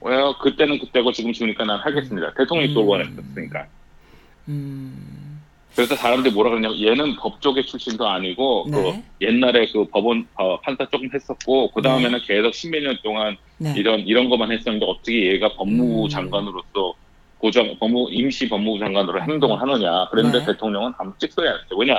왜 0.01 0.17
그때는 0.41 0.77
그때고 0.79 1.11
지금 1.11 1.31
지우니까 1.33 1.63
난 1.65 1.79
하겠습니다. 1.79 2.33
대통령이 2.33 2.71
음. 2.71 2.73
또 2.75 2.85
원했었으니까. 2.85 3.65
음. 4.49 5.22
그래서 5.75 5.95
사람들이 5.95 6.33
뭐라 6.33 6.51
그러냐면 6.51 6.79
얘는 6.79 7.15
법 7.15 7.41
쪽의 7.41 7.65
출신도 7.65 8.07
아니고 8.07 8.67
네. 8.69 9.03
그 9.19 9.25
옛날에 9.25 9.67
그 9.71 9.85
법원 9.85 10.27
어, 10.35 10.59
판사 10.59 10.85
조금 10.89 11.09
했었고 11.13 11.71
그 11.71 11.81
다음에는 11.81 12.19
계속 12.21 12.53
십몇 12.53 12.83
년 12.83 12.97
동안 13.03 13.37
네. 13.57 13.73
이런 13.75 14.01
이런 14.01 14.29
것만 14.29 14.51
했었는데 14.51 14.85
어떻게 14.85 15.33
얘가 15.33 15.49
법무부 15.55 16.05
음. 16.05 16.09
장관으로서 16.09 16.93
고장 17.39 17.75
법무 17.79 18.09
임시 18.11 18.47
법무부 18.47 18.79
장관으로 18.79 19.21
행동을 19.23 19.59
하느냐 19.61 20.07
그런데 20.11 20.39
네. 20.39 20.45
대통령은 20.45 20.93
아무 20.97 21.13
찍소리 21.17 21.47
안 21.47 21.55
했어요. 21.55 21.77
왜냐? 21.77 21.95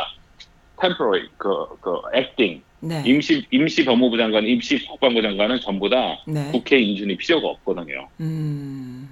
temporary 0.80 1.28
그그 1.36 2.02
acting 2.14 2.62
네. 2.80 3.02
임시 3.06 3.44
임시 3.50 3.84
법무부 3.84 4.16
장관 4.16 4.46
임시 4.46 4.86
국방부 4.86 5.20
장관은 5.20 5.60
전부 5.60 5.88
다 5.88 6.18
네. 6.26 6.50
국회 6.52 6.78
인준이 6.78 7.16
필요가 7.16 7.48
없거든요. 7.48 8.08
음. 8.20 9.03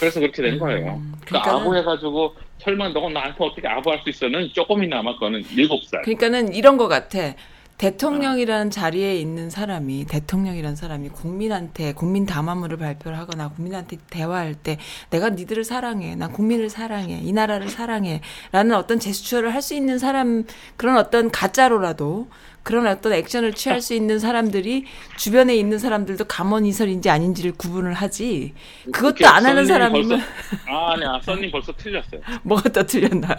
그래서 0.00 0.18
그렇게 0.18 0.42
된 0.42 0.58
거예요. 0.58 0.94
음, 0.94 1.12
그 1.20 1.34
그러니까는- 1.34 1.48
아부 1.60 1.76
해가지고 1.76 2.34
설마 2.58 2.88
너가 2.88 3.10
나한테 3.10 3.36
어떻게 3.44 3.68
아부할 3.68 4.00
수 4.02 4.08
있어는 4.10 4.48
조금이나마 4.54 5.12
그거는 5.14 5.44
일곱 5.54 5.84
살. 5.84 6.02
그러니까는 6.02 6.54
이런 6.54 6.76
것 6.78 6.88
같아. 6.88 7.34
대통령이라는 7.80 8.68
자리에 8.70 9.16
있는 9.16 9.48
사람이 9.48 10.04
대통령이라는 10.04 10.76
사람이 10.76 11.08
국민한테 11.08 11.94
국민 11.94 12.26
담화문을 12.26 12.76
발표를 12.76 13.16
하거나 13.16 13.48
국민한테 13.48 13.96
대화할 14.10 14.54
때 14.54 14.76
내가 15.08 15.30
니들을 15.30 15.64
사랑해 15.64 16.14
난 16.14 16.30
국민을 16.30 16.68
사랑해 16.68 17.18
이 17.22 17.32
나라를 17.32 17.70
사랑해 17.70 18.20
라는 18.52 18.76
어떤 18.76 19.00
제스처를 19.00 19.54
할 19.54 19.60
수 19.62 19.74
있는 19.74 19.98
사람 19.98 20.44
그런 20.78 20.96
어떤 20.96 21.30
가짜로라도 21.30 22.28
그런 22.62 22.86
어떤 22.86 23.12
액션을 23.12 23.52
취할 23.54 23.80
수 23.82 23.92
있는 23.94 24.18
사람들이 24.18 24.84
주변에 25.18 25.54
있는 25.54 25.78
사람들도 25.78 26.24
감언이설인지 26.24 27.08
아닌지를 27.10 27.52
구분을 27.52 27.92
하지 27.94 28.52
그것도 28.92 29.26
안 29.28 29.44
하는 29.46 29.64
사람이면 29.66 30.08
벌써- 30.08 30.24
아, 30.70 30.92
아니야. 30.92 31.20
썬님 31.22 31.50
벌써 31.50 31.72
틀렸어요. 31.76 32.20
뭐가 32.42 32.70
더 32.70 32.82
틀렸나요? 32.84 33.36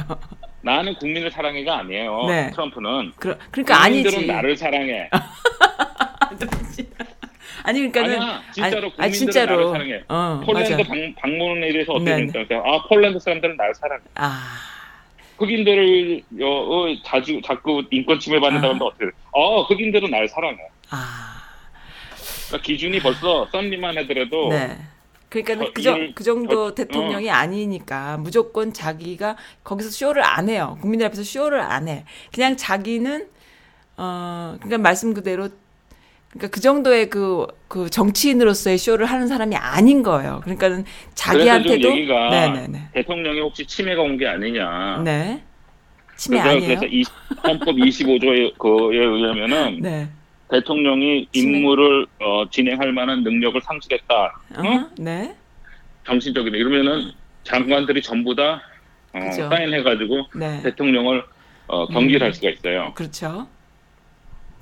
나는 0.61 0.93
국민을 0.95 1.31
사랑해가 1.31 1.79
아니에요. 1.79 2.25
네. 2.27 2.51
트럼프는. 2.51 3.13
그러, 3.17 3.35
그러니까 3.49 3.83
국민들은 3.83 4.15
아니지. 4.17 4.27
나를 4.31 4.55
사랑해. 4.57 5.09
아니 7.63 7.79
그러니까는 7.91 8.21
아니야. 8.21 8.41
진짜로 8.53 8.87
아니, 8.87 8.95
국민들은 8.95 9.03
아니, 9.03 9.13
진짜로. 9.13 9.55
나를 9.55 9.71
사랑해. 9.71 10.03
어, 10.07 10.41
폴란드 10.45 10.71
맞아. 10.71 10.83
방, 10.83 11.15
방문에 11.15 11.71
대해서 11.71 11.93
어떻게 11.93 12.15
네네. 12.15 12.31
됐다고 12.31 12.67
아, 12.73 12.87
폴란드 12.87 13.19
사람들은 13.19 13.55
나를 13.55 13.75
사랑해. 13.75 14.01
아, 14.15 14.57
흑인들을 15.37 16.23
어, 16.41 16.45
어, 16.47 16.85
자주 17.05 17.39
자꾸 17.43 17.83
인권 17.91 18.19
침해 18.19 18.39
받는다고 18.39 18.73
아. 18.85 18.87
어떻게 18.87 19.05
돼? 19.05 19.11
어, 19.31 19.61
흑인들은 19.63 20.09
나를 20.09 20.27
사랑해. 20.27 20.57
아, 20.89 21.43
그러니까 22.47 22.65
기준이 22.65 22.99
벌써 22.99 23.47
썬님만 23.51 23.97
해더라도 23.99 24.49
네. 24.49 24.77
그러니까 25.31 25.65
어, 25.65 25.71
그, 25.73 25.81
정, 25.81 25.95
이걸- 25.95 26.13
그 26.13 26.23
정도 26.23 26.65
어, 26.65 26.75
대통령이 26.75 27.29
아니니까 27.31 28.17
무조건 28.17 28.73
자기가 28.73 29.37
거기서 29.63 29.89
쇼를 29.89 30.23
안 30.23 30.49
해요. 30.49 30.77
국민들 30.81 31.07
앞에서 31.07 31.23
쇼를 31.23 31.61
안 31.61 31.87
해. 31.87 32.03
그냥 32.33 32.57
자기는 32.57 33.27
어 33.97 34.55
그러니까 34.59 34.77
말씀 34.79 35.13
그대로 35.13 35.47
그러니까 36.31 36.47
그 36.49 36.59
정도의 36.61 37.09
그, 37.09 37.45
그 37.67 37.89
정치인으로서의 37.89 38.77
쇼를 38.77 39.05
하는 39.05 39.27
사람이 39.27 39.55
아닌 39.55 40.03
거예요. 40.03 40.39
그러니까는 40.43 40.85
자기한테도 41.13 41.89
네네네. 42.29 42.89
대통령이 42.93 43.39
혹시 43.41 43.65
침해가 43.65 44.01
온 44.01 44.17
게 44.17 44.27
아니냐. 44.27 45.01
네. 45.03 45.43
침해 46.17 46.41
그래서, 46.41 46.57
아니에요? 46.57 46.67
그래서 46.79 46.85
이 46.93 47.03
헌법 47.47 47.75
25조에 47.75 48.57
그에 48.57 48.97
의하면은 48.97 49.81
네. 49.81 50.09
대통령이. 50.51 51.27
임무를 51.33 52.05
어, 52.19 52.43
진행할 52.49 52.91
만한 52.91 53.23
능력을 53.23 53.59
상실했다. 53.61 54.41
응? 54.59 54.87
네. 54.97 55.35
정신적인 56.05 56.53
이러면은 56.53 57.11
장관들이 57.43 58.01
전부 58.01 58.35
다 58.35 58.61
어, 59.13 59.19
그죠. 59.19 59.49
사인해가지고 59.49 60.27
네. 60.35 60.61
대통령을 60.63 61.23
어, 61.67 61.87
경질할 61.87 62.29
음. 62.29 62.33
수가 62.33 62.49
있어요. 62.49 62.91
그렇죠. 62.95 63.47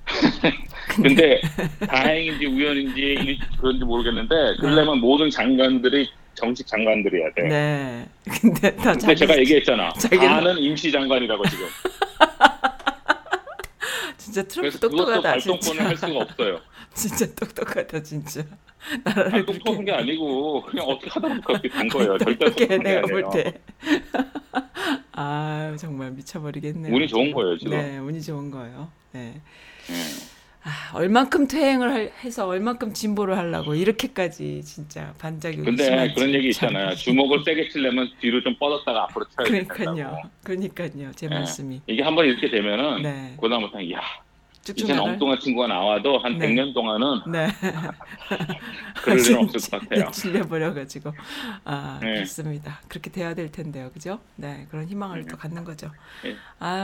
근데 0.96 1.40
다행인지 1.88 2.46
우연인지 2.48 3.00
일- 3.02 3.40
그런지 3.60 3.86
모르겠는데 3.86 4.36
그러려면 4.60 5.00
모든 5.00 5.30
장관들이 5.30 6.10
정식 6.34 6.66
장관들이어야 6.68 7.32
돼. 7.36 7.42
네. 7.44 8.06
근데 8.42 8.76
다 8.76 8.92
근데 8.92 9.00
자기 9.00 9.16
제가 9.18 9.38
얘기했잖아. 9.40 9.90
자기는- 9.94 10.20
다는 10.20 10.58
임시 10.58 10.92
장관이라고 10.92 11.44
지금. 11.50 11.66
진짜 14.30 14.44
트럼프 14.48 14.80
똑똑하다 14.80 15.22
발동권을 15.22 15.60
진짜. 15.62 15.86
할 15.86 15.98
수가 15.98 16.20
없어요. 16.20 16.60
진짜 16.94 17.26
똑똑하다 17.36 18.04
진짜. 18.04 18.44
나라를 19.04 19.46
그렇게 19.46 19.72
한게 19.74 19.92
아니고 19.92 20.62
그냥 20.64 20.86
어떻게 20.86 21.10
하다 21.10 21.28
보니까 21.28 21.48
그렇게 21.48 21.70
된 21.70 21.88
거예요. 21.90 22.18
절대 22.20 22.46
똑똑해 22.46 22.68
똑똑한 22.68 22.84
게 22.84 22.90
내가 22.90 23.08
볼. 23.08 23.30
때. 23.34 23.62
아 25.14 25.76
정말 25.80 26.12
미쳐버리겠네요. 26.12 26.94
운이 26.96 27.08
좋은 27.08 27.32
거예요 27.32 27.58
지금. 27.58 27.72
네, 27.72 27.98
운이 27.98 28.22
좋은 28.22 28.52
거예요. 28.52 28.90
네. 29.12 29.42
예. 29.90 30.39
아, 30.64 30.92
얼만큼 30.98 31.48
퇴행을 31.48 31.92
할- 31.94 32.12
해서 32.24 32.46
얼만큼 32.48 32.94
진보를 32.94 33.38
하려고 33.38 33.76
이렇게까지 33.76 34.62
진짜 34.64 35.14
반작이 35.18 35.58
근데 35.58 36.14
그런 36.14 36.34
얘기 36.34 36.52
참. 36.52 36.70
있잖아요. 36.70 36.96
주먹을 36.96 37.44
세게 37.46 37.70
치려면 37.70 38.10
뒤로 38.20 38.42
좀 38.44 38.56
뻗었다가 38.60 39.04
앞으로 39.04 39.26
쳐야 39.36 39.48
된다고. 39.48 39.74
그러니까요. 39.78 40.22
그러니까요. 40.44 41.12
제 41.16 41.28
네. 41.30 41.36
말씀이. 41.36 41.82
이게 41.88 42.04
한번 42.04 42.26
이렇게 42.26 42.50
되면은 42.50 43.02
네. 43.04 43.36
그다음부터 43.42 43.80
야 43.92 44.02
쭉쭉 44.02 44.29
나갈. 44.74 45.14
엉뚱한 45.14 45.40
친구가 45.40 45.68
나와도 45.68 46.18
한 46.20 46.38
네. 46.38 46.48
100년 46.50 46.74
동안은 46.74 47.32
네. 47.32 47.48
그럴 49.04 49.20
일은 49.20 49.40
없을 49.40 49.72
것 49.72 49.82
같아요. 49.82 50.10
질려버려가지고 50.12 51.14
아 51.66 52.00
네. 52.02 52.16
그렇습니다. 52.16 52.80
그렇게 52.88 53.10
돼야 53.10 53.34
될 53.34 53.52
텐데요, 53.52 53.90
그죠? 53.92 54.20
네 54.36 54.68
그런 54.70 54.86
희망을 54.88 55.26
또 55.26 55.38
갖는 55.38 55.64
거죠. 55.64 55.92
네. 56.24 56.36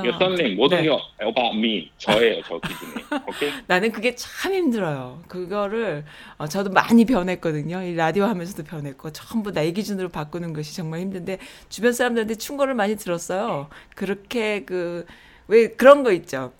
이거 0.06 0.18
썬님 0.18 0.56
모든 0.56 0.78
네. 0.78 0.84
게 0.84 0.90
about 1.22 1.58
me 1.58 1.92
저예요 1.98 2.42
저 2.44 2.60
기준이 2.60 2.92
오케이 3.28 3.52
나는 3.68 3.92
그게 3.92 4.16
참 4.16 4.54
힘들어요. 4.54 5.24
그거를 5.28 6.06
어, 6.38 6.48
저도 6.48 6.72
많이 6.72 7.06
변했거든요. 7.06 7.84
이 7.84 7.96
라디오 7.96 8.26
하면서도 8.26 8.64
변했고 8.64 9.12
전부 9.12 9.52
나의 9.52 9.74
기준으로 9.74 10.10
바꾸는 10.10 10.54
것이 10.54 10.76
정말 10.76 11.02
힘든데 11.02 11.40
주변 11.70 11.94
사람들한테 11.94 12.36
충고를 12.36 12.74
많이 12.74 12.96
들었어요. 12.96 13.70
그렇게 13.96 14.64
그 14.64 15.06
왜 15.48 15.70
그런 15.70 16.04
거 16.04 16.12
있죠. 16.12 16.54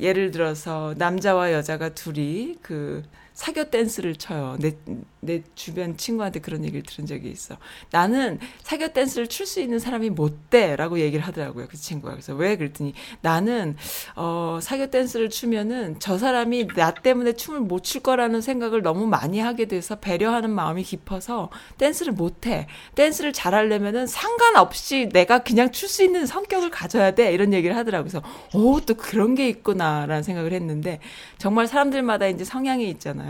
예를 0.00 0.30
들어서 0.30 0.94
남자와 0.98 1.52
여자가 1.52 1.90
둘이 1.90 2.56
그 2.62 3.02
사교 3.36 3.64
댄스를 3.70 4.16
쳐요. 4.16 4.56
내, 4.58 4.72
내 5.20 5.42
주변 5.54 5.98
친구한테 5.98 6.40
그런 6.40 6.64
얘기를 6.64 6.82
들은 6.82 7.04
적이 7.06 7.28
있어. 7.30 7.58
나는 7.90 8.38
사교 8.62 8.88
댄스를 8.94 9.26
출 9.28 9.46
수 9.46 9.60
있는 9.60 9.78
사람이 9.78 10.08
못 10.10 10.48
돼. 10.50 10.74
라고 10.74 10.98
얘기를 10.98 11.22
하더라고요. 11.24 11.66
그 11.68 11.76
친구가. 11.76 12.14
그래서 12.14 12.34
왜? 12.34 12.56
그랬더니 12.56 12.94
나는, 13.20 13.76
어, 14.16 14.58
사교 14.62 14.86
댄스를 14.90 15.28
추면은 15.28 15.96
저 16.00 16.16
사람이 16.18 16.68
나 16.76 16.92
때문에 16.94 17.34
춤을 17.34 17.60
못 17.60 17.84
출 17.84 18.00
거라는 18.02 18.40
생각을 18.40 18.82
너무 18.82 19.06
많이 19.06 19.38
하게 19.38 19.66
돼서 19.66 19.96
배려하는 19.96 20.50
마음이 20.50 20.82
깊어서 20.82 21.50
댄스를 21.78 22.14
못 22.14 22.46
해. 22.46 22.66
댄스를 22.96 23.32
잘하려면은 23.34 24.06
상관없이 24.08 25.08
내가 25.12 25.40
그냥 25.44 25.70
출 25.72 25.86
수 25.90 26.02
있는 26.02 26.24
성격을 26.26 26.70
가져야 26.70 27.12
돼. 27.14 27.32
이런 27.32 27.52
얘기를 27.52 27.76
하더라고요. 27.76 28.10
그래서, 28.10 28.26
오, 28.54 28.80
또 28.80 28.94
그런 28.94 29.34
게 29.36 29.46
있구나 29.48 30.06
라는 30.06 30.22
생각을 30.24 30.52
했는데 30.54 30.98
정말 31.38 31.66
사람들마다 31.68 32.26
이제 32.28 32.42
성향이 32.44 32.88
있잖아요. 32.90 33.25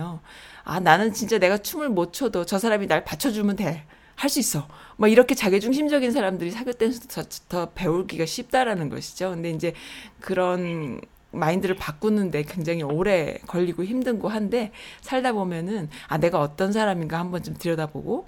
아, 0.65 0.81
나는 0.81 1.13
진짜 1.13 1.39
내가 1.39 1.59
춤을 1.59 1.89
못 1.89 2.13
춰도 2.13 2.45
저 2.47 2.59
사람이 2.59 2.87
날 2.87 3.05
받쳐주면 3.05 3.57
돼. 3.57 3.85
할 4.17 4.31
수 4.31 4.41
있어. 4.41 4.67
뭐 4.97 5.09
이렇게 5.09 5.35
자기중심적인 5.35 6.11
사람들이 6.11 6.51
사교 6.51 6.73
댄스도 6.73 7.09
더, 7.09 7.29
더 7.49 7.71
배우기가 7.75 8.25
쉽다라는 8.27 8.89
것이죠. 8.89 9.31
근데 9.31 9.51
이제 9.51 9.75
그런 10.21 11.01
마인드를 11.33 11.77
바꾸는데 11.77 12.43
굉장히 12.45 12.83
오래 12.83 13.39
걸리고 13.47 13.85
힘든고 13.85 14.29
한데 14.29 14.73
살다 15.03 15.33
보면은 15.33 15.91
아 16.09 16.19
내가 16.19 16.41
어떤 16.41 16.73
사람인가 16.73 17.19
한번 17.19 17.43
좀 17.43 17.55
들여다보고 17.55 18.27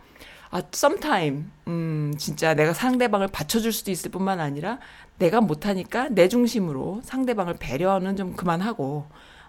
아 0.50 0.62
sometime 0.74 1.44
음 1.68 2.12
진짜 2.18 2.54
내가 2.54 2.72
상대방을 2.74 3.28
받쳐줄 3.28 3.72
수도 3.72 3.90
있을 3.90 4.10
뿐만 4.10 4.40
아니라 4.40 4.78
내가 5.18 5.40
못하니까 5.40 6.08
내 6.10 6.28
중심으로 6.28 7.00
상대방을 7.04 7.56
배려는 7.58 8.16
좀 8.16 8.34
그만하고 8.34 9.06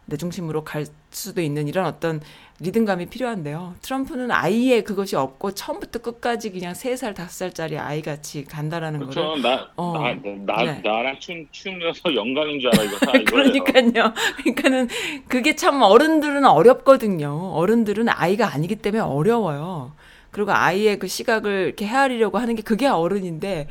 내 0.10 0.18
중심으로 0.18 0.64
갈 0.64 0.86
수도 1.12 1.42
있는 1.42 1.68
이런 1.68 1.86
어떤 1.86 2.20
리듬감이 2.60 3.06
필요한데요. 3.06 3.76
트럼프는 3.82 4.32
아예 4.32 4.82
그것이 4.82 5.16
없고 5.16 5.54
처음부터 5.54 6.00
끝까지 6.00 6.52
그냥 6.52 6.74
세 6.74 6.96
살 6.98 7.14
다섯 7.14 7.30
살짜리 7.32 7.78
아이 7.78 8.02
같이 8.02 8.44
간다라는 8.44 9.00
거를 9.00 9.14
그렇죠 9.14 9.42
나, 9.42 9.70
어. 9.78 9.94
나, 9.98 10.14
나, 10.46 10.64
네. 10.64 10.82
나랑 10.84 11.20
춤, 11.20 11.46
춤이어서 11.52 12.14
영광인 12.14 12.60
줄 12.60 12.70
알아 12.74 12.84
이거 12.84 12.98
다 12.98 13.12
이거예요 13.18 13.64
그러니까요. 13.64 14.14
그러니까는 14.38 14.88
그게 15.30 15.56
참 15.56 15.82
어른들은 15.82 16.44
어렵거든요. 16.46 17.52
어른들은 17.54 18.10
아이가 18.10 18.54
아니기 18.54 18.76
때문에 18.76 19.02
어려워요. 19.02 19.94
그리고 20.32 20.52
아이의 20.52 21.00
그 21.00 21.08
시각을 21.08 21.66
이렇게 21.68 21.88
헤아리려고 21.88 22.38
하는 22.38 22.56
게 22.56 22.62
그게 22.62 22.86
어른인데 22.88 23.68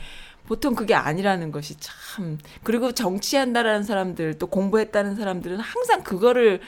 보통 0.49 0.74
그게 0.74 0.94
아니라는 0.94 1.53
것이 1.53 1.76
참 1.78 2.38
그리고 2.62 2.92
정치한다라는 2.92 3.82
사람들 3.82 4.38
또 4.38 4.46
공부했다는 4.46 5.14
사람들은 5.14 5.59
항상 5.61 6.03
그거를 6.03 6.61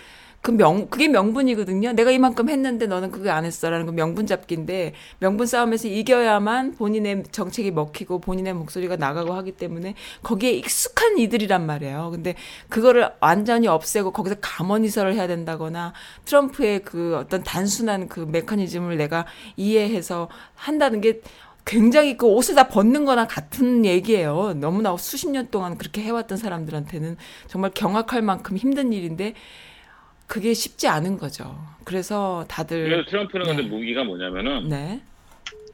그 0.42 0.50
명, 0.50 0.88
그게 0.88 1.08
명분이거든요. 1.08 1.92
내가 1.92 2.10
이만큼 2.10 2.48
했는데 2.48 2.86
너는 2.86 3.10
그게 3.10 3.30
안 3.30 3.44
했어라는 3.46 3.86
그 3.86 3.92
명분 3.92 4.26
잡기인데 4.26 4.94
명분 5.18 5.46
싸움에서 5.46 5.88
이겨야만 5.88 6.76
본인의 6.76 7.24
정책이 7.30 7.70
먹히고 7.70 8.20
본인의 8.20 8.54
목소리가 8.54 8.96
나가고 8.96 9.32
하기 9.34 9.52
때문에 9.52 9.94
거기에 10.22 10.52
익숙한 10.52 11.16
이들이란 11.18 11.64
말이에요. 11.64 12.10
근데 12.12 12.34
그거를 12.68 13.10
완전히 13.20 13.66
없애고 13.66 14.12
거기서 14.12 14.36
감언이설을 14.40 15.14
해야 15.14 15.26
된다거나 15.26 15.94
트럼프의 16.26 16.80
그 16.80 17.16
어떤 17.16 17.42
단순한 17.42 18.08
그 18.08 18.20
메커니즘을 18.20 18.98
내가 18.98 19.26
이해해서 19.56 20.28
한다는 20.54 21.00
게 21.00 21.20
굉장히 21.74 22.16
그 22.16 22.26
옷을 22.26 22.56
다 22.56 22.66
벗는 22.66 23.04
거나 23.04 23.28
같은 23.28 23.84
얘기예요. 23.84 24.54
너무나 24.56 24.96
수십 24.96 25.30
년 25.30 25.48
동안 25.52 25.78
그렇게 25.78 26.02
해왔던 26.02 26.36
사람들한테는 26.36 27.16
정말 27.46 27.70
경악할 27.72 28.22
만큼 28.22 28.56
힘든 28.56 28.92
일인데 28.92 29.34
그게 30.26 30.52
쉽지 30.52 30.88
않은 30.88 31.16
거죠. 31.16 31.56
그래서 31.84 32.44
다들 32.48 32.82
그래서 32.88 33.08
트럼프는 33.08 33.46
근데 33.46 33.62
네. 33.62 33.68
무기가 33.68 34.02
뭐냐면은 34.02 34.68
네 34.68 35.00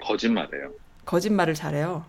거짓말해요 0.02 0.72
거짓말을 1.06 1.54
잘해요. 1.54 2.04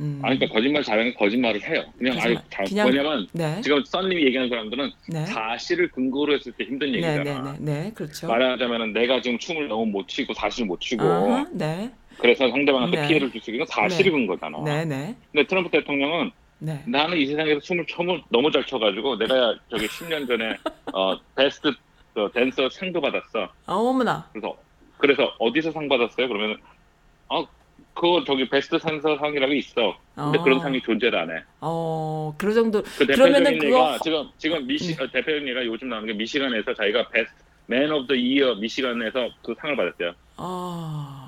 음. 0.00 0.20
아니 0.22 0.38
그러니까 0.38 0.58
거짓말 0.58 0.82
잘하는 0.82 1.14
건 1.14 1.18
거짓말을 1.24 1.62
해요 1.62 1.84
그냥 1.96 2.18
아니 2.20 2.34
거짓말. 2.34 2.64
그냥- 2.66 2.86
뭐냐면 2.90 3.28
네, 3.32 3.60
지금 3.62 3.82
썬님이 3.84 4.26
얘기하는 4.26 4.50
사람들은 4.50 4.90
네, 5.08 5.24
사실을 5.26 5.88
근거로 5.92 6.34
했을 6.34 6.52
때 6.52 6.64
힘든 6.64 6.92
네, 6.92 6.98
얘기잖아 6.98 7.52
네, 7.52 7.58
네, 7.60 7.82
네, 7.84 7.92
그렇죠. 7.94 8.26
말하자면은 8.26 8.92
내가 8.92 9.22
지금 9.22 9.38
춤을 9.38 9.68
너무 9.68 9.86
못 9.86 10.08
추고 10.08 10.34
사실 10.34 10.66
못 10.66 10.80
추고 10.80 11.04
아하, 11.04 11.46
네, 11.52 11.92
그래서 12.18 12.48
상대방한테 12.48 13.00
네. 13.02 13.08
피해를 13.08 13.30
줄 13.30 13.40
수 13.40 13.50
있는 13.50 13.64
건 13.64 13.72
사실이 13.74 14.10
근거잖아. 14.10 14.58
네, 14.64 14.84
네, 14.84 15.16
근데 15.32 15.46
트럼프 15.46 15.70
대통령은 15.70 16.30
네. 16.58 16.82
나는 16.86 17.16
이 17.18 17.26
세상에서 17.26 17.60
춤을 17.60 17.86
처음 17.86 18.20
너무 18.30 18.50
잘 18.50 18.64
춰가지고 18.64 19.18
내가 19.18 19.54
저기 19.70 19.86
10년 19.86 20.26
전에 20.26 20.56
어 20.92 21.16
베스트 21.36 21.68
어, 22.16 22.30
댄서 22.32 22.68
상도 22.70 23.00
받았어. 23.00 23.44
아, 23.66 23.72
어머나. 23.74 24.28
그래서 24.32 24.56
그래서 24.98 25.34
어디서 25.38 25.72
상 25.72 25.88
받았어요? 25.88 26.28
그러면 26.28 26.56
어 27.28 27.44
그거 27.92 28.22
저기 28.24 28.48
베스트 28.48 28.78
댄서 28.78 29.16
상이라고 29.18 29.52
있어. 29.54 29.96
근데 30.14 30.38
어. 30.38 30.42
그런 30.42 30.60
상이 30.60 30.80
존재를 30.80 31.18
안 31.18 31.30
해. 31.30 31.42
어, 31.60 32.34
그 32.38 32.52
정도. 32.54 32.82
그 32.82 33.04
그러면은 33.06 33.44
대표적인 33.58 33.58
그거- 33.70 33.98
지금 34.02 34.28
지금 34.38 34.66
미시 34.66 34.96
네. 34.96 35.02
어, 35.02 35.06
대표적인 35.10 35.48
예가 35.48 35.64
요즘 35.66 35.88
나오는 35.88 36.06
게 36.06 36.12
미시간에서 36.14 36.72
자기가 36.74 37.08
best 37.08 37.34
man 37.66 37.90
of 37.90 38.06
the 38.06 38.14
year 38.14 38.54
미시간에서 38.56 39.28
그 39.42 39.54
상을 39.60 39.74
받았대요. 39.76 40.12
아, 40.36 41.23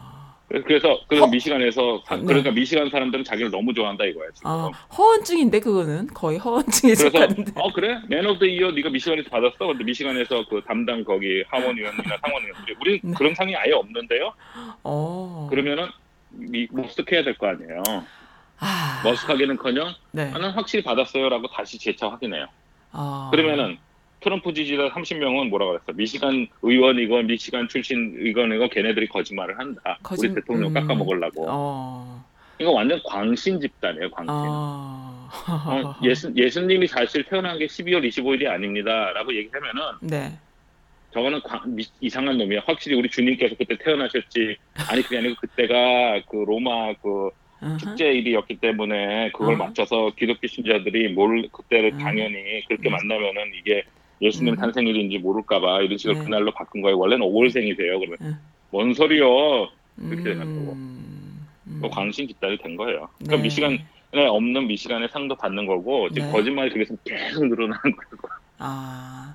그래서 0.48 1.00
그래서 1.08 1.24
허- 1.26 1.30
미시간에서 1.30 2.02
사- 2.06 2.16
네. 2.16 2.22
그러니까 2.24 2.52
미시간 2.52 2.88
사람들은 2.88 3.24
자기를 3.24 3.50
너무 3.50 3.74
좋아한다 3.74 4.04
이거야 4.04 4.28
지금. 4.32 4.48
아, 4.48 4.70
허언증인데 4.96 5.58
그거는 5.58 6.06
거의 6.14 6.38
허언증에 6.38 6.94
속하는데. 6.94 7.52
어 7.56 7.72
그래 7.72 7.98
man 8.08 8.24
of 8.26 8.38
the 8.38 8.46
year 8.46 8.70
네가 8.70 8.90
미시간에서 8.90 9.28
받았어 9.28 9.56
근데 9.66 9.82
미시간에서 9.82 10.46
그 10.48 10.62
담당 10.66 11.02
거기 11.02 11.42
하원 11.48 11.76
의원이나 11.76 12.16
상원 12.22 12.44
의원들이 12.44 12.76
우리 12.80 13.00
네. 13.02 13.12
그런 13.16 13.34
상이 13.34 13.56
아예 13.56 13.72
없는데요 13.72 14.32
어. 14.84 15.48
그러면은 15.50 15.88
미- 16.30 16.68
머쓱해야 16.68 17.24
될 17.24 17.36
거 17.38 17.48
아니에요 17.48 17.82
아, 18.58 19.02
머쓱하기는커녕 19.04 19.92
네. 20.12 20.30
나는 20.30 20.50
확실히 20.50 20.84
받았어요라고 20.84 21.48
다시 21.48 21.76
재차 21.78 22.08
확인해요 22.08 22.46
아. 22.92 23.28
그러면은 23.32 23.78
트럼프 24.26 24.52
지지자 24.52 24.88
30명은 24.88 25.50
뭐라고 25.50 25.70
그랬어 25.74 25.92
미시간 25.94 26.48
의원이고 26.60 27.22
미시간 27.22 27.68
출신 27.68 28.12
의원이고 28.18 28.68
걔네들이 28.70 29.06
거짓말을 29.06 29.56
한다 29.56 29.96
거짓- 30.02 30.26
우리 30.26 30.34
대통령 30.34 30.70
음. 30.70 30.74
깎아먹으려고 30.74 31.46
어. 31.48 32.24
이거 32.58 32.72
완전 32.72 33.00
광신 33.04 33.60
집단이에요 33.60 34.10
광신 34.10 34.30
아. 34.34 35.28
어, 35.48 35.94
예수, 36.02 36.32
예수님이 36.34 36.88
사실 36.88 37.22
태어난 37.22 37.56
게 37.56 37.66
12월 37.66 38.04
25일이 38.08 38.48
아닙니다 38.48 39.12
라고 39.12 39.32
얘기하면은 39.32 39.82
네. 40.00 40.32
저거는 41.12 41.40
광- 41.42 41.62
미- 41.74 41.84
이상한 42.00 42.36
놈이야. 42.36 42.60
확실히 42.66 42.94
우리 42.96 43.08
주님께서 43.08 43.54
그때 43.56 43.74
태어나셨지. 43.78 44.56
아니 44.90 45.00
그게 45.02 45.16
아니고 45.18 45.36
그때가 45.40 46.20
그 46.28 46.44
로마 46.46 46.92
그. 46.94 47.30
축제일이었기 47.80 48.56
때문에 48.58 49.30
그걸 49.32 49.54
어. 49.54 49.56
맞춰서 49.56 50.12
기독교 50.18 50.46
신자들이 50.46 51.08
뭘 51.14 51.48
그때를 51.50 51.94
음. 51.94 51.98
당연히 51.98 52.62
그렇게 52.68 52.90
음. 52.90 52.92
만나면은 52.92 53.52
이게 53.58 53.82
예수님 54.22 54.54
음. 54.54 54.56
탄생일인지 54.56 55.18
모를까봐 55.18 55.82
이런 55.82 55.98
식으로 55.98 56.18
네. 56.18 56.24
그날로 56.24 56.52
바꾼 56.52 56.80
거예요. 56.82 56.98
원래는 56.98 57.26
5월생이세요. 57.26 57.98
그러면 57.98 58.16
음. 58.20 58.38
뭔 58.70 58.94
소리요? 58.94 59.68
그렇게 59.96 60.22
되는 60.22 60.40
거고. 60.64 60.72
음. 60.72 61.46
음. 61.66 61.78
뭐 61.80 61.90
광신 61.90 62.26
집단이 62.28 62.58
된 62.58 62.76
거예요. 62.76 63.08
그러니까 63.18 63.36
네. 63.36 63.42
미시간에 63.42 63.78
없는 64.12 64.66
미시간에 64.68 65.08
상도 65.08 65.34
받는 65.36 65.66
거고 65.66 66.08
지금 66.10 66.26
네. 66.28 66.32
거짓말이 66.32 66.70
그래서 66.70 66.94
계속 67.04 67.46
늘어나는 67.46 67.80
거고. 67.96 68.28
아. 68.58 69.34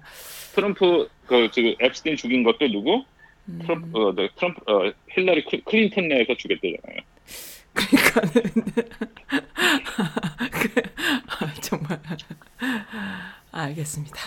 트럼프 0.53 1.07
그 1.27 1.49
지금 1.51 1.73
앱스틴 1.81 2.15
죽인 2.17 2.43
것도 2.43 2.67
누구? 2.67 3.03
음. 3.47 3.59
트럼프, 3.63 3.97
어, 3.97 4.13
네, 4.15 4.29
트럼프, 4.35 4.59
어, 4.71 4.91
힐러리 5.11 5.45
클- 5.45 5.63
클린턴 5.63 6.07
내에서 6.09 6.35
죽였대잖아요. 6.35 6.99
그러니까는 7.73 8.33
그, 10.51 10.81
아, 11.27 11.53
정말 11.61 11.99
아, 13.51 13.61
알겠습니다. 13.61 14.17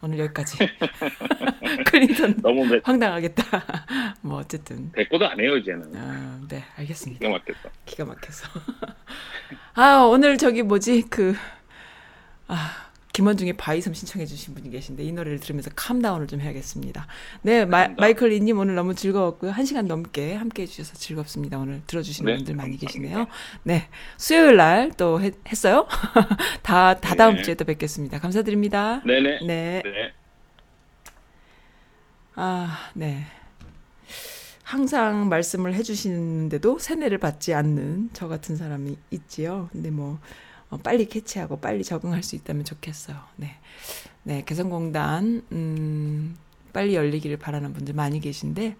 오늘 0.00 0.18
여기까지. 0.20 0.58
클린턴 1.86 2.36
너무 2.42 2.64
매, 2.66 2.80
황당하겠다. 2.82 3.42
뭐 4.22 4.38
어쨌든 4.38 4.90
대꾸도 4.92 5.26
안 5.28 5.38
해요, 5.40 5.56
이제는. 5.56 5.92
아, 5.96 6.40
네 6.48 6.64
알겠습니다. 6.76 7.18
기가 7.20 7.30
막혔어. 7.38 7.68
기가 7.84 8.04
막혀서. 8.04 8.48
아 9.74 9.96
오늘 10.08 10.38
저기 10.38 10.62
뭐지 10.62 11.02
그 11.10 11.34
아, 12.46 12.87
김원중의 13.18 13.54
바위섬 13.54 13.94
신청해주신 13.94 14.54
분이 14.54 14.70
계신데 14.70 15.02
이 15.02 15.10
노래를 15.10 15.40
들으면서 15.40 15.70
calm 15.74 15.94
down을 15.94 16.28
좀 16.28 16.40
해야겠습니다. 16.40 17.08
네, 17.42 17.64
마, 17.64 17.88
마이클 17.88 18.28
리님 18.28 18.56
오늘 18.60 18.76
너무 18.76 18.94
즐거웠고요. 18.94 19.50
한 19.50 19.64
시간 19.64 19.88
넘게 19.88 20.34
함께 20.34 20.62
해주셔서 20.62 20.94
즐겁습니다. 20.94 21.58
오늘 21.58 21.82
들어주시는 21.88 22.30
네, 22.32 22.36
분들 22.36 22.54
많이 22.54 22.76
계시네요. 22.76 23.26
감사합니다. 23.26 23.60
네, 23.64 23.88
수요일 24.16 24.56
날 24.56 24.92
또 24.96 25.20
했어요? 25.20 25.88
다, 26.62 26.94
다 26.94 27.16
다음 27.16 27.34
네. 27.34 27.42
주에 27.42 27.54
또 27.54 27.64
뵙겠습니다. 27.64 28.20
감사드립니다. 28.20 29.02
네네. 29.04 29.40
네. 29.44 29.82
네. 29.84 30.12
아, 32.36 32.90
네. 32.94 33.24
항상 34.62 35.28
말씀을 35.28 35.74
해주시는데도 35.74 36.78
세뇌를 36.78 37.18
받지 37.18 37.52
않는 37.52 38.10
저 38.12 38.28
같은 38.28 38.54
사람이 38.56 38.96
있지요. 39.10 39.68
근데 39.72 39.90
뭐, 39.90 40.12
어, 40.12 40.20
빨리 40.76 41.06
캐치하고 41.06 41.60
빨리 41.60 41.82
적응할 41.82 42.22
수 42.22 42.36
있다면 42.36 42.64
좋겠어요. 42.64 43.16
네. 43.36 43.56
네, 44.22 44.42
개성공단, 44.44 45.42
음, 45.52 46.36
빨리 46.72 46.94
열리기를 46.94 47.38
바라는 47.38 47.72
분들 47.72 47.94
많이 47.94 48.20
계신데, 48.20 48.76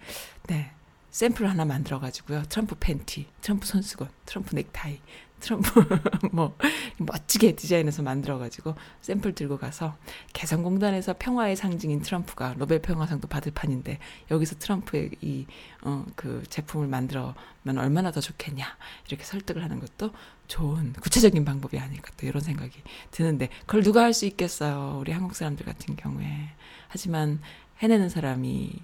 네. 0.49 0.71
샘플 1.11 1.49
하나 1.49 1.65
만들어가지고요. 1.65 2.43
트럼프 2.51 2.77
팬티, 2.79 3.27
트럼프 3.41 3.67
손수건, 3.67 4.09
트럼프 4.27 4.55
넥타이, 4.55 5.01
트럼프, 5.41 5.85
뭐, 6.33 6.57
멋지게 6.99 7.57
디자인해서 7.57 8.03
만들어가지고 8.03 8.75
샘플 9.01 9.35
들고 9.35 9.59
가서 9.59 9.97
개성공단에서 10.33 11.15
평화의 11.19 11.57
상징인 11.57 12.03
트럼프가 12.03 12.55
노벨 12.59 12.81
평화상도 12.83 13.29
받을 13.29 13.53
판인데 13.53 13.99
여기서 14.31 14.57
트럼프의 14.59 15.11
이, 15.21 15.47
어, 15.83 16.05
그 16.17 16.43
제품을 16.49 16.89
만들어면 16.89 17.35
얼마나 17.77 18.11
더 18.11 18.21
좋겠냐. 18.21 18.67
이렇게 19.09 19.25
설득을 19.25 19.63
하는 19.63 19.81
것도 19.81 20.13
좋은 20.49 20.93
구체적인 20.95 21.45
방법이 21.45 21.79
아닐까 21.79 22.11
또 22.17 22.27
이런 22.27 22.43
생각이 22.43 22.83
드는데 23.11 23.49
그걸 23.67 23.83
누가 23.83 24.03
할 24.03 24.13
수 24.13 24.27
있겠어요. 24.27 24.99
우리 25.01 25.13
한국 25.13 25.37
사람들 25.37 25.65
같은 25.65 25.95
경우에. 25.97 26.51
하지만 26.89 27.41
해내는 27.81 28.09
사람이 28.09 28.83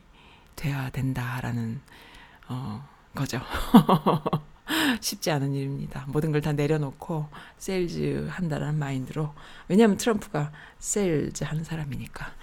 돼야 0.55 0.91
된다라는, 0.91 1.81
어, 2.49 2.87
거죠. 3.15 3.41
쉽지 5.01 5.31
않은 5.31 5.55
일입니다. 5.55 6.05
모든 6.09 6.33
걸 6.33 6.41
다 6.41 6.53
내려놓고 6.53 7.29
세일즈 7.59 8.29
한다라는 8.31 8.79
마인드로 8.79 9.33
왜냐하면 9.69 9.97
트럼프가 9.97 10.53
세일즈 10.79 11.45
하는 11.45 11.65
사람이니까 11.65 12.35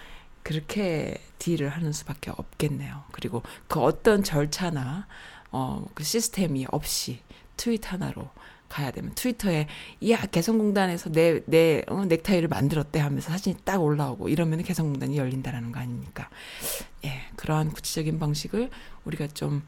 그렇게 0.43 1.21
deal을 1.39 1.69
하는 1.69 1.93
수밖에 1.93 2.31
없겠네요. 2.31 3.03
그리고 3.11 3.43
그 3.67 3.79
어떤 3.79 4.23
절차나 4.23 5.07
어, 5.51 5.85
그 5.93 6.03
시스템이 6.03 6.65
없이 6.71 7.19
트윗 7.57 7.91
하나로 7.91 8.29
가야 8.69 8.89
되면 8.91 9.13
트위터에 9.13 9.67
야 10.09 10.25
개성공단에서 10.25 11.09
내내 11.11 11.83
어, 11.87 12.05
넥타이를 12.05 12.47
만들었대 12.47 12.99
하면서 12.99 13.29
사진이 13.29 13.57
딱 13.65 13.83
올라오고 13.83 14.29
이러면 14.29 14.63
개성공단이 14.63 15.17
열린다라는 15.17 15.71
거 15.73 15.79
아닙니까? 15.79 16.29
예, 17.05 17.23
그러한 17.35 17.71
구체적인 17.71 18.17
방식을 18.17 18.69
우리가 19.03 19.27
좀 19.27 19.61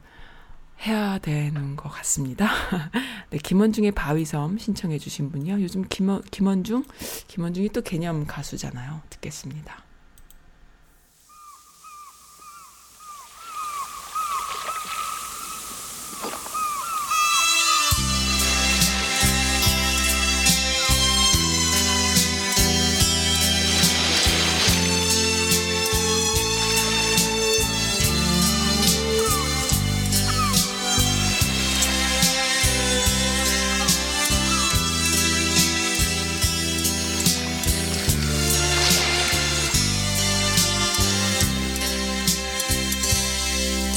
해야 0.86 1.18
되는 1.18 1.76
것 1.76 1.88
같습니다. 1.88 2.48
네, 3.30 3.38
김원중의 3.38 3.92
바위섬 3.92 4.58
신청해 4.58 4.98
주신 4.98 5.30
분이요. 5.30 5.62
요즘 5.62 5.84
김원, 5.88 6.22
김원중? 6.30 6.84
김원중이 7.28 7.70
또 7.70 7.80
개념 7.80 8.26
가수잖아요. 8.26 9.00
듣겠습니다. 9.10 9.83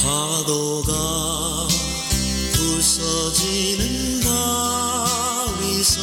파도가 0.02 1.68
부서지는 2.52 4.20
바위섬 4.20 6.02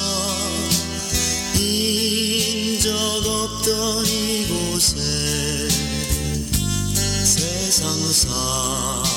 인적 1.60 2.94
없던 3.26 4.06
이곳에 4.06 5.00
세상 7.24 7.90
사 8.12 9.15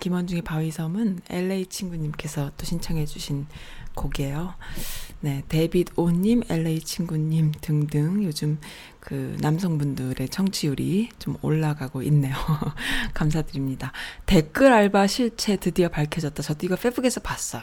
김원중의 0.00 0.42
바위섬은 0.42 1.20
LA 1.28 1.66
친구님께서 1.66 2.50
또 2.56 2.64
신청해 2.64 3.06
주신 3.06 3.46
곡이에요. 3.94 4.54
네, 5.20 5.42
데빗 5.48 5.88
오님, 5.96 6.42
LA 6.48 6.80
친구님 6.80 7.52
등등 7.60 8.24
요즘 8.24 8.58
그 9.00 9.36
남성분들의 9.40 10.28
청취율이 10.28 11.10
좀 11.18 11.36
올라가고 11.42 12.02
있네요. 12.04 12.34
감사드립니다. 13.12 13.92
댓글 14.24 14.72
알바 14.72 15.06
실체 15.06 15.56
드디어 15.56 15.88
밝혀졌다. 15.88 16.42
저도 16.42 16.64
이거 16.64 16.76
페북에서 16.76 17.20
봤어요. 17.20 17.62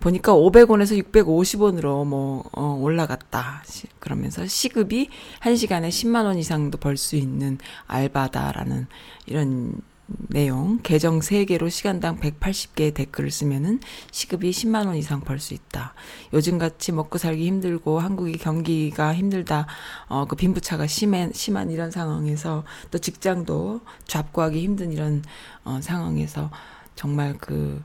보니까 0.00 0.32
500원에서 0.32 1.00
650원으로 1.12 2.04
뭐, 2.06 2.42
어, 2.52 2.76
올라갔다. 2.80 3.62
그러면서 4.00 4.46
시급이 4.46 5.08
1시간에 5.42 5.88
10만원 5.88 6.38
이상도 6.38 6.78
벌 6.78 6.96
수 6.96 7.16
있는 7.16 7.58
알바다라는 7.86 8.86
이런 9.26 9.80
내용, 10.28 10.78
계정 10.82 11.20
3개로 11.20 11.70
시간당 11.70 12.18
180개의 12.20 12.94
댓글을 12.94 13.30
쓰면은 13.30 13.80
시급이 14.10 14.50
10만원 14.50 14.96
이상 14.96 15.20
벌 15.20 15.38
수 15.40 15.54
있다. 15.54 15.94
요즘같이 16.32 16.92
먹고 16.92 17.18
살기 17.18 17.46
힘들고 17.46 17.98
한국이 18.00 18.36
경기가 18.38 19.14
힘들다. 19.14 19.66
어, 20.08 20.26
그 20.26 20.36
빈부차가 20.36 20.86
심한, 20.86 21.32
심한 21.32 21.70
이런 21.70 21.90
상황에서 21.90 22.64
또 22.90 22.98
직장도 22.98 23.80
잡고하기 24.06 24.62
힘든 24.62 24.92
이런, 24.92 25.22
어, 25.64 25.80
상황에서 25.82 26.50
정말 26.94 27.36
그, 27.38 27.82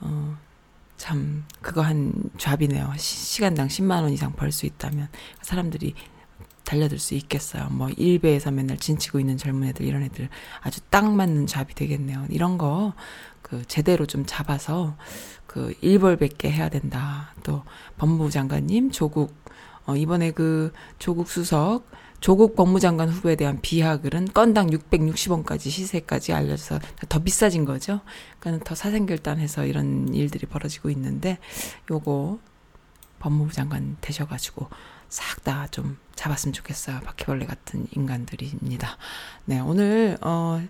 어, 0.00 0.36
참, 0.96 1.44
그거 1.60 1.80
한 1.82 2.12
잡이네요. 2.38 2.92
시, 2.96 3.40
간당 3.40 3.68
10만원 3.68 4.12
이상 4.12 4.32
벌 4.32 4.52
수 4.52 4.66
있다면 4.66 5.08
사람들이 5.40 5.94
달려들 6.64 6.98
수 6.98 7.14
있겠어요. 7.14 7.68
뭐 7.70 7.88
일베에서 7.90 8.50
맨날 8.50 8.78
진치고 8.78 9.20
있는 9.20 9.36
젊은 9.36 9.68
애들 9.68 9.84
이런 9.84 10.02
애들 10.02 10.28
아주 10.60 10.80
딱 10.90 11.12
맞는 11.12 11.46
잡이 11.46 11.74
되겠네요. 11.74 12.26
이런 12.30 12.58
거 12.58 12.92
그 13.52 13.62
제대로 13.66 14.06
좀 14.06 14.24
잡아서 14.24 14.96
그 15.46 15.74
일벌백계 15.82 16.50
해야 16.50 16.70
된다. 16.70 17.34
또 17.42 17.62
법무부 17.98 18.30
장관님 18.30 18.90
조국 18.90 19.34
어 19.84 19.94
이번에 19.94 20.30
그 20.30 20.72
조국 20.98 21.28
수석 21.28 21.82
조국 22.20 22.56
법무장관 22.56 23.10
후보에 23.10 23.36
대한 23.36 23.60
비하글은 23.60 24.28
건당 24.32 24.68
660원까지 24.68 25.68
시세까지 25.68 26.32
알려져서 26.32 26.78
더 27.10 27.18
비싸진 27.18 27.66
거죠. 27.66 28.00
그러니까 28.38 28.64
더 28.64 28.74
사생결단해서 28.74 29.66
이런 29.66 30.14
일들이 30.14 30.46
벌어지고 30.46 30.88
있는데 30.88 31.36
요거 31.90 32.38
법무부 33.18 33.52
장관 33.52 33.98
되셔가지고 34.00 34.68
싹 35.12 35.44
다 35.44 35.68
좀 35.70 35.98
잡았으면 36.14 36.52
좋겠어요. 36.54 37.00
바퀴벌레 37.00 37.44
같은 37.46 37.86
인간들입니다. 37.92 38.96
네, 39.44 39.60
오늘, 39.60 40.16
어, 40.22 40.62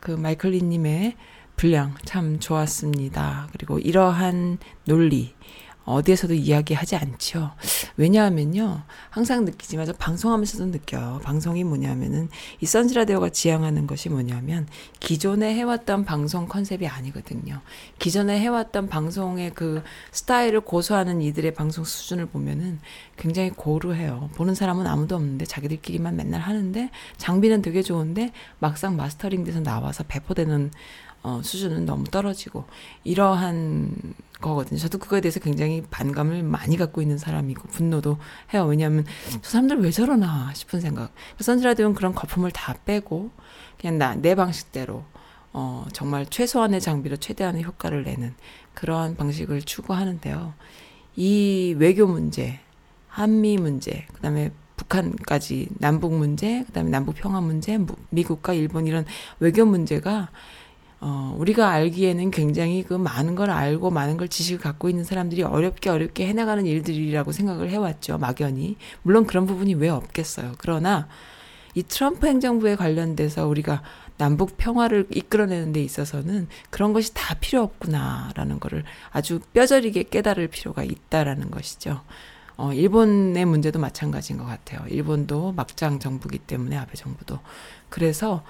그 0.00 0.10
마이클리님의 0.10 1.16
분량 1.56 1.94
참 2.04 2.40
좋았습니다. 2.40 3.48
그리고 3.52 3.78
이러한 3.78 4.58
논리, 4.86 5.34
어디에서도 5.84 6.34
이야기하지 6.34 6.96
않죠. 6.96 7.52
왜냐하면요. 7.96 8.82
항상 9.08 9.44
느끼지만 9.44 9.86
저 9.86 9.92
방송하면서도 9.92 10.66
느껴요. 10.66 11.20
방송이 11.22 11.64
뭐냐면은 11.64 12.28
이 12.60 12.66
선즈라디오가 12.66 13.30
지향하는 13.30 13.86
것이 13.86 14.08
뭐냐면 14.08 14.66
기존에 15.00 15.54
해왔던 15.54 16.04
방송 16.04 16.46
컨셉이 16.46 16.86
아니거든요. 16.86 17.60
기존에 17.98 18.38
해왔던 18.40 18.88
방송의 18.88 19.52
그 19.54 19.82
스타일을 20.12 20.60
고수하는 20.60 21.22
이들의 21.22 21.54
방송 21.54 21.84
수준을 21.84 22.26
보면은 22.26 22.80
굉장히 23.16 23.50
고루해요. 23.50 24.30
보는 24.34 24.54
사람은 24.54 24.86
아무도 24.86 25.16
없는데 25.16 25.44
자기들끼리만 25.44 26.16
맨날 26.16 26.40
하는데 26.40 26.90
장비는 27.16 27.62
되게 27.62 27.82
좋은데 27.82 28.32
막상 28.58 28.96
마스터링 28.96 29.44
돼서 29.44 29.60
나와서 29.60 30.04
배포되는 30.06 30.70
어, 31.22 31.40
수준은 31.44 31.84
너무 31.84 32.04
떨어지고 32.04 32.64
이러한 33.04 34.14
거거든요. 34.40 34.78
저도 34.78 34.98
그거에 34.98 35.20
대해서 35.20 35.38
굉장히 35.38 35.82
반감을 35.90 36.42
많이 36.42 36.76
갖고 36.78 37.02
있는 37.02 37.18
사람이고 37.18 37.68
분노도 37.68 38.18
해요. 38.54 38.64
왜냐하면 38.64 39.04
저 39.42 39.50
사람들 39.50 39.80
왜 39.82 39.90
저러나 39.90 40.52
싶은 40.54 40.80
생각. 40.80 41.12
선즈라디오는 41.38 41.94
그런 41.94 42.14
거품을 42.14 42.50
다 42.50 42.74
빼고 42.84 43.30
그냥 43.78 43.98
나 43.98 44.14
내 44.14 44.34
방식대로 44.34 45.04
어, 45.52 45.84
정말 45.92 46.24
최소한의 46.26 46.80
장비로 46.80 47.16
최대한의 47.16 47.64
효과를 47.64 48.04
내는 48.04 48.34
그러한 48.74 49.16
방식을 49.16 49.62
추구하는데요. 49.62 50.54
이 51.16 51.74
외교 51.78 52.06
문제, 52.06 52.60
한미 53.08 53.58
문제, 53.58 54.06
그 54.12 54.20
다음에 54.22 54.52
북한까지 54.76 55.68
남북 55.78 56.14
문제, 56.14 56.64
그 56.66 56.72
다음에 56.72 56.90
남북 56.90 57.16
평화 57.16 57.40
문제, 57.40 57.78
미국과 58.10 58.54
일본 58.54 58.86
이런 58.86 59.04
외교 59.40 59.66
문제가 59.66 60.30
어, 61.02 61.34
우리가 61.38 61.70
알기에는 61.70 62.30
굉장히 62.30 62.82
그 62.82 62.94
많은 62.94 63.34
걸 63.34 63.50
알고 63.50 63.90
많은 63.90 64.18
걸 64.18 64.28
지식을 64.28 64.60
갖고 64.60 64.90
있는 64.90 65.02
사람들이 65.04 65.42
어렵게 65.42 65.88
어렵게 65.88 66.26
해나가는 66.26 66.64
일들이라고 66.66 67.32
생각을 67.32 67.70
해왔죠, 67.70 68.18
막연히. 68.18 68.76
물론 69.02 69.26
그런 69.26 69.46
부분이 69.46 69.74
왜 69.74 69.88
없겠어요. 69.88 70.52
그러나 70.58 71.08
이 71.74 71.82
트럼프 71.82 72.26
행정부에 72.26 72.76
관련돼서 72.76 73.46
우리가 73.46 73.82
남북 74.18 74.58
평화를 74.58 75.06
이끌어내는 75.10 75.72
데 75.72 75.82
있어서는 75.82 76.48
그런 76.68 76.92
것이 76.92 77.14
다 77.14 77.34
필요 77.40 77.62
없구나라는 77.62 78.60
거를 78.60 78.84
아주 79.10 79.40
뼈저리게 79.54 80.02
깨달을 80.04 80.48
필요가 80.48 80.84
있다라는 80.84 81.50
것이죠. 81.50 82.02
어, 82.58 82.74
일본의 82.74 83.46
문제도 83.46 83.78
마찬가지인 83.78 84.38
것 84.38 84.44
같아요. 84.44 84.86
일본도 84.88 85.52
막장 85.52 85.98
정부기 85.98 86.40
때문에 86.40 86.76
아베 86.76 86.92
정부도. 86.94 87.38
그래서 87.88 88.44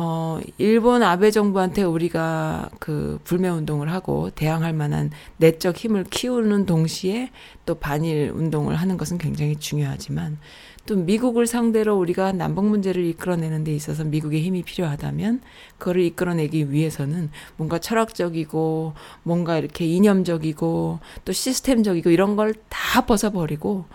어, 0.00 0.38
일본 0.58 1.02
아베 1.02 1.32
정부한테 1.32 1.82
우리가 1.82 2.70
그 2.78 3.18
불매 3.24 3.48
운동을 3.48 3.90
하고 3.90 4.30
대항할 4.30 4.72
만한 4.72 5.10
내적 5.38 5.76
힘을 5.76 6.04
키우는 6.04 6.66
동시에 6.66 7.32
또 7.66 7.74
반일 7.74 8.30
운동을 8.32 8.76
하는 8.76 8.96
것은 8.96 9.18
굉장히 9.18 9.56
중요하지만 9.56 10.38
또 10.86 10.94
미국을 10.94 11.48
상대로 11.48 11.98
우리가 11.98 12.30
남북 12.30 12.66
문제를 12.66 13.04
이끌어내는 13.06 13.64
데 13.64 13.74
있어서 13.74 14.04
미국의 14.04 14.40
힘이 14.40 14.62
필요하다면 14.62 15.40
그거를 15.78 16.02
이끌어내기 16.02 16.70
위해서는 16.70 17.30
뭔가 17.56 17.80
철학적이고 17.80 18.92
뭔가 19.24 19.58
이렇게 19.58 19.84
이념적이고 19.84 21.00
또 21.24 21.32
시스템적이고 21.32 22.10
이런 22.10 22.36
걸 22.36 22.54
다 22.68 23.04
벗어버리고 23.04 23.86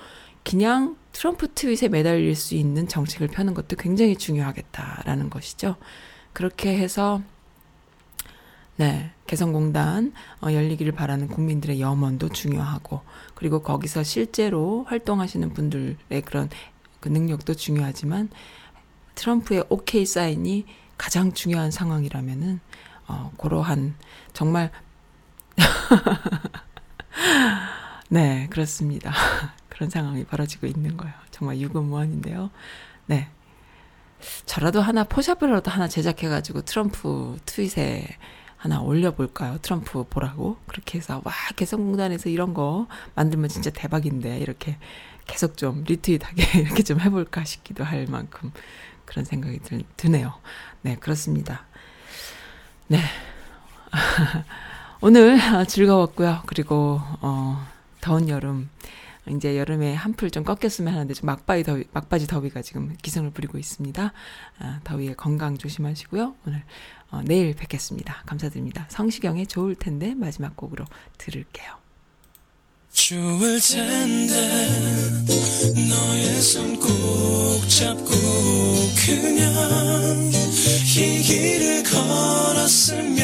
그냥 0.43 0.97
트럼프 1.13 1.53
트윗에 1.53 1.87
매달릴 1.87 2.35
수 2.35 2.55
있는 2.55 2.87
정책을 2.87 3.27
펴는 3.27 3.53
것도 3.53 3.77
굉장히 3.77 4.17
중요하겠다라는 4.17 5.29
것이죠. 5.29 5.77
그렇게 6.33 6.77
해서 6.77 7.21
네, 8.75 9.11
개성공단 9.27 10.13
어, 10.41 10.51
열리기를 10.51 10.93
바라는 10.93 11.27
국민들의 11.27 11.79
염원도 11.79 12.29
중요하고 12.29 13.01
그리고 13.35 13.61
거기서 13.61 14.03
실제로 14.03 14.83
활동하시는 14.85 15.53
분들의 15.53 16.21
그런 16.25 16.49
그 16.99 17.09
능력도 17.09 17.53
중요하지만 17.53 18.29
트럼프의 19.13 19.65
오케이 19.69 20.07
사인이 20.07 20.65
가장 20.97 21.33
중요한 21.33 21.69
상황이라면은 21.69 22.59
어, 23.07 23.31
그러한 23.37 23.93
정말 24.33 24.71
네 28.09 28.47
그렇습니다. 28.49 29.11
그런 29.69 29.89
상황이 29.89 30.23
벌어지고 30.23 30.67
있는 30.67 30.97
거예요. 30.97 31.13
정말 31.31 31.59
유구무원인데요. 31.59 32.51
네. 33.07 33.29
저라도 34.45 34.81
하나 34.81 35.03
포샵이라도 35.03 35.69
하나 35.69 35.87
제작해가지고 35.87 36.61
트럼프 36.61 37.37
트윗에 37.45 38.17
하나 38.63 38.79
올려볼까요? 38.79 39.57
트럼프 39.61 40.05
보라고. 40.05 40.55
그렇게 40.67 40.97
해서, 40.97 41.21
와, 41.25 41.33
개성공단에서 41.57 42.29
이런 42.29 42.53
거 42.53 42.87
만들면 43.13 43.49
진짜 43.49 43.69
대박인데, 43.69 44.37
이렇게 44.37 44.77
계속 45.27 45.57
좀 45.57 45.83
리트윗하게 45.85 46.59
이렇게 46.63 46.81
좀 46.81 47.01
해볼까 47.01 47.43
싶기도 47.43 47.83
할 47.83 48.05
만큼 48.07 48.53
그런 49.03 49.25
생각이 49.25 49.59
드, 49.59 49.83
드네요. 49.97 50.33
네, 50.81 50.95
그렇습니다. 50.95 51.65
네. 52.87 53.01
오늘 55.01 55.37
즐거웠고요. 55.67 56.43
그리고, 56.45 57.01
어, 57.19 57.67
더운 58.03 58.27
여름. 58.27 58.69
이제 59.29 59.57
여름에 59.57 59.93
한풀 59.93 60.29
좀 60.29 60.43
꺾였으면 60.43 60.93
하는데 60.93 61.13
좀 61.13 61.27
막바지 61.27 61.63
더위, 61.63 61.85
막바지 61.93 62.27
더위가 62.27 62.61
지금 62.61 62.93
기승을 63.01 63.31
부리고 63.31 63.57
있습니다. 63.57 64.11
아, 64.59 64.79
더위에 64.83 65.13
건강 65.13 65.57
조심하시고요. 65.57 66.35
오늘 66.45 66.63
어, 67.09 67.21
내일 67.23 67.55
뵙겠습니다. 67.55 68.23
감사드립니다. 68.25 68.85
성시경의 68.89 69.47
좋을 69.47 69.75
텐데 69.75 70.13
마지막 70.15 70.57
곡으로 70.57 70.83
들을게요. 71.17 71.71
좋을 72.91 73.61
텐데 73.61 74.35
너의 75.89 76.41
손 76.41 76.75
꼭 76.79 77.69
잡고 77.69 78.05
그냥 79.05 80.31
이 80.97 81.21
길을 81.23 81.83
걸었으면 81.83 83.23